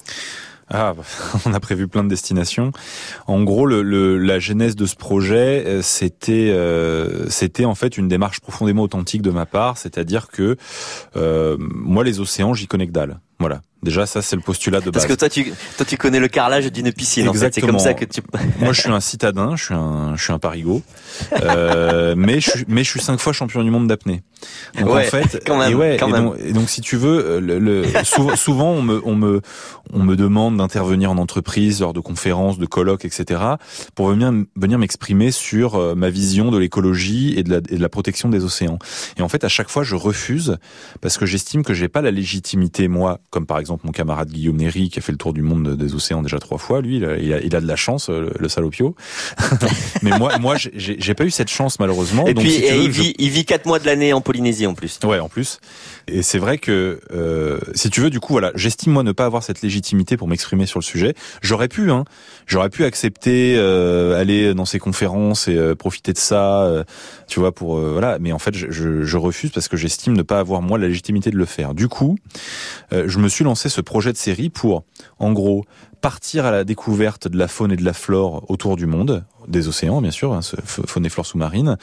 Ah, 0.72 0.94
on 1.46 1.52
a 1.52 1.60
prévu 1.60 1.88
plein 1.88 2.04
de 2.04 2.08
destinations. 2.08 2.70
En 3.26 3.42
gros, 3.42 3.66
le, 3.66 3.82
le, 3.82 4.18
la 4.18 4.38
genèse 4.38 4.76
de 4.76 4.86
ce 4.86 4.94
projet, 4.94 5.64
euh, 5.66 5.82
c'était, 5.82 6.50
euh, 6.50 7.28
c'était 7.28 7.64
en 7.64 7.74
fait 7.74 7.98
une 7.98 8.08
démarche 8.08 8.40
profondément 8.40 8.82
authentique 8.82 9.22
de 9.22 9.30
ma 9.30 9.46
part, 9.46 9.76
c'est-à-dire 9.78 10.28
que 10.28 10.56
euh, 11.16 11.56
moi, 11.58 12.04
les 12.04 12.20
océans, 12.20 12.54
j'y 12.54 12.68
connais 12.68 12.86
que. 12.86 13.20
Voilà. 13.40 13.62
Déjà, 13.82 14.04
ça, 14.04 14.20
c'est 14.20 14.36
le 14.36 14.42
postulat 14.42 14.80
de 14.80 14.90
base. 14.90 14.92
Parce 14.92 15.06
que 15.06 15.18
toi, 15.18 15.30
tu, 15.30 15.52
toi, 15.76 15.86
tu 15.86 15.96
connais 15.96 16.20
le 16.20 16.28
carrelage 16.28 16.70
d'une 16.70 16.92
piscine. 16.92 17.26
Exactement. 17.26 17.40
En 17.40 17.40
fait. 17.40 17.54
C'est 17.54 17.60
comme 17.66 17.78
ça 17.78 17.94
que 17.94 18.04
tu. 18.04 18.20
Moi, 18.60 18.72
je 18.74 18.80
suis 18.80 18.90
un 18.90 19.00
citadin, 19.00 19.56
je 19.56 19.64
suis 19.64 19.74
un, 19.74 20.14
je 20.16 20.22
suis 20.22 20.32
un 20.32 20.38
parigot, 20.38 20.82
euh, 21.32 22.14
mais 22.16 22.40
je 22.40 22.50
suis, 22.50 22.64
mais 22.68 22.84
je 22.84 22.90
suis 22.90 23.00
cinq 23.00 23.18
fois 23.18 23.32
champion 23.32 23.62
du 23.62 23.70
monde 23.70 23.88
d'apnée. 23.88 24.22
Donc 24.78 24.92
ouais, 24.94 25.06
en 25.06 25.10
fait, 25.10 25.42
quand 25.46 25.58
même, 25.58 25.72
et 25.72 25.74
ouais, 25.74 25.96
quand 25.98 26.08
et 26.08 26.12
même. 26.12 26.24
donc, 26.24 26.36
et 26.44 26.52
donc, 26.52 26.68
si 26.68 26.82
tu 26.82 26.96
veux, 26.96 27.40
le, 27.40 27.58
le 27.58 27.84
souvent, 28.04 28.36
souvent, 28.36 28.70
on 28.72 28.82
me, 28.82 29.00
on 29.04 29.14
me, 29.14 29.40
on 29.92 30.02
me 30.02 30.14
demande 30.14 30.58
d'intervenir 30.58 31.10
en 31.10 31.16
entreprise 31.16 31.80
lors 31.80 31.94
de 31.94 32.00
conférences, 32.00 32.58
de 32.58 32.66
colloques, 32.66 33.06
etc., 33.06 33.40
pour 33.94 34.08
venir, 34.08 34.32
venir 34.56 34.78
m'exprimer 34.78 35.30
sur 35.30 35.76
euh, 35.76 35.94
ma 35.94 36.10
vision 36.10 36.50
de 36.50 36.58
l'écologie 36.58 37.34
et 37.38 37.42
de 37.42 37.50
la, 37.50 37.56
et 37.56 37.76
de 37.76 37.82
la 37.82 37.88
protection 37.88 38.28
des 38.28 38.44
océans. 38.44 38.78
Et 39.16 39.22
en 39.22 39.28
fait, 39.28 39.44
à 39.44 39.48
chaque 39.48 39.70
fois, 39.70 39.84
je 39.84 39.94
refuse 39.94 40.58
parce 41.00 41.16
que 41.16 41.24
j'estime 41.24 41.62
que 41.62 41.72
j'ai 41.74 41.88
pas 41.88 42.02
la 42.02 42.10
légitimité, 42.10 42.88
moi, 42.88 43.20
comme 43.30 43.46
par 43.46 43.58
exemple 43.58 43.69
mon 43.84 43.92
camarade 43.92 44.30
Guillaume 44.30 44.56
Néry, 44.56 44.88
qui 44.88 44.98
a 44.98 45.02
fait 45.02 45.12
le 45.12 45.18
tour 45.18 45.32
du 45.32 45.42
monde 45.42 45.76
des 45.76 45.94
océans 45.94 46.22
déjà 46.22 46.38
trois 46.38 46.58
fois, 46.58 46.80
lui, 46.80 46.96
il 46.96 47.04
a, 47.04 47.16
il 47.18 47.48
de 47.50 47.66
la 47.66 47.76
chance, 47.76 48.08
le, 48.08 48.32
le 48.38 48.48
salopio. 48.48 48.94
Mais 50.02 50.16
moi, 50.18 50.38
moi, 50.38 50.56
j'ai 50.58 51.14
pas 51.14 51.24
eu 51.24 51.30
cette 51.30 51.48
chance 51.50 51.78
malheureusement. 51.78 52.26
Et 52.26 52.34
Donc, 52.34 52.44
puis, 52.44 52.52
si 52.52 52.60
tu 52.62 52.66
et 52.66 52.72
veux, 52.72 52.84
il, 52.84 52.92
je- 52.92 53.00
vit, 53.02 53.14
il 53.18 53.30
vit 53.30 53.44
quatre 53.44 53.66
mois 53.66 53.78
de 53.78 53.86
l'année 53.86 54.12
en 54.12 54.20
Polynésie 54.20 54.66
en 54.66 54.74
plus. 54.74 54.98
Ouais, 55.04 55.18
en 55.18 55.28
plus. 55.28 55.58
Et 56.08 56.22
c'est 56.22 56.38
vrai 56.38 56.58
que, 56.58 57.00
euh, 57.12 57.58
si 57.74 57.90
tu 57.90 58.00
veux, 58.00 58.10
du 58.10 58.20
coup, 58.20 58.32
voilà, 58.32 58.52
j'estime 58.54 58.92
moi 58.92 59.02
ne 59.02 59.12
pas 59.12 59.24
avoir 59.26 59.42
cette 59.42 59.62
légitimité 59.62 60.16
pour 60.16 60.26
m'exprimer 60.28 60.66
sur 60.66 60.78
le 60.80 60.84
sujet. 60.84 61.14
J'aurais 61.42 61.68
pu, 61.68 61.90
hein, 61.90 62.04
j'aurais 62.46 62.70
pu 62.70 62.84
accepter 62.84 63.54
euh, 63.58 64.18
aller 64.20 64.54
dans 64.54 64.64
ces 64.64 64.78
conférences 64.78 65.46
et 65.48 65.54
euh, 65.56 65.74
profiter 65.74 66.12
de 66.12 66.18
ça, 66.18 66.62
euh, 66.62 66.84
tu 67.28 67.38
vois, 67.40 67.52
pour 67.52 67.78
euh, 67.78 67.90
voilà. 67.92 68.18
Mais 68.18 68.32
en 68.32 68.38
fait, 68.38 68.54
je, 68.56 68.70
je, 68.70 69.02
je 69.02 69.16
refuse 69.16 69.50
parce 69.50 69.68
que 69.68 69.76
j'estime 69.76 70.14
ne 70.14 70.22
pas 70.22 70.38
avoir 70.40 70.62
moi 70.62 70.78
la 70.78 70.88
légitimité 70.88 71.30
de 71.30 71.36
le 71.36 71.44
faire. 71.44 71.74
Du 71.74 71.88
coup, 71.88 72.16
euh, 72.92 73.04
je 73.06 73.18
me 73.18 73.28
suis 73.28 73.44
lancé 73.44 73.59
ce 73.68 73.80
projet 73.80 74.12
de 74.12 74.16
série 74.16 74.50
pour, 74.50 74.84
en 75.18 75.32
gros, 75.32 75.64
partir 76.00 76.46
à 76.46 76.50
la 76.50 76.64
découverte 76.64 77.28
de 77.28 77.38
la 77.38 77.48
faune 77.48 77.72
et 77.72 77.76
de 77.76 77.84
la 77.84 77.92
flore 77.92 78.44
autour 78.48 78.76
du 78.76 78.86
monde, 78.86 79.24
des 79.48 79.68
océans 79.68 80.00
bien 80.00 80.10
sûr, 80.10 80.32
hein, 80.32 80.40
faune 80.64 81.06
et 81.06 81.08
flore 81.08 81.26
sous-marine, 81.26 81.76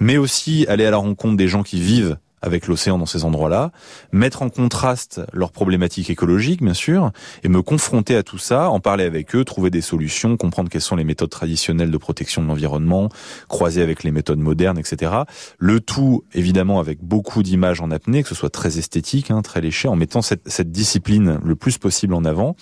mais 0.00 0.16
aussi 0.16 0.66
aller 0.68 0.84
à 0.84 0.90
la 0.90 0.96
rencontre 0.96 1.36
des 1.36 1.48
gens 1.48 1.62
qui 1.62 1.80
vivent 1.80 2.16
avec 2.42 2.66
l'océan 2.66 2.98
dans 2.98 3.06
ces 3.06 3.24
endroits-là, 3.24 3.72
mettre 4.12 4.42
en 4.42 4.48
contraste 4.48 5.20
leurs 5.32 5.52
problématiques 5.52 6.10
écologiques, 6.10 6.62
bien 6.62 6.74
sûr, 6.74 7.12
et 7.42 7.48
me 7.48 7.62
confronter 7.62 8.16
à 8.16 8.22
tout 8.22 8.38
ça, 8.38 8.70
en 8.70 8.80
parler 8.80 9.04
avec 9.04 9.34
eux, 9.34 9.44
trouver 9.44 9.70
des 9.70 9.80
solutions, 9.80 10.36
comprendre 10.36 10.70
quelles 10.70 10.80
sont 10.80 10.96
les 10.96 11.04
méthodes 11.04 11.30
traditionnelles 11.30 11.90
de 11.90 11.96
protection 11.98 12.42
de 12.42 12.48
l'environnement, 12.48 13.08
croiser 13.48 13.82
avec 13.82 14.04
les 14.04 14.10
méthodes 14.10 14.38
modernes, 14.38 14.78
etc. 14.78 15.12
Le 15.58 15.80
tout, 15.80 16.24
évidemment, 16.34 16.80
avec 16.80 17.02
beaucoup 17.02 17.42
d'images 17.42 17.80
en 17.80 17.90
apnée, 17.90 18.22
que 18.22 18.28
ce 18.28 18.34
soit 18.34 18.50
très 18.50 18.78
esthétique, 18.78 19.30
hein, 19.30 19.42
très 19.42 19.60
léché, 19.60 19.88
en 19.88 19.96
mettant 19.96 20.22
cette, 20.22 20.48
cette 20.48 20.70
discipline 20.70 21.38
le 21.44 21.56
plus 21.56 21.78
possible 21.78 22.14
en 22.14 22.24
avant, 22.24 22.56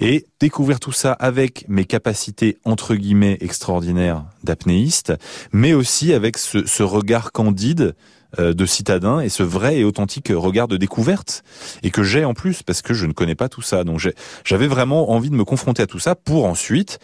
et 0.00 0.26
découvrir 0.40 0.80
tout 0.80 0.92
ça 0.92 1.12
avec 1.12 1.64
mes 1.68 1.84
capacités, 1.84 2.58
entre 2.64 2.94
guillemets, 2.94 3.38
extraordinaires 3.40 4.24
d'apnéiste, 4.44 5.12
mais 5.52 5.72
aussi 5.72 6.12
avec 6.12 6.38
ce, 6.38 6.66
ce 6.66 6.82
regard 6.82 7.32
candide 7.32 7.94
de 8.38 8.66
citadin 8.66 9.20
et 9.20 9.28
ce 9.28 9.42
vrai 9.42 9.78
et 9.78 9.84
authentique 9.84 10.32
regard 10.34 10.68
de 10.68 10.76
découverte 10.76 11.42
et 11.82 11.90
que 11.90 12.02
j'ai 12.02 12.24
en 12.24 12.34
plus 12.34 12.62
parce 12.62 12.82
que 12.82 12.94
je 12.94 13.06
ne 13.06 13.12
connais 13.12 13.34
pas 13.34 13.48
tout 13.48 13.62
ça. 13.62 13.84
Donc 13.84 14.00
j'avais 14.44 14.66
vraiment 14.68 15.10
envie 15.10 15.30
de 15.30 15.34
me 15.34 15.44
confronter 15.44 15.82
à 15.82 15.86
tout 15.86 15.98
ça 15.98 16.14
pour 16.14 16.44
ensuite, 16.44 16.98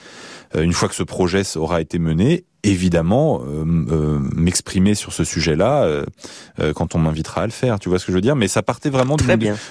euh, 0.55 0.63
une 0.63 0.73
fois 0.73 0.89
que 0.89 0.95
ce 0.95 1.03
projet 1.03 1.43
aura 1.57 1.81
été 1.81 1.99
mené, 1.99 2.45
évidemment 2.63 3.43
euh, 3.43 3.65
euh, 3.91 4.19
m'exprimer 4.35 4.95
sur 4.95 5.13
ce 5.13 5.23
sujet-là 5.23 5.85
euh, 5.85 6.05
euh, 6.59 6.73
quand 6.73 6.97
on 6.97 6.99
m'invitera 6.99 7.43
à 7.43 7.47
le 7.47 7.53
faire. 7.53 7.79
Tu 7.79 7.89
vois 7.89 7.99
ce 8.01 8.07
que 8.07 8.13
je 8.13 8.17
veux 8.17 8.23
dire? 8.23 8.35
Mais 8.35 8.49
ça 8.49 8.63
partait 8.63 8.91
vraiment 8.91 9.17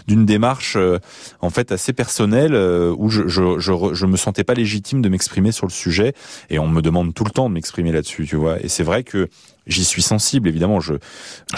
d'une 0.08 0.26
démarche 0.26 0.76
euh, 0.78 1.00
en 1.42 1.50
fait 1.50 1.72
assez 1.74 1.92
personnelle 1.92 2.56
euh, 2.56 2.96
où 2.98 3.10
je, 3.10 3.28
je, 3.28 3.60
je, 3.60 3.74
je 3.94 4.06
me 4.06 4.16
sentais 4.16 4.46
pas 4.46 4.54
légitime 4.54 5.02
de 5.02 5.10
m'exprimer 5.10 5.52
sur 5.52 5.68
le 5.68 5.72
sujet 5.72 6.14
et 6.50 6.58
on 6.58 6.68
me 6.68 6.82
demande 6.82 7.14
tout 7.14 7.26
le 7.26 7.32
temps 7.32 7.50
de 7.50 7.54
m'exprimer 7.56 7.92
là-dessus, 7.92 8.26
tu 8.28 8.38
vois. 8.38 8.62
Et 8.64 8.70
c'est 8.70 8.84
vrai 8.84 9.04
que 9.04 9.28
j'y 9.68 9.86
suis 9.86 10.02
sensible, 10.02 10.48
évidemment. 10.48 10.80
Je, 10.80 10.94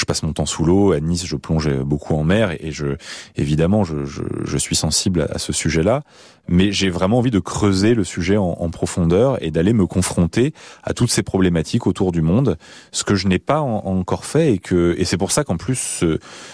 passe 0.06 0.24
mon 0.24 0.34
temps 0.34 0.46
sous 0.46 0.63
l'eau. 0.65 0.91
À 0.93 1.00
Nice, 1.00 1.26
je 1.26 1.36
plonge 1.36 1.70
beaucoup 1.84 2.15
en 2.15 2.24
mer 2.24 2.52
et 2.63 2.72
je, 2.72 2.98
évidemment, 3.36 3.84
je, 3.84 4.58
suis 4.58 4.76
sensible 4.76 5.22
à, 5.22 5.36
à 5.36 5.38
ce 5.38 5.54
sujet-là. 5.54 6.04
Mais 6.50 6.72
j'ai 6.72 6.90
vraiment 6.90 7.20
envie 7.20 7.32
de 7.32 7.40
creuser 7.40 7.94
le 7.94 8.04
sujet 8.04 8.38
en, 8.38 8.70
profondeur 8.70 9.42
et 9.42 9.50
d'aller 9.50 9.74
me 9.74 9.88
confronter 9.88 10.54
à 10.84 10.94
toutes 10.94 11.10
ces 11.10 11.24
problématiques 11.24 11.88
autour 11.88 12.12
du 12.12 12.22
monde, 12.22 12.58
ce 12.92 13.04
que 13.04 13.16
je 13.16 13.28
n'ai 13.28 13.40
pas 13.40 13.62
en- 13.62 13.86
encore 13.86 14.26
fait 14.26 14.54
et 14.54 14.58
que 14.60 14.94
et 14.98 15.06
c'est 15.06 15.18
pour 15.18 15.32
ça 15.32 15.44
qu'en 15.44 15.58
plus 15.58 16.04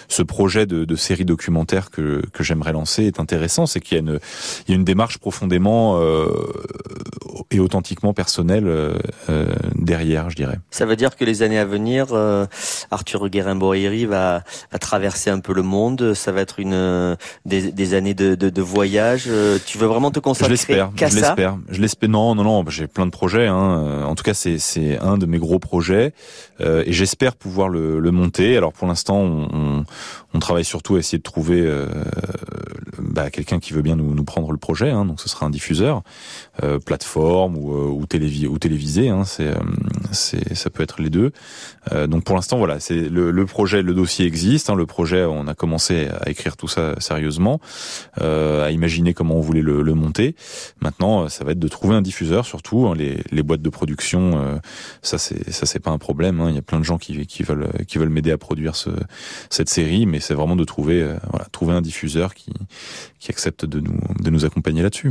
ce, 0.08 0.22
projet 0.22 0.64
de, 0.66 0.96
série 0.96 1.24
documentaire 1.24 1.90
que, 1.90 2.22
que 2.32 2.44
j'aimerais 2.44 2.72
lancer 2.72 3.04
est 3.04 3.20
intéressant, 3.20 3.66
c'est 3.66 3.80
qu'il 3.80 3.96
y 3.96 3.98
a 3.98 4.02
une 4.02 4.20
il 4.66 4.70
y 4.70 4.74
a 4.74 4.76
une 4.76 4.84
démarche 4.84 5.18
profondément 5.18 6.00
euh, 6.00 6.28
et 7.50 7.60
authentiquement 7.60 8.14
personnel 8.14 8.70
derrière, 9.74 10.30
je 10.30 10.36
dirais. 10.36 10.58
Ça 10.70 10.86
veut 10.86 10.96
dire 10.96 11.16
que 11.16 11.24
les 11.24 11.42
années 11.42 11.58
à 11.58 11.64
venir, 11.64 12.14
Arthur 12.90 13.28
Guérin-Boéry 13.28 14.06
va, 14.06 14.44
va 14.72 14.78
traverser 14.78 15.30
un 15.30 15.40
peu 15.40 15.52
le 15.52 15.62
monde. 15.62 16.14
Ça 16.14 16.32
va 16.32 16.40
être 16.40 16.60
une 16.60 17.16
des, 17.44 17.72
des 17.72 17.94
années 17.94 18.14
de, 18.14 18.62
voyage. 18.62 19.28
Tu 19.66 19.78
veux 19.84 19.90
vraiment 19.90 20.10
te 20.10 20.20
consacrer 20.20 20.56
qu'à 20.96 21.08
ça? 21.08 21.08
Je 21.08 21.14
l'espère. 21.14 21.58
Je 21.70 21.80
l'espère. 21.80 22.08
Non, 22.08 22.34
non, 22.34 22.44
non. 22.44 22.64
J'ai 22.68 22.86
plein 22.86 23.06
de 23.06 23.10
projets. 23.10 23.46
Hein. 23.46 24.04
En 24.04 24.14
tout 24.14 24.24
cas, 24.24 24.34
c'est 24.34 24.58
c'est 24.58 24.98
un 24.98 25.16
de 25.18 25.26
mes 25.26 25.38
gros 25.38 25.58
projets 25.58 26.12
et 26.60 26.92
j'espère 26.92 27.36
pouvoir 27.36 27.68
le, 27.68 27.98
le 28.00 28.10
monter. 28.10 28.56
Alors 28.56 28.72
pour 28.72 28.86
l'instant, 28.86 29.18
on, 29.18 29.48
on, 29.52 29.84
travaille 30.40 30.64
surtout 30.64 30.96
à 30.96 30.98
essayer 30.98 31.18
de 31.18 31.22
trouver 31.22 31.60
euh, 31.60 31.86
bah, 32.98 33.30
quelqu'un 33.30 33.60
qui 33.60 33.72
veut 33.72 33.82
bien 33.82 33.94
nous, 33.94 34.14
nous 34.14 34.24
prendre 34.24 34.50
le 34.50 34.58
projet. 34.58 34.90
Hein, 34.90 35.04
donc 35.04 35.20
ce 35.20 35.28
sera 35.28 35.46
un 35.46 35.50
diffuseur, 35.50 36.02
euh, 36.62 36.78
plateforme 36.78 37.56
ou, 37.56 37.72
euh, 37.72 37.86
ou, 37.86 38.02
ou 38.02 38.58
télévisé. 38.58 39.08
Hein, 39.08 39.24
c'est, 39.24 39.54
c'est, 40.10 40.54
ça 40.54 40.70
peut 40.70 40.82
être 40.82 41.00
les 41.00 41.10
deux. 41.10 41.32
donc 42.08 42.24
pour 42.24 42.34
l'instant, 42.34 42.58
voilà, 42.58 42.80
c'est 42.80 43.08
le, 43.08 43.30
le, 43.30 43.46
projet, 43.46 43.82
le 43.82 43.94
dossier 43.94 44.26
existe. 44.26 44.70
Hein, 44.70 44.74
le 44.74 44.86
projet, 44.86 45.24
on 45.24 45.46
a 45.46 45.54
commencé 45.54 46.08
à 46.20 46.28
écrire 46.30 46.56
tout 46.56 46.68
ça 46.68 46.94
sérieusement, 46.98 47.60
à 48.20 48.70
imaginer 48.70 49.14
comment 49.14 49.36
on 49.36 49.40
voulait 49.40 49.62
le, 49.62 49.82
le, 49.82 49.94
monter. 49.94 50.34
Maintenant, 50.80 51.28
ça 51.28 51.44
va 51.44 51.52
être 51.52 51.58
de 51.58 51.68
trouver 51.68 51.94
un 51.94 52.02
diffuseur, 52.02 52.44
surtout 52.44 52.86
hein, 52.86 52.94
les, 52.96 53.18
les 53.30 53.42
boîtes 53.42 53.62
de 53.62 53.70
production. 53.70 54.60
ça, 55.02 55.18
c'est 55.18 55.52
ça, 55.52 55.66
c'est 55.66 55.78
pas 55.78 55.90
un 55.90 55.98
problème. 55.98 56.40
Hein, 56.40 56.48
il 56.50 56.54
y 56.56 56.58
a 56.58 56.62
plein 56.62 56.80
de 56.80 56.84
gens 56.84 56.98
qui, 56.98 57.26
qui 57.26 57.42
veulent 57.42 57.68
qui 57.86 57.98
veulent 57.98 58.08
m'aider 58.08 58.32
à 58.32 58.38
produire 58.38 58.76
ce, 58.76 58.90
cette 59.50 59.68
série, 59.68 60.06
mais 60.06 60.20
c'est 60.24 60.34
vraiment 60.34 60.56
de 60.56 60.64
trouver, 60.64 61.02
euh, 61.02 61.16
voilà, 61.30 61.46
trouver 61.52 61.74
un 61.74 61.82
diffuseur 61.82 62.34
qui, 62.34 62.52
qui 63.20 63.30
accepte 63.30 63.64
de 63.64 63.80
nous, 63.80 63.98
de 64.20 64.30
nous 64.30 64.44
accompagner 64.44 64.82
là-dessus. 64.82 65.10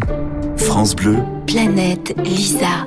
France 0.57 0.95
Bleu. 0.95 1.18
Planète 1.45 2.16
Lisa. 2.24 2.86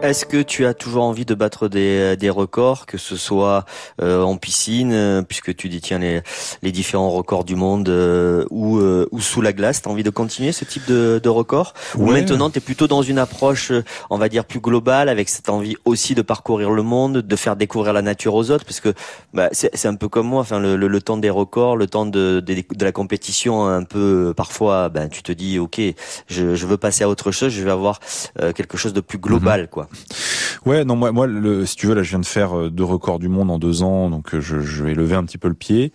Est-ce 0.00 0.26
que 0.26 0.40
tu 0.40 0.64
as 0.64 0.74
toujours 0.74 1.02
envie 1.02 1.24
de 1.24 1.34
battre 1.34 1.66
des, 1.66 2.16
des 2.16 2.30
records, 2.30 2.86
que 2.86 2.98
ce 2.98 3.16
soit 3.16 3.64
euh, 4.00 4.22
en 4.22 4.36
piscine, 4.36 4.92
euh, 4.92 5.22
puisque 5.22 5.56
tu 5.56 5.68
détiens 5.68 5.98
les, 5.98 6.22
les 6.62 6.70
différents 6.70 7.10
records 7.10 7.42
du 7.42 7.56
monde, 7.56 7.88
euh, 7.88 8.44
ou, 8.50 8.78
ou 8.78 9.20
sous 9.20 9.40
la 9.40 9.52
glace 9.52 9.82
Tu 9.82 9.88
as 9.88 9.92
envie 9.92 10.04
de 10.04 10.10
continuer 10.10 10.52
ce 10.52 10.64
type 10.64 10.86
de, 10.86 11.20
de 11.20 11.28
record 11.28 11.74
Ou 11.96 12.06
maintenant 12.06 12.48
tu 12.48 12.58
es 12.58 12.60
plutôt 12.60 12.86
dans 12.86 13.02
une 13.02 13.18
approche, 13.18 13.72
on 14.08 14.18
va 14.18 14.28
dire, 14.28 14.44
plus 14.44 14.60
globale, 14.60 15.08
avec 15.08 15.28
cette 15.28 15.48
envie 15.48 15.76
aussi 15.84 16.14
de 16.14 16.22
parcourir 16.22 16.70
le 16.70 16.82
monde, 16.82 17.18
de 17.18 17.36
faire 17.36 17.56
découvrir 17.56 17.92
la 17.92 18.02
nature 18.02 18.36
aux 18.36 18.52
autres? 18.52 18.64
Parce 18.64 18.78
que 18.78 18.94
bah, 19.34 19.48
c'est 19.52 19.86
un 19.86 19.96
peu 19.96 20.08
comme 20.08 20.28
moi, 20.28 20.42
enfin, 20.42 20.60
le, 20.60 20.76
le, 20.76 21.02
temps 21.02 21.16
des 21.16 21.30
records, 21.30 21.76
le 21.76 21.88
temps 21.88 22.06
de, 22.06 22.38
de, 22.38 22.54
de, 22.54 22.84
la 22.84 22.92
compétition, 22.92 23.66
un 23.66 23.82
peu, 23.82 24.32
parfois, 24.36 24.90
ben, 24.90 25.08
tu 25.08 25.24
te 25.24 25.32
dis, 25.32 25.58
ok, 25.58 25.80
je, 26.28 26.54
je 26.54 26.66
veux 26.66 26.76
passer 26.76 27.02
à 27.02 27.08
autre 27.08 27.32
chose, 27.32 27.52
je 27.52 27.64
vais 27.64 27.72
avoir 27.72 27.98
quelque 28.54 28.76
chose 28.76 28.92
de 28.92 29.00
plus 29.00 29.18
global, 29.18 29.62
mhm. 29.62 29.66
quoi. 29.66 29.87
Ouais, 30.66 30.84
non, 30.84 30.96
moi, 30.96 31.12
moi, 31.12 31.26
le, 31.26 31.64
si 31.66 31.76
tu 31.76 31.86
veux, 31.86 31.94
là, 31.94 32.02
je 32.02 32.10
viens 32.10 32.18
de 32.18 32.26
faire 32.26 32.56
euh, 32.56 32.70
deux 32.70 32.84
records 32.84 33.18
du 33.18 33.28
monde 33.28 33.50
en 33.50 33.58
deux 33.58 33.82
ans, 33.82 34.10
donc 34.10 34.34
euh, 34.34 34.40
je, 34.40 34.60
je 34.60 34.84
vais 34.84 34.94
lever 34.94 35.14
un 35.14 35.24
petit 35.24 35.38
peu 35.38 35.48
le 35.48 35.54
pied. 35.54 35.92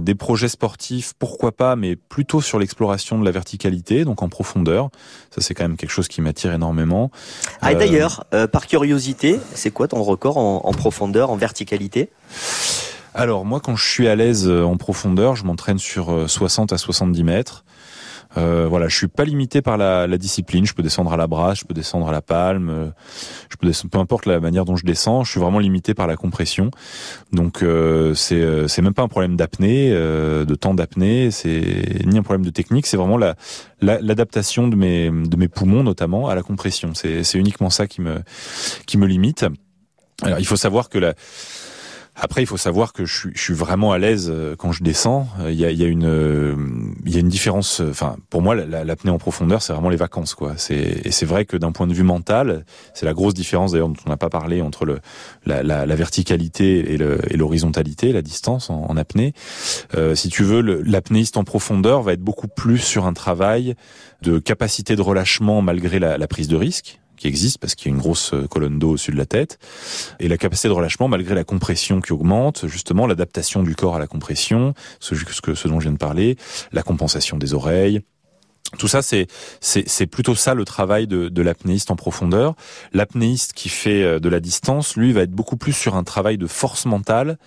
Des 0.00 0.14
projets 0.14 0.48
sportifs, 0.48 1.12
pourquoi 1.18 1.52
pas, 1.52 1.76
mais 1.76 1.96
plutôt 1.96 2.40
sur 2.40 2.58
l'exploration 2.58 3.18
de 3.18 3.24
la 3.24 3.30
verticalité, 3.30 4.04
donc 4.04 4.22
en 4.22 4.28
profondeur. 4.28 4.90
Ça, 5.30 5.40
c'est 5.40 5.54
quand 5.54 5.64
même 5.64 5.76
quelque 5.76 5.90
chose 5.90 6.08
qui 6.08 6.22
m'attire 6.22 6.52
énormément. 6.52 7.10
Ah, 7.60 7.72
et 7.72 7.74
d'ailleurs, 7.76 8.24
euh, 8.34 8.46
par 8.46 8.66
curiosité, 8.66 9.38
c'est 9.54 9.70
quoi 9.70 9.88
ton 9.88 10.02
record 10.02 10.38
en, 10.38 10.62
en 10.64 10.72
profondeur, 10.72 11.30
en 11.30 11.36
verticalité? 11.36 12.10
Alors 13.14 13.44
moi, 13.44 13.60
quand 13.60 13.76
je 13.76 13.88
suis 13.88 14.08
à 14.08 14.16
l'aise 14.16 14.48
en 14.48 14.76
profondeur, 14.76 15.36
je 15.36 15.44
m'entraîne 15.44 15.78
sur 15.78 16.28
60 16.28 16.72
à 16.72 16.78
70 16.78 17.24
mètres. 17.24 17.64
Euh, 18.36 18.66
voilà, 18.68 18.88
je 18.88 18.96
suis 18.96 19.08
pas 19.08 19.24
limité 19.24 19.62
par 19.62 19.76
la, 19.76 20.06
la, 20.06 20.18
discipline. 20.18 20.66
Je 20.66 20.74
peux 20.74 20.82
descendre 20.82 21.12
à 21.12 21.16
la 21.16 21.26
brasse, 21.26 21.60
je 21.60 21.64
peux 21.64 21.74
descendre 21.74 22.08
à 22.08 22.12
la 22.12 22.20
palme, 22.20 22.68
euh, 22.68 22.86
je 23.48 23.56
peux 23.56 23.66
descendre, 23.66 23.90
peu 23.90 23.98
importe 23.98 24.26
la 24.26 24.40
manière 24.40 24.64
dont 24.64 24.76
je 24.76 24.84
descends. 24.84 25.24
Je 25.24 25.30
suis 25.30 25.40
vraiment 25.40 25.58
limité 25.58 25.94
par 25.94 26.06
la 26.06 26.16
compression. 26.16 26.70
Donc 27.32 27.62
euh, 27.62 28.14
c'est 28.14 28.40
euh, 28.40 28.68
c'est 28.68 28.82
même 28.82 28.94
pas 28.94 29.02
un 29.02 29.08
problème 29.08 29.36
d'apnée, 29.36 29.90
de 29.90 30.54
temps 30.54 30.74
d'apnée. 30.74 31.30
C'est 31.30 32.04
ni 32.04 32.18
un 32.18 32.22
problème 32.22 32.44
de 32.44 32.50
technique. 32.50 32.86
C'est 32.86 32.96
vraiment 32.96 33.18
la 33.18 33.36
l'adaptation 33.80 34.68
de 34.68 34.76
mes 34.76 35.10
de 35.10 35.36
mes 35.36 35.48
poumons 35.48 35.82
notamment 35.82 36.28
à 36.28 36.34
la 36.34 36.42
compression. 36.42 36.94
C'est 36.94 37.24
c'est 37.24 37.38
uniquement 37.38 37.70
ça 37.70 37.86
qui 37.86 38.00
me 38.00 38.22
qui 38.86 38.98
me 38.98 39.06
limite. 39.06 39.46
Alors 40.22 40.38
il 40.38 40.46
faut 40.46 40.56
savoir 40.56 40.88
que 40.88 40.98
la 40.98 41.14
après, 42.18 42.42
il 42.42 42.46
faut 42.46 42.56
savoir 42.56 42.92
que 42.92 43.04
je 43.04 43.14
suis, 43.14 43.30
je 43.34 43.40
suis 43.40 43.54
vraiment 43.54 43.92
à 43.92 43.98
l'aise 43.98 44.30
euh, 44.32 44.56
quand 44.56 44.72
je 44.72 44.82
descends. 44.82 45.28
Euh, 45.40 45.52
il 45.52 45.58
y 45.58 45.64
a, 45.66 45.70
il 45.70 45.78
y 45.78 45.84
a 45.84 45.86
une, 45.86 46.06
euh, 46.06 46.56
il 47.04 47.12
y 47.12 47.16
a 47.16 47.20
une 47.20 47.28
différence. 47.28 47.80
Enfin, 47.80 48.16
pour 48.30 48.40
moi, 48.40 48.54
l'apnée 48.54 49.10
en 49.10 49.18
profondeur, 49.18 49.60
c'est 49.60 49.72
vraiment 49.74 49.90
les 49.90 49.96
vacances, 49.96 50.34
quoi. 50.34 50.54
C'est 50.56 51.02
et 51.04 51.10
c'est 51.10 51.26
vrai 51.26 51.44
que 51.44 51.56
d'un 51.56 51.72
point 51.72 51.86
de 51.86 51.92
vue 51.92 52.02
mental, 52.02 52.64
c'est 52.94 53.04
la 53.04 53.12
grosse 53.12 53.34
différence 53.34 53.72
d'ailleurs 53.72 53.88
dont 53.88 53.96
on 54.06 54.10
n'a 54.10 54.16
pas 54.16 54.30
parlé 54.30 54.62
entre 54.62 54.86
le 54.86 55.00
la, 55.44 55.62
la, 55.62 55.84
la 55.84 55.94
verticalité 55.94 56.94
et 56.94 57.36
l'horizontalité, 57.36 58.12
la 58.12 58.22
distance 58.22 58.70
en, 58.70 58.86
en 58.88 58.96
apnée. 58.96 59.34
Euh, 59.94 60.14
si 60.14 60.28
tu 60.28 60.42
veux, 60.42 60.62
l'apnéiste 60.62 61.36
en 61.36 61.44
profondeur 61.44 62.02
va 62.02 62.14
être 62.14 62.22
beaucoup 62.22 62.48
plus 62.48 62.78
sur 62.78 63.06
un 63.06 63.12
travail 63.12 63.74
de 64.22 64.38
capacité 64.38 64.96
de 64.96 65.02
relâchement 65.02 65.60
malgré 65.60 65.98
la, 65.98 66.16
la 66.16 66.26
prise 66.26 66.48
de 66.48 66.56
risque 66.56 67.00
qui 67.16 67.28
existe 67.28 67.58
parce 67.58 67.74
qu'il 67.74 67.90
y 67.90 67.92
a 67.92 67.94
une 67.94 68.00
grosse 68.00 68.32
euh, 68.34 68.46
colonne 68.46 68.78
d'eau 68.78 68.90
au-dessus 68.90 69.12
de 69.12 69.16
la 69.16 69.26
tête 69.26 69.58
et 70.20 70.28
la 70.28 70.38
capacité 70.38 70.68
de 70.68 70.72
relâchement 70.72 71.08
malgré 71.08 71.34
la 71.34 71.44
compression 71.44 72.00
qui 72.00 72.12
augmente, 72.12 72.66
justement 72.66 73.06
l'adaptation 73.06 73.62
du 73.62 73.74
corps 73.74 73.96
à 73.96 73.98
la 73.98 74.06
compression, 74.06 74.74
ce, 75.00 75.14
ce 75.14 75.68
dont 75.68 75.80
je 75.80 75.84
viens 75.84 75.92
de 75.92 75.98
parler, 75.98 76.36
la 76.72 76.82
compensation 76.82 77.36
des 77.38 77.54
oreilles, 77.54 78.02
tout 78.78 78.88
ça, 78.88 79.00
c'est 79.00 79.26
c'est 79.60 80.06
plutôt 80.06 80.34
ça 80.34 80.54
le 80.54 80.64
travail 80.64 81.06
de, 81.06 81.28
de 81.28 81.42
l'apnéiste 81.42 81.90
en 81.90 81.96
profondeur. 81.96 82.54
L'apnéiste 82.92 83.52
qui 83.52 83.68
fait 83.68 84.02
euh, 84.02 84.18
de 84.18 84.28
la 84.28 84.40
distance, 84.40 84.96
lui, 84.96 85.12
va 85.12 85.22
être 85.22 85.30
beaucoup 85.30 85.56
plus 85.56 85.72
sur 85.72 85.94
un 85.94 86.04
travail 86.04 86.36
de 86.36 86.46
force 86.46 86.84
mentale, 86.84 87.38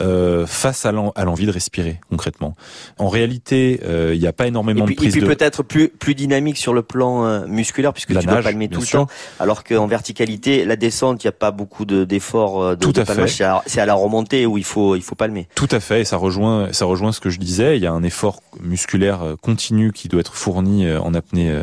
euh, 0.00 0.46
face 0.46 0.86
à 0.86 0.92
l'envie 0.92 1.44
de 1.44 1.50
respirer 1.50 2.00
concrètement. 2.08 2.54
En 2.98 3.08
réalité, 3.08 3.80
euh, 3.84 4.12
il 4.14 4.20
n'y 4.20 4.26
a 4.26 4.32
pas 4.32 4.46
énormément 4.46 4.86
de 4.86 4.94
prise 4.94 5.14
et 5.14 5.20
puis 5.20 5.28
peut-être 5.28 5.62
plus 5.62 5.90
plus 5.90 6.14
dynamique 6.14 6.56
sur 6.56 6.72
le 6.72 6.82
plan 6.82 7.26
euh, 7.26 7.46
musculaire 7.46 7.92
puisque 7.92 8.18
tu 8.18 8.26
dois 8.26 8.40
palmer 8.40 8.68
tout 8.68 8.80
le 8.80 8.86
temps, 8.86 9.06
alors 9.38 9.64
qu'en 9.64 9.86
verticalité, 9.86 10.64
la 10.64 10.76
descente, 10.76 11.22
il 11.22 11.26
n'y 11.26 11.30
a 11.30 11.32
pas 11.32 11.50
beaucoup 11.50 11.84
d'efforts 11.84 12.70
de, 12.70 12.74
tout 12.76 12.94
à 12.96 13.04
fait. 13.04 13.28
C'est 13.66 13.80
à, 13.80 13.86
la 13.86 13.94
remontée 13.94 14.46
où 14.46 14.56
il 14.56 14.64
faut 14.64 14.96
il 14.96 15.02
faut 15.02 15.14
palmer. 15.14 15.46
Tout 15.54 15.68
à 15.70 15.80
fait, 15.80 16.00
et 16.00 16.04
ça 16.04 16.16
rejoint 16.16 16.72
ça 16.72 16.86
rejoint 16.86 17.12
ce 17.12 17.20
que 17.20 17.28
je 17.28 17.38
disais. 17.38 17.76
Il 17.76 17.82
y 17.82 17.86
a 17.86 17.92
un 17.92 18.02
effort 18.02 18.40
musculaire 18.60 19.34
continu 19.42 19.92
qui 19.92 20.08
doit 20.08 20.20
être 20.20 20.34
fourni 20.34 20.90
en 20.90 21.12
apnée 21.12 21.54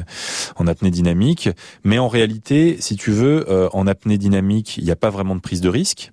en 0.56 0.68
apnée 0.68 0.92
dynamique, 0.92 1.50
mais 1.84 1.98
en 1.98 2.08
réalité, 2.08 2.78
si 2.80 2.96
tu 2.96 3.10
veux, 3.10 3.48
en 3.74 3.88
apnée 3.88 4.20
dynamique, 4.20 4.78
il 4.78 4.84
n'y 4.84 4.92
a 4.92 4.96
pas 4.96 5.10
vraiment 5.10 5.36
de 5.36 5.42
prise 5.42 5.62
de 5.62 5.70
risque. 5.70 6.12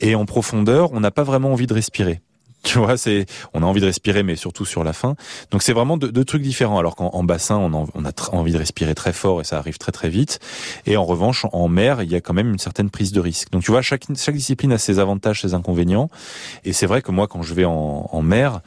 Et 0.00 0.14
en 0.14 0.24
profondeur, 0.24 0.92
on 0.92 1.00
n'a 1.00 1.10
pas 1.10 1.22
vraiment 1.22 1.52
envie 1.52 1.66
de 1.66 1.74
respirer. 1.74 2.20
Tu 2.66 2.78
vois, 2.78 2.96
c'est, 2.96 3.26
on 3.54 3.62
a 3.62 3.64
envie 3.66 3.80
de 3.80 3.86
respirer, 3.86 4.24
mais 4.24 4.34
surtout 4.34 4.64
sur 4.64 4.82
la 4.82 4.92
fin. 4.92 5.14
Donc 5.52 5.62
c'est 5.62 5.72
vraiment 5.72 5.96
deux, 5.96 6.24
trucs 6.24 6.42
différents. 6.42 6.80
Alors 6.80 6.96
qu'en 6.96 7.22
bassin, 7.22 7.56
on, 7.56 7.86
on 7.94 8.04
a 8.04 8.10
envie 8.32 8.52
de 8.52 8.58
respirer 8.58 8.94
très 8.96 9.12
fort 9.12 9.40
et 9.40 9.44
ça 9.44 9.58
arrive 9.58 9.78
très 9.78 9.92
très 9.92 10.08
vite. 10.08 10.40
Et 10.84 10.96
en 10.96 11.04
revanche, 11.04 11.46
en 11.52 11.68
mer, 11.68 12.02
il 12.02 12.10
y 12.10 12.16
a 12.16 12.20
quand 12.20 12.34
même 12.34 12.50
une 12.50 12.58
certaine 12.58 12.90
prise 12.90 13.12
de 13.12 13.20
risque. 13.20 13.50
Donc 13.52 13.62
tu 13.62 13.70
vois, 13.70 13.82
chaque, 13.82 14.04
chaque 14.16 14.34
discipline 14.34 14.72
a 14.72 14.78
ses 14.78 14.98
avantages, 14.98 15.42
ses 15.42 15.54
inconvénients. 15.54 16.10
Et 16.64 16.72
c'est 16.72 16.86
vrai 16.86 17.02
que 17.02 17.12
moi, 17.12 17.28
quand 17.28 17.42
je 17.42 17.54
vais 17.54 17.64
en, 17.64 18.08
en 18.10 18.22
mer, 18.22 18.60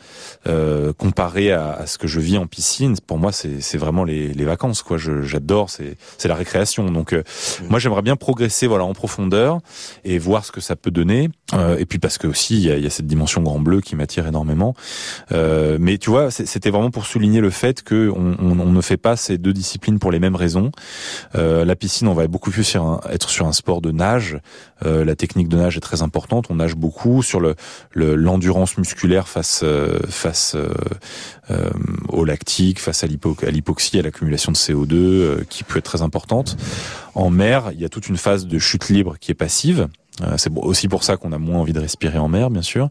euh, 0.47 0.93
comparé 0.93 1.51
à, 1.51 1.73
à, 1.73 1.85
ce 1.85 1.97
que 1.97 2.07
je 2.07 2.21
vis 2.21 2.37
en 2.37 2.47
piscine, 2.47 2.95
pour 3.05 3.17
moi, 3.17 3.31
c'est 3.33 3.77
vraiment 3.77 4.05
les, 4.05 4.33
les, 4.33 4.45
vacances. 4.45 4.81
Quoi, 4.81 4.97
j'adore, 4.97 5.69
c'est 5.69 6.27
la 6.27 6.35
récréation. 6.35 6.89
Donc 6.89 7.11
euh, 7.11 7.19
mmh. 7.19 7.67
moi, 7.69 7.79
j'aimerais 7.79 8.01
bien 8.01 8.15
progresser, 8.15 8.65
voilà, 8.65 8.85
en 8.85 8.93
profondeur 8.93 9.59
et 10.05 10.17
voir 10.17 10.45
ce 10.45 10.53
que 10.53 10.61
ça 10.61 10.77
peut 10.77 10.91
donner. 10.91 11.29
Euh, 11.53 11.77
et 11.77 11.85
puis 11.85 11.99
parce 11.99 12.17
que 12.17 12.27
aussi, 12.27 12.55
il 12.55 12.65
y 12.65 12.71
a, 12.71 12.77
il 12.77 12.83
y 12.83 12.87
a 12.87 12.89
cette 12.89 13.07
dimension 13.07 13.41
grand 13.41 13.59
bleu 13.59 13.81
qui 13.81 13.88
m'attire 13.95 14.27
énormément. 14.27 14.73
Euh, 15.31 15.77
mais 15.79 15.97
tu 15.97 16.09
vois, 16.09 16.31
c'était 16.31 16.69
vraiment 16.69 16.91
pour 16.91 17.05
souligner 17.05 17.41
le 17.41 17.49
fait 17.49 17.83
que 17.83 18.09
on, 18.09 18.35
on, 18.39 18.59
on, 18.59 18.71
ne 18.71 18.81
fait 18.81 18.97
pas 18.97 19.15
ces 19.15 19.37
deux 19.37 19.53
disciplines 19.53 19.99
pour 19.99 20.11
les 20.11 20.19
mêmes 20.19 20.35
raisons. 20.35 20.71
Euh, 21.35 21.65
la 21.65 21.75
piscine, 21.75 22.07
on 22.07 22.13
va 22.13 22.27
beaucoup 22.27 22.51
plus 22.51 22.63
sur 22.63 22.83
un, 22.83 22.99
être 23.09 23.29
sur 23.29 23.47
un 23.47 23.53
sport 23.53 23.81
de 23.81 23.91
nage. 23.91 24.39
Euh, 24.85 25.03
la 25.03 25.15
technique 25.15 25.49
de 25.49 25.57
nage 25.57 25.77
est 25.77 25.81
très 25.81 26.01
importante. 26.01 26.47
On 26.49 26.55
nage 26.55 26.75
beaucoup 26.75 27.23
sur 27.23 27.39
le 27.39 27.55
l'endurance 27.93 28.77
musculaire 28.77 29.27
face 29.27 29.61
euh, 29.63 29.99
face 30.07 30.55
euh, 30.55 30.69
euh, 31.51 31.69
au 32.09 32.25
lactique, 32.25 32.79
face 32.79 33.03
à 33.03 33.07
l'hypoxie, 33.07 33.99
à 33.99 34.01
l'accumulation 34.01 34.51
de 34.51 34.57
CO2, 34.57 35.45
qui 35.45 35.63
peut 35.63 35.79
être 35.79 35.85
très 35.85 36.01
importante. 36.01 36.57
En 37.15 37.29
mer, 37.29 37.71
il 37.73 37.79
y 37.79 37.85
a 37.85 37.89
toute 37.89 38.07
une 38.07 38.17
phase 38.17 38.45
de 38.45 38.59
chute 38.59 38.89
libre 38.89 39.17
qui 39.19 39.31
est 39.31 39.35
passive. 39.35 39.87
Euh, 40.21 40.35
c'est 40.37 40.51
aussi 40.55 40.87
pour 40.87 41.03
ça 41.03 41.17
qu'on 41.17 41.31
a 41.31 41.37
moins 41.37 41.59
envie 41.59 41.73
de 41.73 41.79
respirer 41.79 42.17
en 42.17 42.27
mer, 42.27 42.49
bien 42.49 42.61
sûr, 42.61 42.89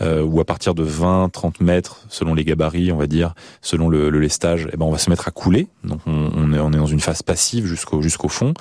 euh, 0.00 0.22
ou 0.22 0.40
à 0.40 0.44
partir 0.44 0.74
de 0.74 0.84
20-30 0.84 1.62
mètres, 1.62 2.04
selon 2.08 2.34
les 2.34 2.44
gabarits, 2.44 2.92
on 2.92 2.96
va 2.96 3.06
dire, 3.06 3.34
selon 3.60 3.88
le, 3.88 4.10
le 4.10 4.18
lestage, 4.18 4.68
eh 4.72 4.76
ben 4.76 4.86
on 4.86 4.90
va 4.90 4.98
se 4.98 5.10
mettre 5.10 5.28
à 5.28 5.30
couler. 5.30 5.68
Donc 5.84 6.00
on, 6.06 6.30
on, 6.34 6.52
est, 6.52 6.58
on 6.58 6.72
est 6.72 6.76
dans 6.76 6.86
une 6.86 7.00
phase 7.00 7.22
passive 7.22 7.66
jusqu'au 7.66 8.02
jusqu'au 8.02 8.28
fond. 8.28 8.54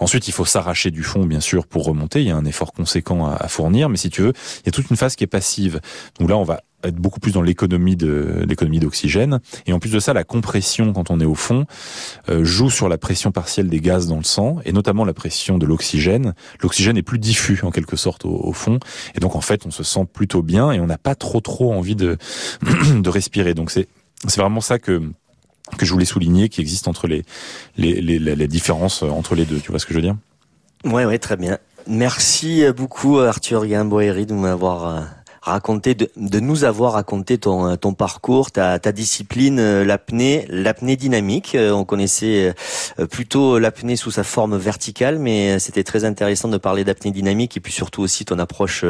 Ensuite, 0.00 0.28
il 0.28 0.32
faut 0.32 0.44
s'arracher 0.44 0.90
du 0.90 1.02
fond, 1.02 1.24
bien 1.24 1.40
sûr, 1.40 1.66
pour 1.66 1.84
remonter. 1.84 2.20
Il 2.20 2.28
y 2.28 2.30
a 2.30 2.36
un 2.36 2.44
effort 2.44 2.72
conséquent 2.72 3.26
à, 3.26 3.34
à 3.34 3.48
fournir, 3.48 3.88
mais 3.88 3.96
si 3.96 4.10
tu 4.10 4.22
veux, 4.22 4.32
il 4.62 4.66
y 4.66 4.68
a 4.68 4.72
toute 4.72 4.90
une 4.90 4.96
phase 4.96 5.16
qui 5.16 5.24
est 5.24 5.28
passive. 5.28 5.80
Donc 6.18 6.28
là, 6.28 6.36
on 6.36 6.44
va 6.44 6.60
être 6.88 6.96
beaucoup 6.96 7.20
plus 7.20 7.32
dans 7.32 7.42
l'économie 7.42 7.96
d'oxygène. 7.96 9.40
Et 9.66 9.72
en 9.72 9.78
plus 9.78 9.90
de 9.90 10.00
ça, 10.00 10.12
la 10.12 10.24
compression 10.24 10.92
quand 10.92 11.10
on 11.10 11.20
est 11.20 11.24
au 11.24 11.34
fond 11.34 11.66
euh, 12.28 12.44
joue 12.44 12.70
sur 12.70 12.88
la 12.88 12.98
pression 12.98 13.32
partielle 13.32 13.68
des 13.68 13.80
gaz 13.80 14.06
dans 14.06 14.16
le 14.18 14.24
sang 14.24 14.58
et 14.64 14.72
notamment 14.72 15.04
la 15.04 15.14
pression 15.14 15.58
de 15.58 15.66
l'oxygène. 15.66 16.34
L'oxygène 16.60 16.96
est 16.96 17.02
plus 17.02 17.18
diffus 17.18 17.60
en 17.62 17.70
quelque 17.70 17.96
sorte 17.96 18.24
au, 18.24 18.52
fond 18.52 18.78
et 19.14 19.20
donc 19.20 19.34
en 19.34 19.40
fait 19.40 19.66
on 19.66 19.70
se 19.70 19.82
sent 19.82 20.06
plutôt 20.12 20.42
bien 20.42 20.70
et 20.70 20.80
on 20.80 20.86
n'a 20.86 20.98
pas 20.98 21.14
trop 21.14 21.40
trop 21.40 21.72
envie 21.72 21.96
de 21.96 22.16
de 23.00 23.08
respirer. 23.08 23.54
Donc 23.54 23.70
c'est 23.70 23.88
c'est 24.26 24.40
vraiment 24.40 24.60
ça 24.60 24.78
que 24.78 25.02
que 25.76 25.86
je 25.86 25.92
voulais 25.92 26.04
souligner 26.04 26.48
qui 26.48 26.60
existe 26.60 26.88
entre 26.88 27.08
les 27.08 27.24
les, 27.76 28.00
les, 28.00 28.18
les 28.18 28.48
différences 28.48 29.02
entre 29.02 29.34
les 29.34 29.44
deux. 29.44 29.58
Tu 29.58 29.70
vois 29.70 29.78
ce 29.78 29.86
que 29.86 29.92
je 29.92 29.98
veux 29.98 30.02
dire? 30.02 30.16
Ouais, 30.84 31.04
ouais, 31.06 31.18
très 31.18 31.36
bien. 31.36 31.58
Merci 31.86 32.64
beaucoup 32.74 33.18
Arthur 33.18 33.66
Gamboeri 33.66 34.24
de 34.24 34.32
m'avoir 34.32 34.86
euh, 34.86 35.00
raconter, 35.44 35.94
de, 35.94 36.10
de, 36.16 36.40
nous 36.40 36.64
avoir 36.64 36.94
raconté 36.94 37.38
ton, 37.38 37.76
ton 37.76 37.94
parcours, 37.94 38.50
ta, 38.50 38.78
ta 38.78 38.92
discipline, 38.92 39.58
euh, 39.58 39.84
l'apnée, 39.84 40.46
l'apnée 40.48 40.96
dynamique. 40.96 41.54
Euh, 41.54 41.72
on 41.72 41.84
connaissait 41.84 42.54
euh, 42.98 43.06
plutôt 43.06 43.58
l'apnée 43.58 43.96
sous 43.96 44.10
sa 44.10 44.24
forme 44.24 44.56
verticale, 44.56 45.18
mais 45.18 45.58
c'était 45.58 45.84
très 45.84 46.04
intéressant 46.04 46.48
de 46.48 46.56
parler 46.56 46.84
d'apnée 46.84 47.10
dynamique 47.10 47.56
et 47.56 47.60
puis 47.60 47.72
surtout 47.72 48.02
aussi 48.02 48.24
ton 48.24 48.38
approche 48.38 48.84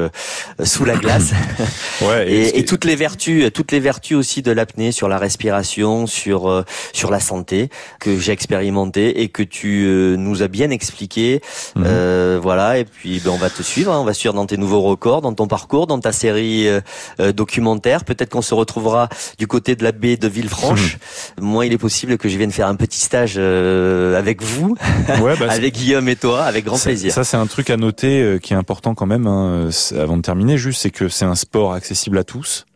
sous 0.63 0.85
la 0.85 0.97
glace. 0.97 1.33
ouais, 2.03 2.31
et, 2.31 2.59
et, 2.59 2.65
toutes 2.65 2.85
les 2.85 2.97
vertus, 2.97 3.51
toutes 3.53 3.73
les 3.73 3.81
vertus 3.81 4.17
aussi 4.17 4.43
de 4.43 4.53
l'apnée 4.53 4.93
sur 4.93 5.09
la 5.09 5.19
respiration, 5.19 6.07
sur 6.07 6.65
sur 6.93 7.11
la 7.11 7.21
santé 7.21 7.69
que 8.01 8.19
j'ai 8.19 8.33
expérimenté 8.33 9.23
et 9.23 9.29
que 9.29 9.43
tu 9.43 9.87
nous 10.19 10.43
as 10.43 10.49
bien 10.49 10.71
expliqué. 10.71 11.41
Mhm. 11.77 11.85
Euh, 11.87 12.39
voilà, 12.41 12.79
et 12.79 12.85
puis 12.85 13.21
ben, 13.25 13.31
on 13.31 13.37
va 13.37 13.51
te 13.51 13.63
suivre, 13.63 13.93
hein. 13.93 13.99
on 14.01 14.05
va 14.05 14.15
suivre 14.15 14.35
dans 14.35 14.47
tes 14.47 14.57
nouveaux 14.57 14.83
records, 14.83 15.23
dans 15.23 15.35
ton 15.35 15.47
parcours, 15.47 15.87
dans 15.87 16.01
ta 16.01 16.13
série 16.13 16.44
euh, 16.45 16.81
euh, 17.21 17.33
documentaire. 17.33 18.05
Peut-être 18.05 18.31
qu'on 18.31 18.43
se 18.43 18.55
retrouvera 18.55 19.09
du 19.39 19.47
côté 19.47 19.77
de 19.77 19.85
la 19.85 19.93
baie 19.93 20.17
de 20.17 20.29
Villefranche. 20.29 20.99
Moi, 21.41 21.67
il 21.67 21.73
est 21.73 21.79
possible 21.79 22.19
que 22.19 22.29
je 22.29 22.37
vienne 22.37 22.53
faire 22.53 22.69
un 22.69 22.77
petit 22.77 23.01
stage 23.01 23.35
euh, 23.37 24.19
avec 24.19 24.43
vous, 24.43 24.77
ouais, 25.21 25.37
bah, 25.37 25.47
avec 25.51 25.75
Guillaume 25.75 26.09
et 26.09 26.17
toi, 26.17 26.45
avec 26.45 26.65
grand 26.65 26.79
plaisir. 26.79 27.13
Ça, 27.13 27.25
c'est 27.25 27.37
un 27.37 27.47
truc 27.47 27.71
à 27.71 27.77
noter 27.77 28.39
qui 28.43 28.53
est 28.53 28.57
important 28.57 28.95
quand 28.95 29.07
même, 29.07 29.27
hein, 29.27 29.69
avant 29.99 30.17
de 30.17 30.23
terminer, 30.23 30.59
juste, 30.59 30.83
c'est 30.83 30.91
que 30.91 31.09
c'est 31.09 31.25
un 31.25 31.35
sport 31.35 31.73
accessible 31.73 32.19
à 32.19 32.25
tous. 32.25 32.67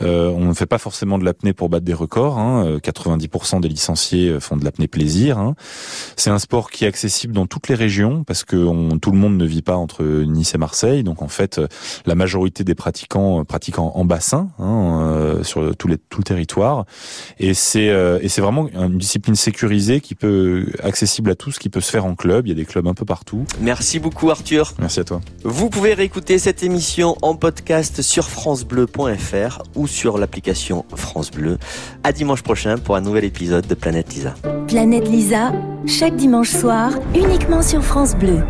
Euh, 0.00 0.28
on 0.28 0.46
ne 0.46 0.54
fait 0.54 0.66
pas 0.66 0.78
forcément 0.78 1.18
de 1.18 1.24
l'apnée 1.24 1.52
pour 1.52 1.68
battre 1.68 1.84
des 1.84 1.94
records. 1.94 2.38
Hein. 2.38 2.78
90% 2.82 3.56
euh, 3.56 3.60
des 3.60 3.68
licenciés 3.68 4.28
euh, 4.28 4.40
font 4.40 4.56
de 4.56 4.64
l'apnée 4.64 4.88
plaisir. 4.88 5.38
Hein. 5.38 5.54
C'est 6.16 6.30
un 6.30 6.38
sport 6.38 6.70
qui 6.70 6.84
est 6.84 6.88
accessible 6.88 7.34
dans 7.34 7.46
toutes 7.46 7.68
les 7.68 7.74
régions 7.74 8.24
parce 8.24 8.44
que 8.44 8.56
tout 8.98 9.10
le 9.10 9.18
monde 9.18 9.36
ne 9.36 9.44
vit 9.44 9.62
pas 9.62 9.76
entre 9.76 10.04
Nice 10.04 10.54
et 10.54 10.58
Marseille. 10.58 11.02
Donc 11.02 11.22
en 11.22 11.28
fait, 11.28 11.60
la 12.06 12.14
majorité 12.14 12.64
des 12.64 12.74
pratiquants 12.74 13.44
pratiquent 13.44 13.78
en, 13.78 14.04
bassin 14.04 14.48
hein, 14.58 15.38
sur 15.42 15.74
tout, 15.76 15.88
les, 15.88 15.96
tout 15.96 16.18
le 16.18 16.24
territoire. 16.24 16.84
Et 17.38 17.54
c'est 17.54 17.86
et 18.22 18.28
c'est 18.28 18.40
vraiment 18.40 18.68
une 18.68 18.98
discipline 18.98 19.34
sécurisée 19.34 20.00
qui 20.00 20.14
peut 20.14 20.66
accessible 20.82 21.30
à 21.30 21.34
tous, 21.34 21.58
qui 21.58 21.68
peut 21.68 21.80
se 21.80 21.90
faire 21.90 22.04
en 22.04 22.14
club. 22.14 22.46
Il 22.46 22.50
y 22.50 22.52
a 22.52 22.56
des 22.56 22.64
clubs 22.64 22.86
un 22.86 22.94
peu 22.94 23.04
partout. 23.04 23.44
Merci 23.60 23.98
beaucoup 23.98 24.30
Arthur. 24.30 24.74
Merci 24.78 25.00
à 25.00 25.04
toi. 25.04 25.20
Vous 25.44 25.70
pouvez 25.70 25.94
réécouter 25.94 26.38
cette 26.38 26.62
émission 26.62 27.16
en 27.22 27.34
podcast 27.34 28.02
sur 28.02 28.28
ou 29.74 29.86
sur 29.86 30.18
l'application 30.18 30.84
France 30.94 31.30
Bleu. 31.30 31.58
À 32.04 32.12
dimanche 32.12 32.42
prochain 32.42 32.78
pour 32.78 32.96
un 32.96 33.00
nouvel 33.00 33.24
épisode 33.24 33.66
de 33.66 33.74
Planète 33.74 34.12
Lisa. 34.14 34.34
Planète 34.68 35.08
Lisa, 35.08 35.52
chaque 35.86 36.16
dimanche 36.16 36.50
soir, 36.50 36.92
uniquement 37.14 37.62
sur 37.62 37.82
France 37.82 38.14
Bleu. 38.14 38.42